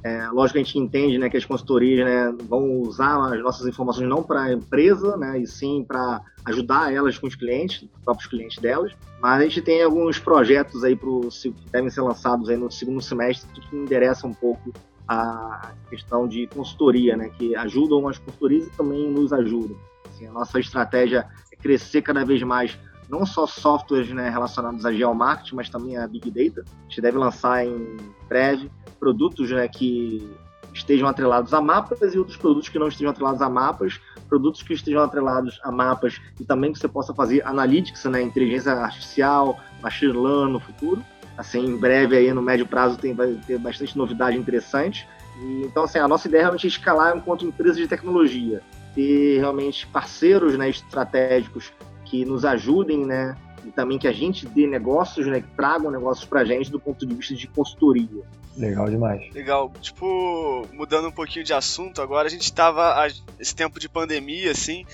É, 0.03 0.27
lógico 0.27 0.55
que 0.55 0.59
a 0.59 0.63
gente 0.63 0.77
entende 0.77 1.17
né, 1.17 1.29
que 1.29 1.37
as 1.37 1.45
consultorias 1.45 2.05
né, 2.05 2.35
vão 2.49 2.81
usar 2.81 3.33
as 3.33 3.41
nossas 3.41 3.65
informações 3.65 4.09
não 4.09 4.21
para 4.21 4.43
a 4.43 4.53
empresa, 4.53 5.15
né, 5.15 5.39
e 5.39 5.47
sim 5.47 5.85
para 5.87 6.21
ajudar 6.43 6.93
elas 6.93 7.17
com 7.17 7.25
os 7.25 7.35
clientes, 7.35 7.83
os 7.83 8.03
próprios 8.03 8.29
clientes 8.29 8.57
delas. 8.57 8.91
Mas 9.21 9.39
a 9.39 9.43
gente 9.43 9.61
tem 9.61 9.81
alguns 9.81 10.19
projetos 10.19 10.83
aí 10.83 10.97
pro, 10.97 11.29
que 11.29 11.53
devem 11.71 11.89
ser 11.89 12.01
lançados 12.01 12.49
aí 12.49 12.57
no 12.57 12.69
segundo 12.69 13.01
semestre 13.01 13.49
que 13.61 13.75
endereçam 13.77 14.31
um 14.31 14.33
pouco 14.33 14.73
a 15.07 15.71
questão 15.89 16.27
de 16.27 16.47
consultoria, 16.47 17.15
né, 17.15 17.29
que 17.29 17.55
ajudam 17.55 18.07
as 18.07 18.17
consultorias 18.17 18.67
e 18.67 18.71
também 18.71 19.09
nos 19.11 19.33
ajudam. 19.33 19.77
Assim, 20.07 20.27
a 20.27 20.31
nossa 20.31 20.59
estratégia 20.59 21.27
é 21.51 21.55
crescer 21.55 22.01
cada 22.01 22.23
vez 22.23 22.41
mais, 22.43 22.77
não 23.09 23.25
só 23.25 23.45
softwares 23.45 24.09
né, 24.09 24.29
relacionados 24.29 24.85
a 24.85 24.93
geomarketing, 24.93 25.55
mas 25.55 25.69
também 25.69 25.97
a 25.97 26.07
Big 26.07 26.31
Data. 26.31 26.63
A 26.67 26.89
gente 26.89 27.01
deve 27.01 27.17
lançar 27.17 27.65
em 27.65 27.97
breve 28.27 28.71
produtos 28.99 29.49
né, 29.51 29.67
que 29.67 30.29
estejam 30.73 31.07
atrelados 31.07 31.53
a 31.53 31.61
mapas 31.61 32.15
e 32.15 32.17
outros 32.17 32.37
produtos 32.37 32.69
que 32.69 32.79
não 32.79 32.87
estejam 32.87 33.11
atrelados 33.11 33.41
a 33.41 33.49
mapas, 33.49 33.99
produtos 34.27 34.63
que 34.63 34.73
estejam 34.73 35.03
atrelados 35.03 35.59
a 35.63 35.71
mapas 35.71 36.19
e 36.39 36.43
também 36.43 36.73
que 36.73 36.79
você 36.79 36.87
possa 36.87 37.13
fazer 37.13 37.45
analytics, 37.45 38.05
né, 38.05 38.21
inteligência 38.21 38.71
artificial, 38.71 39.59
machine 39.81 40.13
learning 40.13 40.53
no 40.53 40.59
futuro 40.59 41.03
assim, 41.37 41.65
em 41.65 41.77
breve 41.77 42.17
aí 42.17 42.33
no 42.33 42.41
médio 42.41 42.65
prazo 42.65 42.97
tem 42.97 43.13
vai 43.13 43.37
ter 43.45 43.57
bastante 43.57 43.97
novidade 43.97 44.37
interessante. 44.37 45.07
E, 45.41 45.63
então, 45.63 45.83
assim, 45.83 45.99
a 45.99 46.07
nossa 46.07 46.27
ideia 46.27 46.41
é 46.41 46.43
realmente 46.43 46.67
escalar 46.67 47.15
enquanto 47.15 47.45
empresa 47.45 47.75
de 47.75 47.87
tecnologia. 47.87 48.61
ter 48.93 49.39
realmente 49.39 49.87
parceiros 49.87 50.57
né, 50.57 50.69
estratégicos 50.69 51.71
que 52.05 52.23
nos 52.25 52.45
ajudem, 52.45 53.05
né, 53.05 53.35
e 53.65 53.71
também 53.71 53.97
que 53.97 54.07
a 54.07 54.11
gente 54.11 54.45
dê 54.45 54.67
negócios, 54.67 55.25
né, 55.25 55.41
que 55.41 55.47
tragam 55.55 55.89
negócios 55.89 56.25
para 56.25 56.41
a 56.41 56.45
gente 56.45 56.69
do 56.69 56.79
ponto 56.79 57.05
de 57.05 57.15
vista 57.15 57.33
de 57.33 57.47
consultoria. 57.47 58.23
Legal 58.55 58.87
demais. 58.87 59.33
Legal. 59.33 59.71
Tipo, 59.81 60.67
mudando 60.73 61.07
um 61.07 61.11
pouquinho 61.11 61.43
de 61.43 61.53
assunto, 61.53 62.01
agora 62.01 62.27
a 62.27 62.29
gente 62.29 62.43
estava 62.43 63.07
esse 63.39 63.55
tempo 63.55 63.79
de 63.79 63.89
pandemia, 63.89 64.51
assim, 64.51 64.85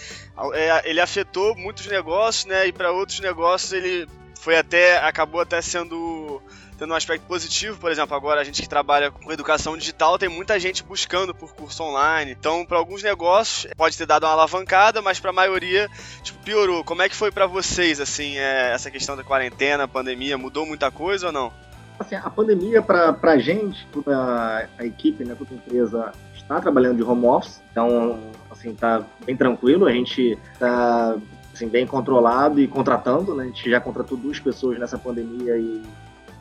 é, 0.54 0.90
ele 0.90 1.02
afetou 1.02 1.56
muitos 1.58 1.86
negócios, 1.88 2.46
né? 2.46 2.68
E 2.68 2.72
para 2.72 2.92
outros 2.92 3.20
negócios 3.20 3.74
ele 3.74 4.08
foi 4.40 4.58
até 4.58 4.98
acabou 4.98 5.42
até 5.42 5.62
sendo 5.62 6.42
tendo 6.78 6.94
um 6.94 6.96
aspecto 6.96 7.26
positivo, 7.28 7.78
por 7.78 7.92
exemplo, 7.92 8.16
agora 8.16 8.40
a 8.40 8.44
gente 8.46 8.62
que 8.62 8.70
trabalha 8.70 9.12
com 9.12 9.34
educação 9.34 9.76
digital 9.76 10.18
tem 10.18 10.30
muita 10.30 10.58
gente 10.58 10.82
buscando 10.82 11.36
por 11.36 11.54
curso 11.54 11.84
online. 11.84 12.32
Então, 12.32 12.66
para 12.66 12.78
alguns 12.78 13.04
negócios 13.04 13.70
pode 13.76 13.98
ter 13.98 14.06
dado 14.06 14.24
uma 14.24 14.32
alavancada, 14.32 15.02
mas 15.02 15.20
para 15.20 15.32
a 15.32 15.34
maioria 15.34 15.90
tipo, 16.24 16.40
piorou. 16.40 16.82
Como 16.86 17.02
é 17.02 17.10
que 17.10 17.16
foi 17.18 17.32
para 17.32 17.46
vocês 17.46 18.00
assim 18.00 18.38
é, 18.38 18.72
essa 18.72 18.90
questão 18.90 19.18
da 19.18 19.26
quarentena, 19.26 19.90
pandemia, 19.90 20.38
mudou 20.38 20.66
muita 20.66 20.90
coisa 20.90 21.28
ou 21.28 21.34
não? 21.34 21.52
Assim, 22.00 22.16
a 22.16 22.30
pandemia 22.30 22.82
para 22.82 23.14
a 23.22 23.38
gente, 23.38 23.86
toda 23.92 24.70
a 24.78 24.86
equipe, 24.86 25.26
né, 25.26 25.36
toda 25.38 25.52
a 25.52 25.56
empresa 25.56 26.14
está 26.34 26.62
trabalhando 26.62 26.96
de 26.96 27.04
home 27.04 27.26
office, 27.26 27.62
então 27.70 28.22
assim 28.50 28.74
tá 28.74 29.04
bem 29.26 29.36
tranquilo. 29.36 29.86
A 29.86 29.92
gente 29.92 30.40
está 30.54 31.18
assim, 31.60 31.68
bem 31.68 31.86
controlado 31.86 32.60
e 32.60 32.68
contratando, 32.68 33.36
né? 33.36 33.44
A 33.44 33.48
gente 33.48 33.70
já 33.70 33.82
contratou 33.82 34.18
duas 34.18 34.40
pessoas 34.40 34.80
nessa 34.80 34.98
pandemia 34.98 35.58
e 35.58 35.82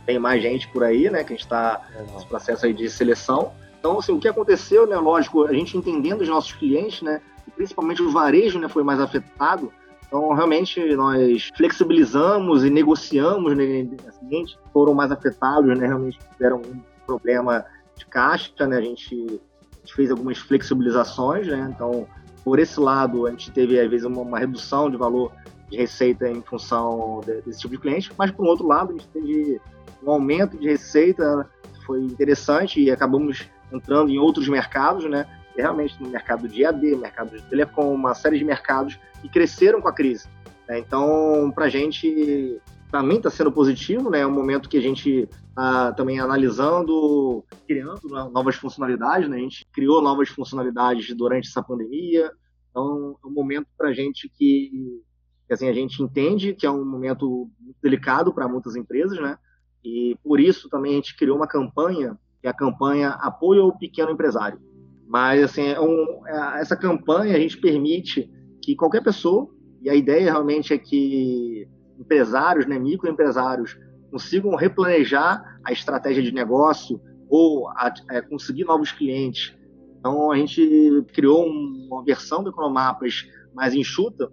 tem 0.07 0.19
mais 0.19 0.41
gente 0.41 0.69
por 0.69 0.85
aí, 0.85 1.11
né? 1.11 1.25
Que 1.25 1.33
a 1.33 1.37
gente 1.37 1.45
está 1.45 1.83
nesse 2.13 2.27
processo 2.27 2.65
aí 2.65 2.73
de 2.73 2.89
seleção. 2.89 3.53
Então, 3.79 3.99
assim, 3.99 4.13
o 4.13 4.21
que 4.21 4.29
aconteceu, 4.29 4.87
né? 4.87 4.97
Lógico, 4.97 5.45
a 5.45 5.53
gente 5.53 5.77
entendendo 5.77 6.21
os 6.21 6.29
nossos 6.29 6.53
clientes, 6.53 7.03
né? 7.03 7.21
Principalmente 7.57 8.01
o 8.01 8.11
varejo, 8.11 8.59
né? 8.59 8.69
Foi 8.69 8.85
mais 8.85 9.01
afetado. 9.01 9.73
Então, 10.07 10.33
realmente, 10.33 10.81
nós 10.95 11.51
flexibilizamos 11.57 12.65
e 12.65 12.71
negociamos, 12.71 13.57
né? 13.57 13.89
Assim, 14.07 14.45
foram 14.73 14.95
mais 14.95 15.11
afetados, 15.11 15.77
né? 15.77 15.87
Realmente 15.87 16.19
tiveram 16.33 16.59
um 16.59 16.81
problema 17.07 17.65
de 17.97 18.07
caixa, 18.07 18.67
né? 18.67 18.79
A 18.79 18.81
gente, 18.81 19.15
a 19.15 19.81
gente 19.81 19.95
fez 19.95 20.11
algumas 20.11 20.39
flexibilizações, 20.39 21.47
né? 21.47 21.71
Então, 21.75 22.07
por 22.49 22.59
esse 22.59 22.81
lado, 22.81 23.27
a 23.27 23.31
gente 23.31 23.51
teve, 23.51 23.79
às 23.79 23.91
vezes, 23.91 24.07
uma, 24.07 24.23
uma 24.23 24.39
redução 24.39 24.91
de 24.91 24.97
valor 24.97 25.31
de 25.71 25.77
receita 25.77 26.27
em 26.27 26.41
função 26.41 27.21
de, 27.23 27.43
desse 27.43 27.61
tipo 27.61 27.75
de 27.75 27.81
cliente, 27.83 28.11
mas, 28.17 28.31
por 28.31 28.47
outro 28.47 28.67
lado, 28.67 28.89
a 28.89 28.93
gente 28.93 29.07
teve 29.09 29.61
um 30.03 30.11
aumento 30.11 30.57
de 30.57 30.67
receita 30.67 31.47
que 31.75 31.85
foi 31.85 32.01
interessante 32.01 32.81
e 32.81 32.91
acabamos 32.91 33.47
entrando 33.71 34.11
em 34.11 34.19
outros 34.19 34.49
mercados, 34.49 35.05
né? 35.05 35.27
Realmente 35.55 36.03
no 36.03 36.09
mercado 36.09 36.49
de 36.49 36.65
AD, 36.65 36.97
mercado 36.97 37.37
de 37.37 37.43
telecom, 37.43 37.93
uma 37.93 38.15
série 38.15 38.39
de 38.39 38.45
mercados 38.47 38.99
que 39.21 39.29
cresceram 39.29 39.83
com 39.83 39.89
a 39.89 39.93
crise. 39.93 40.27
Né? 40.67 40.79
Então, 40.79 41.53
para 41.55 41.67
a 41.67 41.69
gente 41.69 42.63
também 42.91 43.19
está 43.19 43.31
sendo 43.31 43.53
positivo, 43.53 44.11
né? 44.11 44.21
É 44.21 44.27
um 44.27 44.33
momento 44.33 44.69
que 44.69 44.79
a 44.79 44.81
gente 44.81 45.29
está 45.49 45.93
também 45.93 46.21
analisando, 46.21 47.45
criando 47.67 48.09
novas 48.33 48.57
funcionalidades, 48.57 49.29
né? 49.29 49.37
A 49.37 49.41
gente 49.41 49.67
criou 49.73 50.03
novas 50.03 50.29
funcionalidades 50.29 51.15
durante 51.15 51.49
essa 51.49 51.63
pandemia. 51.63 52.31
Então, 52.71 53.17
é 53.23 53.27
um 53.27 53.31
momento 53.31 53.67
para 53.77 53.91
a 53.91 53.93
gente 53.93 54.29
que, 54.29 55.03
assim, 55.51 55.69
a 55.69 55.73
gente 55.73 56.03
entende 56.03 56.55
que 56.55 56.67
é 56.67 56.71
um 56.71 56.85
momento 56.85 57.51
delicado 57.83 58.33
para 58.33 58.49
muitas 58.49 58.77
empresas, 58.77 59.21
né? 59.21 59.37
E 59.85 60.17
por 60.23 60.41
isso 60.41 60.69
também 60.69 60.93
a 60.93 60.97
gente 60.97 61.17
criou 61.17 61.37
uma 61.37 61.47
campanha, 61.47 62.19
que 62.41 62.47
é 62.47 62.51
a 62.51 62.55
campanha 62.55 63.11
Apoio 63.11 63.63
ao 63.63 63.79
Pequeno 63.79 64.11
Empresário. 64.11 64.61
Mas 65.07 65.43
assim, 65.43 65.63
é 65.63 65.81
um, 65.81 66.27
é, 66.27 66.61
essa 66.61 66.77
campanha 66.77 67.35
a 67.37 67.39
gente 67.39 67.59
permite 67.59 68.31
que 68.63 68.75
qualquer 68.77 69.03
pessoa, 69.03 69.49
e 69.81 69.89
a 69.89 69.95
ideia 69.95 70.33
realmente 70.33 70.75
é 70.75 70.79
que 70.79 71.69
empresários, 71.99 72.67
né, 72.67 72.79
microempresários, 72.79 73.79
consigam 74.11 74.55
replanejar 74.55 75.59
a 75.65 75.73
estratégia 75.73 76.23
de 76.23 76.33
negócio 76.33 77.01
ou 77.29 77.69
a, 77.69 77.93
é, 78.11 78.21
conseguir 78.23 78.65
novos 78.65 78.93
clientes. 78.93 79.55
Então 79.99 80.31
a 80.31 80.37
gente 80.37 81.05
criou 81.13 81.47
uma 81.47 82.05
versão 82.05 82.43
do 82.43 82.51
Economapas 82.51 83.29
mais 83.55 83.75
enxuta, 83.75 84.31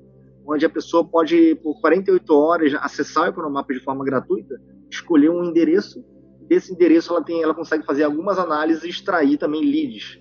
onde 0.47 0.65
a 0.65 0.69
pessoa 0.69 1.03
pode, 1.03 1.55
por 1.55 1.81
48 1.81 2.33
horas, 2.33 2.73
acessar 2.75 3.25
o 3.25 3.29
Economapas 3.29 3.77
de 3.77 3.83
forma 3.83 4.05
gratuita 4.05 4.55
escolher 4.89 5.29
um 5.29 5.43
endereço. 5.43 6.03
Desse 6.47 6.71
endereço 6.71 7.11
ela 7.11 7.23
tem, 7.23 7.41
ela 7.41 7.53
consegue 7.53 7.85
fazer 7.85 8.03
algumas 8.03 8.37
análises 8.37 8.83
e 8.83 8.89
extrair 8.89 9.37
também 9.37 9.61
leads. 9.61 10.19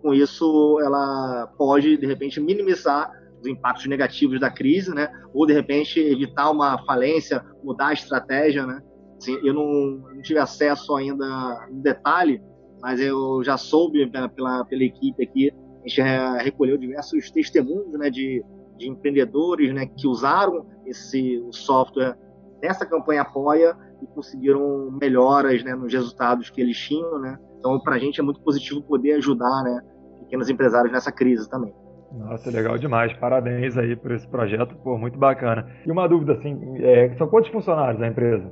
Com 0.00 0.14
isso, 0.14 0.78
ela 0.82 1.46
pode 1.58 1.96
de 1.96 2.06
repente 2.06 2.40
minimizar 2.40 3.10
os 3.44 3.50
impactos 3.50 3.86
negativos 3.86 4.40
da 4.40 4.50
crise, 4.50 4.92
né? 4.94 5.08
Ou 5.32 5.46
de 5.46 5.52
repente 5.52 6.00
evitar 6.00 6.50
uma 6.50 6.78
falência, 6.84 7.44
mudar 7.62 7.88
a 7.88 7.92
estratégia, 7.92 8.66
né? 8.66 8.80
Assim, 9.18 9.38
eu 9.44 9.54
não, 9.54 10.02
não 10.14 10.22
tive 10.22 10.38
acesso 10.38 10.96
ainda 10.96 11.68
no 11.70 11.82
detalhe, 11.82 12.42
mas 12.80 13.00
eu 13.00 13.42
já 13.44 13.56
soube 13.56 14.06
pela, 14.10 14.28
pela, 14.28 14.64
pela 14.64 14.82
equipe 14.82 15.22
aqui, 15.22 15.50
a 15.84 15.88
gente 15.88 16.02
recolheu 16.42 16.76
diversos 16.76 17.30
testemunhos, 17.30 17.92
né, 17.98 18.10
de, 18.10 18.44
de 18.76 18.88
empreendedores, 18.88 19.72
né, 19.72 19.86
que 19.86 20.06
usaram 20.06 20.66
esse 20.86 21.42
software 21.50 22.16
nessa 22.62 22.84
campanha 22.84 23.22
apoia 23.22 23.76
e 24.02 24.06
conseguiram 24.08 24.90
melhoras 25.00 25.62
né, 25.62 25.74
nos 25.74 25.92
resultados 25.92 26.50
que 26.50 26.60
eles 26.60 26.76
tinham, 26.76 27.18
né? 27.18 27.38
Então, 27.58 27.78
para 27.80 27.96
a 27.96 27.98
gente 27.98 28.20
é 28.20 28.22
muito 28.22 28.40
positivo 28.42 28.82
poder 28.82 29.12
ajudar, 29.14 29.62
né, 29.62 29.80
pequenos 30.20 30.48
empresários 30.48 30.92
nessa 30.92 31.12
crise 31.12 31.48
também. 31.48 31.74
Nossa, 32.18 32.50
legal 32.50 32.78
demais. 32.78 33.12
Parabéns 33.14 33.76
aí 33.76 33.96
por 33.96 34.12
esse 34.12 34.26
projeto, 34.28 34.76
pô, 34.76 34.96
muito 34.96 35.18
bacana. 35.18 35.66
E 35.84 35.90
uma 35.90 36.08
dúvida, 36.08 36.34
assim, 36.34 36.58
é, 36.78 37.14
são 37.16 37.26
quantos 37.26 37.50
funcionários 37.50 38.00
a 38.00 38.06
empresa? 38.06 38.50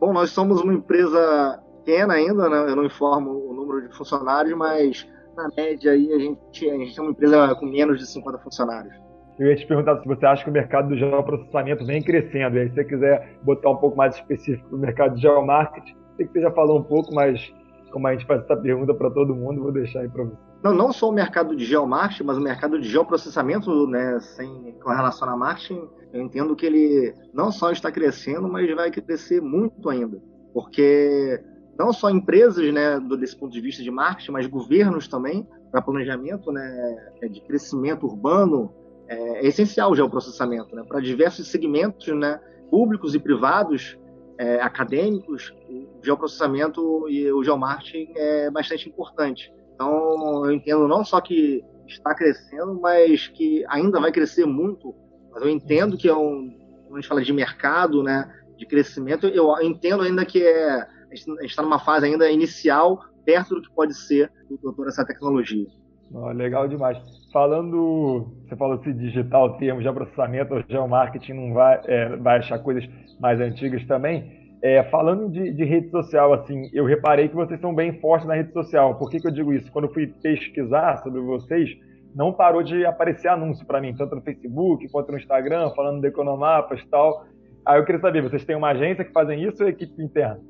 Bom, 0.00 0.12
nós 0.12 0.30
somos 0.30 0.60
uma 0.62 0.72
empresa 0.72 1.62
pequena 1.84 2.14
ainda, 2.14 2.48
né? 2.48 2.70
Eu 2.70 2.76
não 2.76 2.84
informo 2.84 3.30
o 3.30 3.52
número 3.52 3.88
de 3.88 3.96
funcionários, 3.96 4.56
mas 4.56 5.08
na 5.36 5.48
média 5.56 5.92
aí 5.92 6.12
a 6.12 6.18
gente, 6.18 6.70
a 6.70 6.74
gente 6.74 6.98
é 6.98 7.02
uma 7.02 7.10
empresa 7.10 7.54
com 7.54 7.66
menos 7.66 7.98
de 7.98 8.06
50 8.06 8.38
funcionários. 8.38 8.94
Eu 9.38 9.48
ia 9.48 9.56
te 9.56 9.66
perguntar 9.66 10.00
se 10.00 10.06
você 10.06 10.26
acha 10.26 10.44
que 10.44 10.50
o 10.50 10.52
mercado 10.52 10.88
do 10.88 10.96
geoprocessamento 10.96 11.84
vem 11.84 12.02
crescendo. 12.02 12.56
E 12.56 12.60
aí, 12.60 12.68
se 12.68 12.74
você 12.74 12.84
quiser 12.84 13.38
botar 13.42 13.70
um 13.70 13.76
pouco 13.76 13.96
mais 13.96 14.14
específico 14.14 14.68
no 14.70 14.78
mercado 14.78 15.14
de 15.14 15.22
geomarketing, 15.22 15.96
sei 16.16 16.26
que 16.26 16.32
você 16.32 16.42
já 16.42 16.50
falou 16.50 16.78
um 16.78 16.82
pouco, 16.82 17.14
mas 17.14 17.52
como 17.92 18.06
a 18.06 18.12
gente 18.12 18.26
faz 18.26 18.42
essa 18.42 18.56
pergunta 18.56 18.94
para 18.94 19.10
todo 19.10 19.34
mundo, 19.34 19.62
vou 19.62 19.72
deixar 19.72 20.00
aí 20.00 20.08
para 20.08 20.24
você. 20.24 20.36
Não, 20.64 20.72
não 20.72 20.92
só 20.92 21.08
o 21.08 21.12
mercado 21.12 21.54
de 21.54 21.64
geomarketing, 21.64 22.24
mas 22.24 22.38
o 22.38 22.40
mercado 22.40 22.80
de 22.80 22.88
geoprocessamento, 22.88 23.86
né, 23.86 24.18
sem, 24.20 24.74
com 24.82 24.90
relação 24.90 25.28
a 25.28 25.36
marketing, 25.36 25.88
eu 26.12 26.20
entendo 26.20 26.56
que 26.56 26.66
ele 26.66 27.14
não 27.32 27.52
só 27.52 27.70
está 27.70 27.90
crescendo, 27.90 28.48
mas 28.48 28.72
vai 28.74 28.90
crescer 28.90 29.40
muito 29.40 29.88
ainda. 29.88 30.20
Porque 30.52 31.42
não 31.78 31.92
só 31.92 32.10
empresas, 32.10 32.72
né, 32.72 32.98
desse 33.18 33.36
ponto 33.36 33.52
de 33.52 33.60
vista 33.60 33.82
de 33.82 33.90
marketing, 33.90 34.32
mas 34.32 34.46
governos 34.46 35.08
também, 35.08 35.46
para 35.70 35.82
planejamento 35.82 36.52
né, 36.52 37.10
de 37.30 37.40
crescimento 37.40 38.06
urbano, 38.06 38.72
é, 39.08 39.44
é 39.44 39.46
essencial 39.46 39.90
o 39.90 39.96
geoprocessamento, 39.96 40.74
né? 40.74 40.82
Para 40.86 41.00
diversos 41.00 41.48
segmentos, 41.48 42.06
né? 42.08 42.40
Públicos 42.70 43.14
e 43.14 43.18
privados, 43.18 43.98
é, 44.42 44.60
acadêmicos, 44.60 45.54
o 45.68 46.04
geoprocessamento 46.04 47.08
e 47.08 47.30
o 47.30 47.44
geomarketing 47.44 48.12
é 48.16 48.50
bastante 48.50 48.88
importante. 48.88 49.52
Então, 49.72 50.44
eu 50.44 50.50
entendo 50.50 50.88
não 50.88 51.04
só 51.04 51.20
que 51.20 51.64
está 51.86 52.12
crescendo, 52.12 52.80
mas 52.80 53.28
que 53.28 53.64
ainda 53.68 54.00
vai 54.00 54.10
crescer 54.10 54.44
muito. 54.44 54.92
Mas 55.30 55.44
eu 55.44 55.48
entendo 55.48 55.96
que 55.96 56.08
é 56.08 56.14
um, 56.14 56.50
quando 56.86 56.94
a 56.94 57.00
gente 57.00 57.08
fala 57.08 57.22
de 57.22 57.32
mercado, 57.32 58.02
né, 58.02 58.28
de 58.56 58.66
crescimento, 58.66 59.28
eu 59.28 59.54
entendo 59.62 60.02
ainda 60.02 60.24
que 60.24 60.42
é, 60.42 60.80
a 60.80 61.14
gente 61.14 61.44
está 61.44 61.62
numa 61.62 61.78
fase 61.78 62.06
ainda 62.06 62.28
inicial, 62.28 63.00
perto 63.24 63.54
do 63.54 63.62
que 63.62 63.72
pode 63.72 63.94
ser 63.94 64.28
toda 64.60 64.88
essa 64.88 65.06
tecnologia. 65.06 65.68
Oh, 66.14 66.30
legal 66.30 66.68
demais. 66.68 66.98
Falando, 67.32 68.28
você 68.46 68.54
falou 68.56 68.78
assim, 68.78 68.92
digital, 68.92 69.56
termo 69.56 69.82
de 69.82 69.90
processamento, 69.92 70.54
o 70.54 70.64
geomarketing 70.68 71.32
não 71.32 71.54
vai, 71.54 71.80
é, 71.86 72.16
vai 72.16 72.38
achar 72.38 72.58
coisas 72.58 72.86
mais 73.18 73.40
antigas 73.40 73.84
também. 73.86 74.40
É, 74.62 74.82
falando 74.84 75.28
de, 75.30 75.52
de, 75.52 75.64
rede 75.64 75.90
social, 75.90 76.32
assim, 76.34 76.70
eu 76.72 76.84
reparei 76.84 77.28
que 77.28 77.34
vocês 77.34 77.60
são 77.60 77.74
bem 77.74 77.98
fortes 78.00 78.28
na 78.28 78.34
rede 78.34 78.52
social. 78.52 78.96
Por 78.96 79.10
que, 79.10 79.18
que 79.18 79.26
eu 79.26 79.32
digo 79.32 79.52
isso? 79.52 79.72
Quando 79.72 79.86
eu 79.86 79.92
fui 79.92 80.06
pesquisar 80.06 80.98
sobre 80.98 81.20
vocês, 81.20 81.70
não 82.14 82.32
parou 82.32 82.62
de 82.62 82.84
aparecer 82.84 83.28
anúncio 83.28 83.66
para 83.66 83.80
mim, 83.80 83.94
tanto 83.94 84.14
no 84.14 84.22
Facebook 84.22 84.88
quanto 84.90 85.10
no 85.10 85.18
Instagram, 85.18 85.70
falando 85.74 86.00
de 86.00 86.08
Economapas 86.08 86.80
e 86.80 86.88
tal. 86.88 87.24
Aí 87.66 87.80
eu 87.80 87.84
queria 87.84 88.00
saber, 88.00 88.22
vocês 88.22 88.44
têm 88.44 88.54
uma 88.54 88.70
agência 88.70 89.04
que 89.04 89.12
fazem 89.12 89.42
isso 89.42 89.62
ou 89.62 89.68
é 89.68 89.72
equipe 89.72 90.00
interna? 90.02 90.40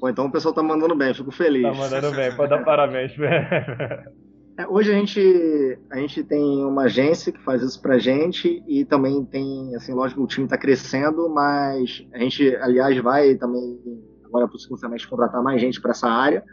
Bom, 0.00 0.08
então 0.08 0.26
o 0.26 0.32
pessoal 0.32 0.52
tá 0.52 0.62
mandando 0.62 0.96
bem, 0.96 1.14
fico 1.14 1.30
feliz. 1.30 1.62
Tá 1.62 1.72
mandando 1.72 2.10
bem, 2.14 2.34
pode 2.34 2.50
dar 2.50 2.64
parabéns. 2.64 3.14
É, 4.58 4.66
hoje 4.66 4.92
a 4.92 4.94
gente, 4.94 5.78
a 5.90 5.96
gente 5.96 6.22
tem 6.24 6.64
uma 6.64 6.82
agência 6.82 7.32
que 7.32 7.42
faz 7.42 7.62
isso 7.62 7.80
pra 7.80 7.98
gente 7.98 8.62
e 8.66 8.84
também 8.84 9.24
tem, 9.24 9.74
assim, 9.74 9.92
lógico, 9.92 10.22
o 10.22 10.26
time 10.26 10.44
está 10.44 10.58
crescendo, 10.58 11.28
mas 11.30 12.06
a 12.12 12.18
gente, 12.18 12.54
aliás, 12.56 12.96
vai 12.98 13.34
também, 13.36 13.80
agora 14.24 14.46
por 14.46 14.58
segundo 14.58 14.78
semestre, 14.78 15.08
contratar 15.08 15.42
mais 15.42 15.60
gente 15.60 15.80
para 15.80 15.92
essa 15.92 16.08
área, 16.08 16.44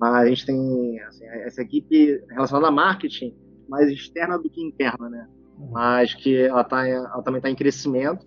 mas 0.00 0.14
a 0.14 0.26
gente 0.26 0.46
tem 0.46 1.00
assim, 1.02 1.24
essa 1.26 1.62
equipe 1.62 2.22
relacionada 2.30 2.68
a 2.68 2.72
marketing 2.72 3.34
mais 3.68 3.88
externa 3.90 4.38
do 4.38 4.48
que 4.48 4.62
interna, 4.62 5.08
né? 5.10 5.28
mas 5.70 6.14
que 6.14 6.36
ela, 6.36 6.64
tá, 6.64 6.86
ela 6.86 7.22
também 7.22 7.38
está 7.38 7.50
em 7.50 7.54
crescimento. 7.54 8.26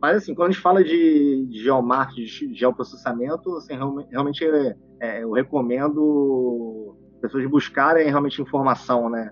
Mas, 0.00 0.18
assim, 0.18 0.34
quando 0.34 0.50
a 0.50 0.52
gente 0.52 0.60
fala 0.60 0.84
de, 0.84 1.46
de 1.46 1.62
geomarketing, 1.62 2.48
de 2.52 2.54
geoprocessamento, 2.54 3.56
assim, 3.56 3.74
realmente 4.10 4.44
é, 4.44 4.76
é, 5.00 5.22
eu 5.22 5.32
recomendo 5.32 6.96
pessoas 7.20 7.46
buscarem 7.46 8.08
realmente 8.08 8.40
informação, 8.40 9.08
né? 9.08 9.30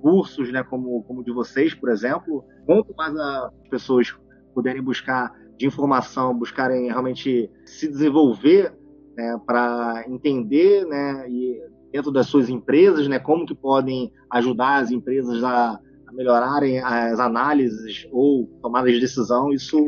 Cursos, 0.00 0.50
né, 0.50 0.62
como, 0.62 1.02
como 1.04 1.22
de 1.22 1.32
vocês, 1.32 1.74
por 1.74 1.90
exemplo. 1.90 2.44
Quanto 2.64 2.94
mais 2.96 3.14
as 3.16 3.50
pessoas 3.70 4.14
puderem 4.54 4.82
buscar 4.82 5.32
de 5.58 5.66
informação, 5.66 6.36
buscarem 6.36 6.86
realmente 6.86 7.50
se 7.66 7.88
desenvolver 7.88 8.72
né, 9.16 9.38
para 9.46 10.04
entender, 10.08 10.84
né, 10.86 11.28
e 11.28 11.60
dentro 11.92 12.10
das 12.10 12.26
suas 12.26 12.48
empresas, 12.48 13.06
né, 13.06 13.18
como 13.18 13.46
que 13.46 13.54
podem 13.54 14.12
ajudar 14.30 14.78
as 14.78 14.90
empresas 14.90 15.44
a, 15.44 15.78
a 16.06 16.12
melhorarem 16.12 16.80
as 16.80 17.20
análises 17.20 18.08
ou 18.10 18.46
tomadas 18.60 18.92
de 18.92 19.00
decisão, 19.00 19.52
isso, 19.52 19.78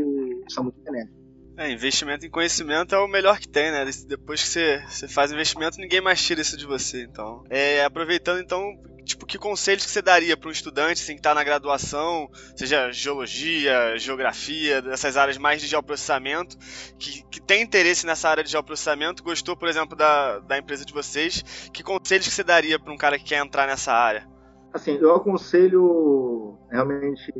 isso 0.48 0.60
é 0.60 0.62
muito 0.62 0.80
benéfico. 0.84 1.25
É, 1.56 1.70
investimento 1.70 2.26
em 2.26 2.30
conhecimento 2.30 2.94
é 2.94 2.98
o 2.98 3.08
melhor 3.08 3.38
que 3.38 3.48
tem, 3.48 3.70
né? 3.72 3.84
Depois 4.06 4.42
que 4.42 4.48
você, 4.48 4.84
você 4.86 5.08
faz 5.08 5.32
investimento, 5.32 5.78
ninguém 5.78 6.02
mais 6.02 6.22
tira 6.22 6.42
isso 6.42 6.56
de 6.56 6.66
você. 6.66 7.02
Então, 7.02 7.44
é, 7.48 7.82
aproveitando 7.82 8.40
então, 8.40 8.78
tipo, 9.06 9.24
que 9.24 9.38
conselhos 9.38 9.86
que 9.86 9.90
você 9.90 10.02
daria 10.02 10.36
para 10.36 10.50
um 10.50 10.52
estudante 10.52 11.02
assim, 11.02 11.14
que 11.14 11.20
está 11.20 11.34
na 11.34 11.42
graduação, 11.42 12.28
seja 12.54 12.92
geologia, 12.92 13.96
geografia, 13.96 14.82
dessas 14.82 15.16
áreas 15.16 15.38
mais 15.38 15.62
de 15.62 15.66
geoprocessamento, 15.66 16.58
que, 16.98 17.22
que 17.30 17.40
tem 17.40 17.62
interesse 17.62 18.04
nessa 18.04 18.28
área 18.28 18.44
de 18.44 18.50
geoprocessamento, 18.50 19.22
gostou, 19.22 19.56
por 19.56 19.68
exemplo, 19.68 19.96
da, 19.96 20.40
da 20.40 20.58
empresa 20.58 20.84
de 20.84 20.92
vocês, 20.92 21.42
que 21.72 21.82
conselhos 21.82 22.28
que 22.28 22.34
você 22.34 22.44
daria 22.44 22.78
para 22.78 22.92
um 22.92 22.98
cara 22.98 23.18
que 23.18 23.24
quer 23.24 23.42
entrar 23.42 23.66
nessa 23.66 23.94
área? 23.94 24.28
Assim, 24.74 24.98
eu 25.00 25.14
aconselho 25.14 26.58
realmente 26.70 27.32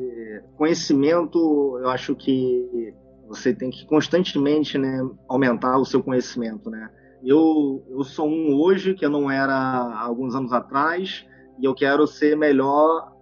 conhecimento, 0.56 1.78
eu 1.82 1.90
acho 1.90 2.14
que 2.14 2.94
você 3.28 3.54
tem 3.54 3.70
que 3.70 3.86
constantemente 3.86 4.78
né, 4.78 5.00
aumentar 5.28 5.78
o 5.78 5.84
seu 5.84 6.02
conhecimento. 6.02 6.70
Né? 6.70 6.88
Eu, 7.24 7.84
eu 7.90 8.02
sou 8.04 8.28
um 8.28 8.54
hoje 8.54 8.94
que 8.94 9.04
eu 9.04 9.10
não 9.10 9.30
era 9.30 9.54
há 9.54 10.02
alguns 10.02 10.34
anos 10.34 10.52
atrás 10.52 11.26
e 11.60 11.64
eu 11.64 11.74
quero 11.74 12.06
ser 12.06 12.36
melhor 12.36 13.12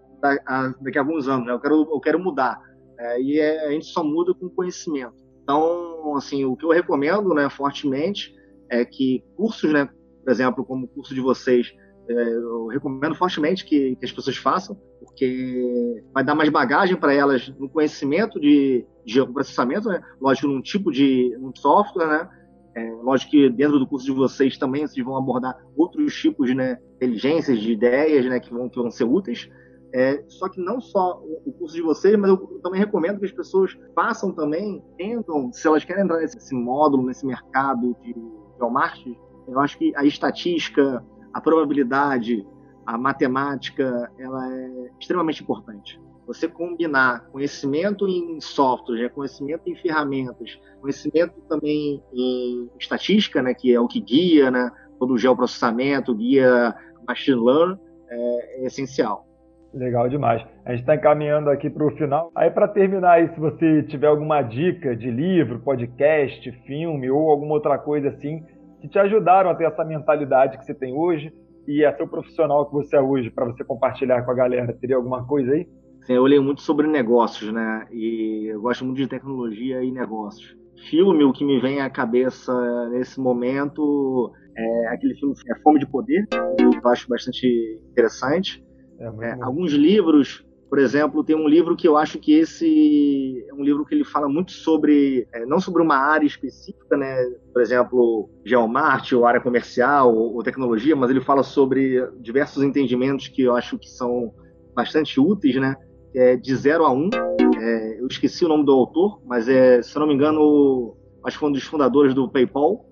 daqui 0.80 0.98
a 0.98 1.00
alguns 1.00 1.28
anos. 1.28 1.46
Né? 1.46 1.52
Eu, 1.52 1.60
quero, 1.60 1.88
eu 1.90 2.00
quero 2.00 2.18
mudar. 2.18 2.60
É, 2.98 3.20
e 3.20 3.38
é, 3.38 3.66
a 3.66 3.70
gente 3.70 3.86
só 3.86 4.04
muda 4.04 4.34
com 4.34 4.48
conhecimento. 4.48 5.14
Então, 5.42 6.16
assim, 6.16 6.44
o 6.44 6.56
que 6.56 6.64
eu 6.64 6.70
recomendo 6.70 7.34
né, 7.34 7.50
fortemente 7.50 8.34
é 8.70 8.84
que 8.84 9.22
cursos, 9.36 9.72
né, 9.72 9.88
por 10.22 10.30
exemplo, 10.30 10.64
como 10.64 10.86
o 10.86 10.88
curso 10.88 11.14
de 11.14 11.20
vocês, 11.20 11.74
eu 12.08 12.66
recomendo 12.66 13.14
fortemente 13.14 13.64
que, 13.64 13.96
que, 13.96 14.04
as 14.04 14.12
pessoas 14.12 14.36
façam, 14.36 14.76
porque 15.00 16.02
vai 16.12 16.22
dar 16.22 16.34
mais 16.34 16.50
bagagem 16.50 16.96
para 16.96 17.14
elas 17.14 17.48
no 17.58 17.68
conhecimento 17.68 18.38
de, 18.40 18.86
de 19.04 19.24
processamento, 19.26 19.88
né? 19.88 20.00
lógico, 20.20 20.48
num 20.48 20.60
tipo 20.60 20.90
de 20.90 21.36
num 21.40 21.54
software, 21.54 22.06
né? 22.06 22.28
É, 22.76 22.90
lógico 23.02 23.30
que 23.30 23.48
dentro 23.50 23.78
do 23.78 23.86
curso 23.86 24.04
de 24.04 24.12
vocês 24.12 24.58
também 24.58 24.86
vocês 24.86 25.04
vão 25.04 25.16
abordar 25.16 25.56
outros 25.76 26.12
tipos 26.14 26.48
de 26.48 26.54
né, 26.54 26.76
inteligências, 26.96 27.60
de 27.60 27.72
ideias 27.72 28.26
né, 28.26 28.40
que, 28.40 28.52
vão, 28.52 28.68
que 28.68 28.80
vão 28.80 28.90
ser 28.90 29.04
úteis. 29.04 29.48
É, 29.94 30.24
só 30.26 30.48
que 30.48 30.60
não 30.60 30.80
só 30.80 31.22
o 31.46 31.52
curso 31.52 31.76
de 31.76 31.82
vocês, 31.82 32.18
mas 32.18 32.28
eu 32.28 32.36
também 32.64 32.80
recomendo 32.80 33.20
que 33.20 33.26
as 33.26 33.32
pessoas 33.32 33.78
façam 33.94 34.32
também, 34.32 34.82
tentam, 34.98 35.52
se 35.52 35.68
elas 35.68 35.84
querem 35.84 36.02
entrar 36.02 36.18
nesse 36.18 36.52
módulo, 36.52 37.06
nesse 37.06 37.24
mercado 37.24 37.96
de, 38.02 38.12
de 38.12 38.70
marketing, 38.72 39.16
eu 39.46 39.60
acho 39.60 39.78
que 39.78 39.94
a 39.94 40.04
estatística, 40.04 41.04
a 41.34 41.40
probabilidade, 41.40 42.46
a 42.86 42.96
matemática, 42.96 44.10
ela 44.18 44.52
é 44.52 44.90
extremamente 45.00 45.42
importante. 45.42 46.00
Você 46.26 46.48
combinar 46.48 47.26
conhecimento 47.30 48.08
em 48.08 48.40
software, 48.40 49.02
né, 49.02 49.08
conhecimento 49.08 49.68
em 49.68 49.74
ferramentas, 49.74 50.58
conhecimento 50.80 51.34
também 51.48 52.02
em 52.12 52.70
estatística, 52.78 53.42
né, 53.42 53.52
que 53.52 53.74
é 53.74 53.80
o 53.80 53.88
que 53.88 54.00
guia 54.00 54.50
né, 54.50 54.70
todo 54.98 55.14
o 55.14 55.18
geoprocessamento, 55.18 56.14
guia 56.14 56.74
machine 57.06 57.38
learning, 57.38 57.78
é, 58.08 58.62
é 58.62 58.66
essencial. 58.66 59.26
Legal 59.74 60.08
demais. 60.08 60.40
A 60.64 60.70
gente 60.70 60.82
está 60.82 60.94
encaminhando 60.94 61.50
aqui 61.50 61.68
para 61.68 61.84
o 61.84 61.90
final. 61.90 62.30
Aí, 62.36 62.48
para 62.48 62.68
terminar, 62.68 63.14
aí, 63.14 63.28
se 63.34 63.40
você 63.40 63.82
tiver 63.82 64.06
alguma 64.06 64.40
dica 64.40 64.94
de 64.94 65.10
livro, 65.10 65.58
podcast, 65.58 66.50
filme 66.64 67.10
ou 67.10 67.28
alguma 67.28 67.54
outra 67.54 67.76
coisa 67.76 68.08
assim 68.08 68.40
que 68.84 68.88
te 68.90 68.98
ajudaram 68.98 69.48
a 69.48 69.54
ter 69.54 69.64
essa 69.64 69.82
mentalidade 69.82 70.58
que 70.58 70.64
você 70.66 70.74
tem 70.74 70.92
hoje 70.92 71.32
e 71.66 71.82
a 71.86 71.96
ser 71.96 72.02
o 72.02 72.08
profissional 72.08 72.66
que 72.66 72.74
você 72.74 72.96
é 72.96 73.00
hoje 73.00 73.30
para 73.30 73.46
você 73.46 73.64
compartilhar 73.64 74.22
com 74.22 74.30
a 74.30 74.34
galera? 74.34 74.76
Teria 74.78 74.96
alguma 74.96 75.26
coisa 75.26 75.52
aí? 75.52 75.66
Sim, 76.02 76.12
eu 76.12 76.24
leio 76.24 76.42
muito 76.42 76.60
sobre 76.60 76.86
negócios, 76.86 77.50
né? 77.50 77.86
E 77.90 78.48
eu 78.52 78.60
gosto 78.60 78.84
muito 78.84 78.98
de 78.98 79.08
tecnologia 79.08 79.82
e 79.82 79.90
negócios. 79.90 80.54
Filme, 80.90 81.24
o 81.24 81.32
que 81.32 81.46
me 81.46 81.58
vem 81.62 81.80
à 81.80 81.88
cabeça 81.88 82.52
nesse 82.90 83.18
momento 83.18 84.30
é 84.54 84.88
aquele 84.88 85.14
filme 85.14 85.34
é 85.48 85.58
Fome 85.60 85.78
de 85.78 85.86
Poder, 85.86 86.26
que 86.28 86.62
eu 86.62 86.90
acho 86.90 87.08
bastante 87.08 87.80
interessante. 87.90 88.62
É, 89.00 89.06
é, 89.06 89.36
alguns 89.40 89.72
livros 89.72 90.44
por 90.74 90.80
exemplo, 90.80 91.22
tem 91.22 91.36
um 91.36 91.46
livro 91.46 91.76
que 91.76 91.86
eu 91.86 91.96
acho 91.96 92.18
que 92.18 92.32
esse 92.32 93.46
é 93.48 93.54
um 93.54 93.62
livro 93.62 93.84
que 93.84 93.94
ele 93.94 94.02
fala 94.02 94.28
muito 94.28 94.50
sobre, 94.50 95.24
é, 95.32 95.46
não 95.46 95.60
sobre 95.60 95.80
uma 95.80 95.94
área 95.94 96.26
específica, 96.26 96.96
né? 96.96 97.14
Por 97.52 97.62
exemplo, 97.62 98.28
geomarte 98.44 99.14
ou 99.14 99.24
área 99.24 99.40
comercial 99.40 100.12
ou, 100.12 100.34
ou, 100.34 100.42
tecnologia, 100.42 100.96
mas 100.96 101.10
ele 101.10 101.20
fala 101.20 101.44
sobre 101.44 102.04
diversos 102.18 102.64
entendimentos 102.64 103.28
que 103.28 103.42
eu 103.42 103.54
acho 103.54 103.78
que 103.78 103.88
são 103.88 104.34
bastante 104.74 105.20
úteis, 105.20 105.54
né? 105.54 105.76
É 106.12 106.34
de 106.34 106.56
0 106.56 106.84
a 106.84 106.92
1. 106.92 106.96
Um. 106.96 107.10
É, 107.56 108.00
eu 108.00 108.08
esqueci 108.08 108.44
o 108.44 108.48
nome 108.48 108.64
do 108.64 108.72
autor, 108.72 109.22
mas 109.24 109.48
é, 109.48 109.80
se 109.80 109.94
eu 109.96 110.00
não 110.00 110.08
me 110.08 110.14
engano, 110.14 110.96
acho 111.24 111.36
que 111.36 111.40
foi 111.40 111.50
um 111.50 111.52
dos 111.52 111.62
fundadores 111.62 112.14
do 112.14 112.28
PayPal. 112.28 112.84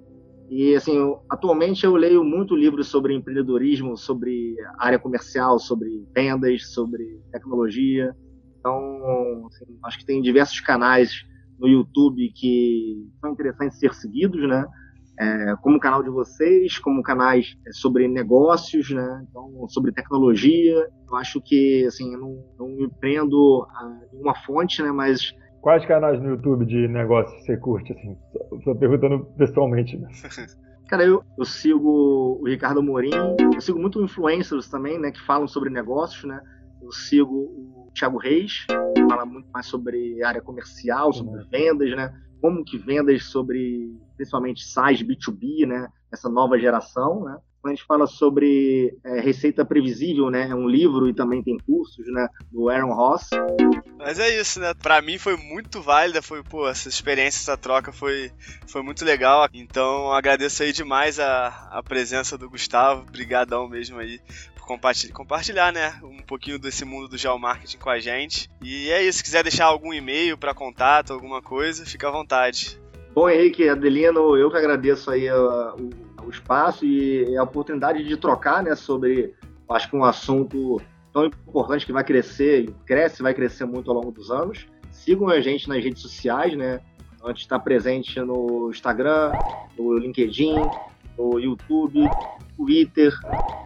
E, 0.55 0.75
assim, 0.75 0.95
eu, 0.95 1.25
atualmente 1.31 1.87
eu 1.87 1.97
leio 1.97 2.23
muito 2.23 2.55
livros 2.55 2.89
sobre 2.89 3.15
empreendedorismo, 3.15 3.97
sobre 3.97 4.55
área 4.79 4.99
comercial, 4.99 5.59
sobre 5.59 6.07
vendas, 6.15 6.75
sobre 6.75 7.23
tecnologia. 7.33 8.15
Então, 8.59 9.47
assim, 9.47 9.65
acho 9.83 9.99
que 9.99 10.05
tem 10.05 10.21
diversos 10.21 10.61
canais 10.61 11.11
no 11.59 11.67
YouTube 11.67 12.31
que 12.35 13.09
são 13.19 13.33
interessantes 13.33 13.79
ser 13.79 13.95
seguidos, 13.95 14.47
né? 14.47 14.67
É, 15.19 15.57
como 15.63 15.79
o 15.79 15.81
canal 15.81 16.03
de 16.03 16.11
vocês, 16.11 16.79
como 16.79 17.03
canais 17.03 17.57
é, 17.67 17.73
sobre 17.73 18.07
negócios, 18.07 18.91
né? 18.91 19.25
Então, 19.31 19.67
sobre 19.71 19.91
tecnologia. 19.91 20.87
Eu 21.09 21.17
acho 21.17 21.41
que, 21.41 21.87
assim, 21.87 22.13
eu 22.13 22.21
não, 22.21 22.45
não 22.59 22.69
me 22.77 22.91
prendo 23.01 23.67
a 23.71 24.07
nenhuma 24.13 24.35
fonte, 24.35 24.83
né? 24.83 24.93
Mas 24.93 25.33
Quais 25.63 25.87
canais 25.87 26.21
no 26.21 26.31
YouTube 26.31 26.67
de 26.67 26.89
negócios 26.89 27.41
você 27.47 27.57
curte, 27.57 27.93
assim? 27.93 28.19
Só 28.65 28.75
perguntando 28.75 29.25
pessoalmente, 29.39 29.97
né? 29.97 30.09
Cara, 30.89 31.05
eu, 31.05 31.23
eu 31.39 31.45
sigo 31.45 32.39
o 32.41 32.45
Ricardo 32.45 32.81
Amorim, 32.81 33.13
eu 33.55 33.61
sigo 33.61 33.79
muito 33.79 34.03
influencers 34.03 34.69
também, 34.69 34.99
né, 34.99 35.13
que 35.13 35.25
falam 35.25 35.47
sobre 35.47 35.71
negócios, 35.71 36.25
né? 36.25 36.39
Eu 36.83 36.91
sigo 36.91 37.33
o 37.33 37.91
Thiago 37.95 38.19
Reis, 38.19 38.67
que 38.67 39.07
fala 39.09 39.25
muito 39.25 39.49
mais 39.53 39.67
sobre 39.67 40.23
área 40.25 40.43
comercial, 40.43 41.13
sobre 41.13 41.41
uhum. 41.41 41.49
vendas, 41.49 41.91
né? 41.97 42.13
Como 42.41 42.65
que 42.65 42.77
vendas 42.77 43.25
sobre, 43.27 43.97
principalmente, 44.17 44.65
SaaS 44.65 45.01
B2B, 45.01 45.65
né? 45.65 45.89
Essa 46.13 46.29
nova 46.29 46.59
geração, 46.59 47.23
né? 47.23 47.39
A 47.65 47.69
gente 47.69 47.85
fala 47.85 48.09
sobre 48.09 48.99
é, 49.05 49.21
receita 49.21 49.65
previsível, 49.65 50.31
né? 50.31 50.49
É 50.51 50.55
um 50.55 50.69
livro 50.69 51.09
e 51.09 51.15
também 51.15 51.43
tem 51.43 51.57
cursos, 51.59 52.05
né? 52.13 52.29
Do 52.51 52.69
Aaron 52.69 52.93
Ross. 52.93 53.31
Mas 53.97 54.19
é 54.19 54.41
isso, 54.41 54.59
né? 54.59 54.75
Pra 54.75 55.01
mim 55.01 55.17
foi 55.17 55.37
muito 55.37 55.81
válida, 55.81 56.21
foi, 56.21 56.43
pô, 56.43 56.69
essa 56.69 56.89
experiência, 56.89 57.39
essa 57.39 57.57
troca 57.57 57.93
foi, 57.93 58.33
foi 58.67 58.83
muito 58.83 59.05
legal. 59.05 59.49
Então 59.55 60.13
agradeço 60.13 60.65
aí 60.65 60.73
demais 60.73 61.21
a, 61.21 61.69
a 61.71 61.83
presença 61.83 62.37
do 62.37 62.51
Gustavo. 62.51 63.03
Obrigadão 63.03 63.69
mesmo 63.69 64.01
aí 64.01 64.21
por 64.57 64.67
compartilhar, 64.67 65.15
compartilhar, 65.15 65.73
né? 65.73 66.01
Um 66.03 66.23
pouquinho 66.23 66.59
desse 66.59 66.85
mundo 66.85 67.09
do 67.09 67.17
geomarketing 67.17 67.79
com 67.79 67.91
a 67.91 68.01
gente. 68.01 68.49
E 68.61 68.91
é 68.91 69.05
isso, 69.05 69.19
se 69.19 69.25
quiser 69.25 69.45
deixar 69.45 69.67
algum 69.67 69.93
e-mail 69.95 70.37
para 70.37 70.53
contato, 70.53 71.13
alguma 71.13 71.41
coisa, 71.41 71.87
fica 71.87 72.09
à 72.09 72.11
vontade. 72.11 72.81
Bom, 73.15 73.29
Henrique, 73.29 73.69
Adelino, 73.69 74.37
eu 74.37 74.51
que 74.51 74.57
agradeço 74.57 75.11
aí 75.11 75.31
uh, 75.31 75.75
o 75.77 75.91
o 76.27 76.31
espaço 76.31 76.85
e 76.85 77.37
a 77.37 77.43
oportunidade 77.43 78.05
de 78.05 78.17
trocar 78.17 78.63
né, 78.63 78.75
sobre, 78.75 79.35
acho 79.71 79.91
que 79.91 79.97
um 79.97 80.05
assunto 80.05 80.81
tão 81.13 81.27
importante 81.27 81.85
que 81.85 81.93
vai 81.93 82.05
crescer, 82.05 82.73
cresce, 82.87 83.23
vai 83.23 83.35
crescer 83.35 83.65
muito 83.65 83.91
ao 83.91 83.97
longo 83.97 84.11
dos 84.11 84.31
anos. 84.31 84.67
Sigam 84.91 85.29
a 85.29 85.41
gente 85.41 85.69
nas 85.69 85.83
redes 85.83 86.03
sociais, 86.03 86.57
né? 86.57 86.81
A 87.23 87.29
gente 87.29 87.41
está 87.41 87.59
presente 87.59 88.21
no 88.21 88.71
Instagram, 88.71 89.33
no 89.79 89.97
LinkedIn, 89.97 90.57
no 91.17 91.39
YouTube, 91.39 92.09
Twitter. 92.57 93.13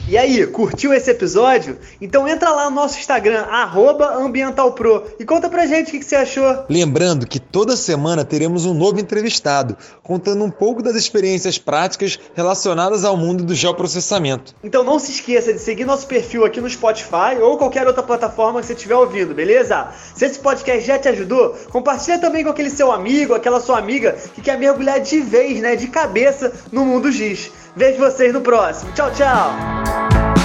E 0.06 0.18
aí, 0.18 0.46
curtiu 0.46 0.92
esse 0.92 1.10
episódio? 1.10 1.78
Então 1.98 2.28
entra 2.28 2.50
lá 2.50 2.68
no 2.68 2.76
nosso 2.76 2.98
Instagram, 2.98 3.46
AmbientalPro, 3.48 5.02
e 5.18 5.24
conta 5.24 5.48
pra 5.48 5.64
gente 5.64 5.88
o 5.88 5.90
que, 5.92 5.98
que, 5.98 6.04
você 6.04 6.14
achou. 6.14 6.66
Lembrando 6.68 7.26
que 7.26 7.40
toda 7.40 7.74
semana 7.74 8.22
teremos 8.22 8.66
um 8.66 8.74
novo 8.74 9.00
entrevistado, 9.00 9.74
contando 10.02 10.44
um 10.44 10.50
pouco 10.50 10.82
das 10.82 10.94
experiências 10.94 11.56
práticas 11.56 12.20
relacionadas 12.34 13.02
ao 13.02 13.16
mundo 13.16 13.44
do 13.44 13.54
geoprocessamento. 13.54 14.54
Então 14.62 14.84
não 14.84 14.98
se 14.98 15.10
esqueça 15.10 15.54
de 15.54 15.58
seguir 15.58 15.86
nosso 15.86 16.06
perfil 16.06 16.44
aqui 16.44 16.60
no 16.60 16.68
Spotify 16.68 17.38
ou 17.40 17.56
qualquer 17.56 17.86
outra 17.86 18.02
plataforma 18.02 18.60
que 18.60 18.66
você 18.66 18.74
estiver 18.74 18.96
ouvindo, 18.96 19.34
beleza? 19.34 19.88
Se 20.14 20.26
esse 20.26 20.38
podcast 20.38 20.86
já 20.86 20.98
te 20.98 21.08
ajudou, 21.08 21.56
compartilha 21.70 22.18
também 22.18 22.44
com 22.44 22.50
aquele 22.50 22.68
seu 22.68 22.92
amigo, 22.92 23.32
aquela 23.32 23.58
sua 23.58 23.78
amiga 23.78 24.14
que 24.34 24.42
quer 24.42 24.58
mergulhar 24.58 25.00
de 25.00 25.18
vez, 25.20 25.60
né, 25.60 25.76
de 25.76 25.86
cabeça 25.88 26.52
no 26.70 26.84
mundo 26.84 27.10
giz. 27.10 27.50
Vejo 27.76 27.98
vocês 27.98 28.32
no 28.32 28.40
próximo. 28.40 28.92
Tchau, 28.92 29.10
tchau! 29.12 30.43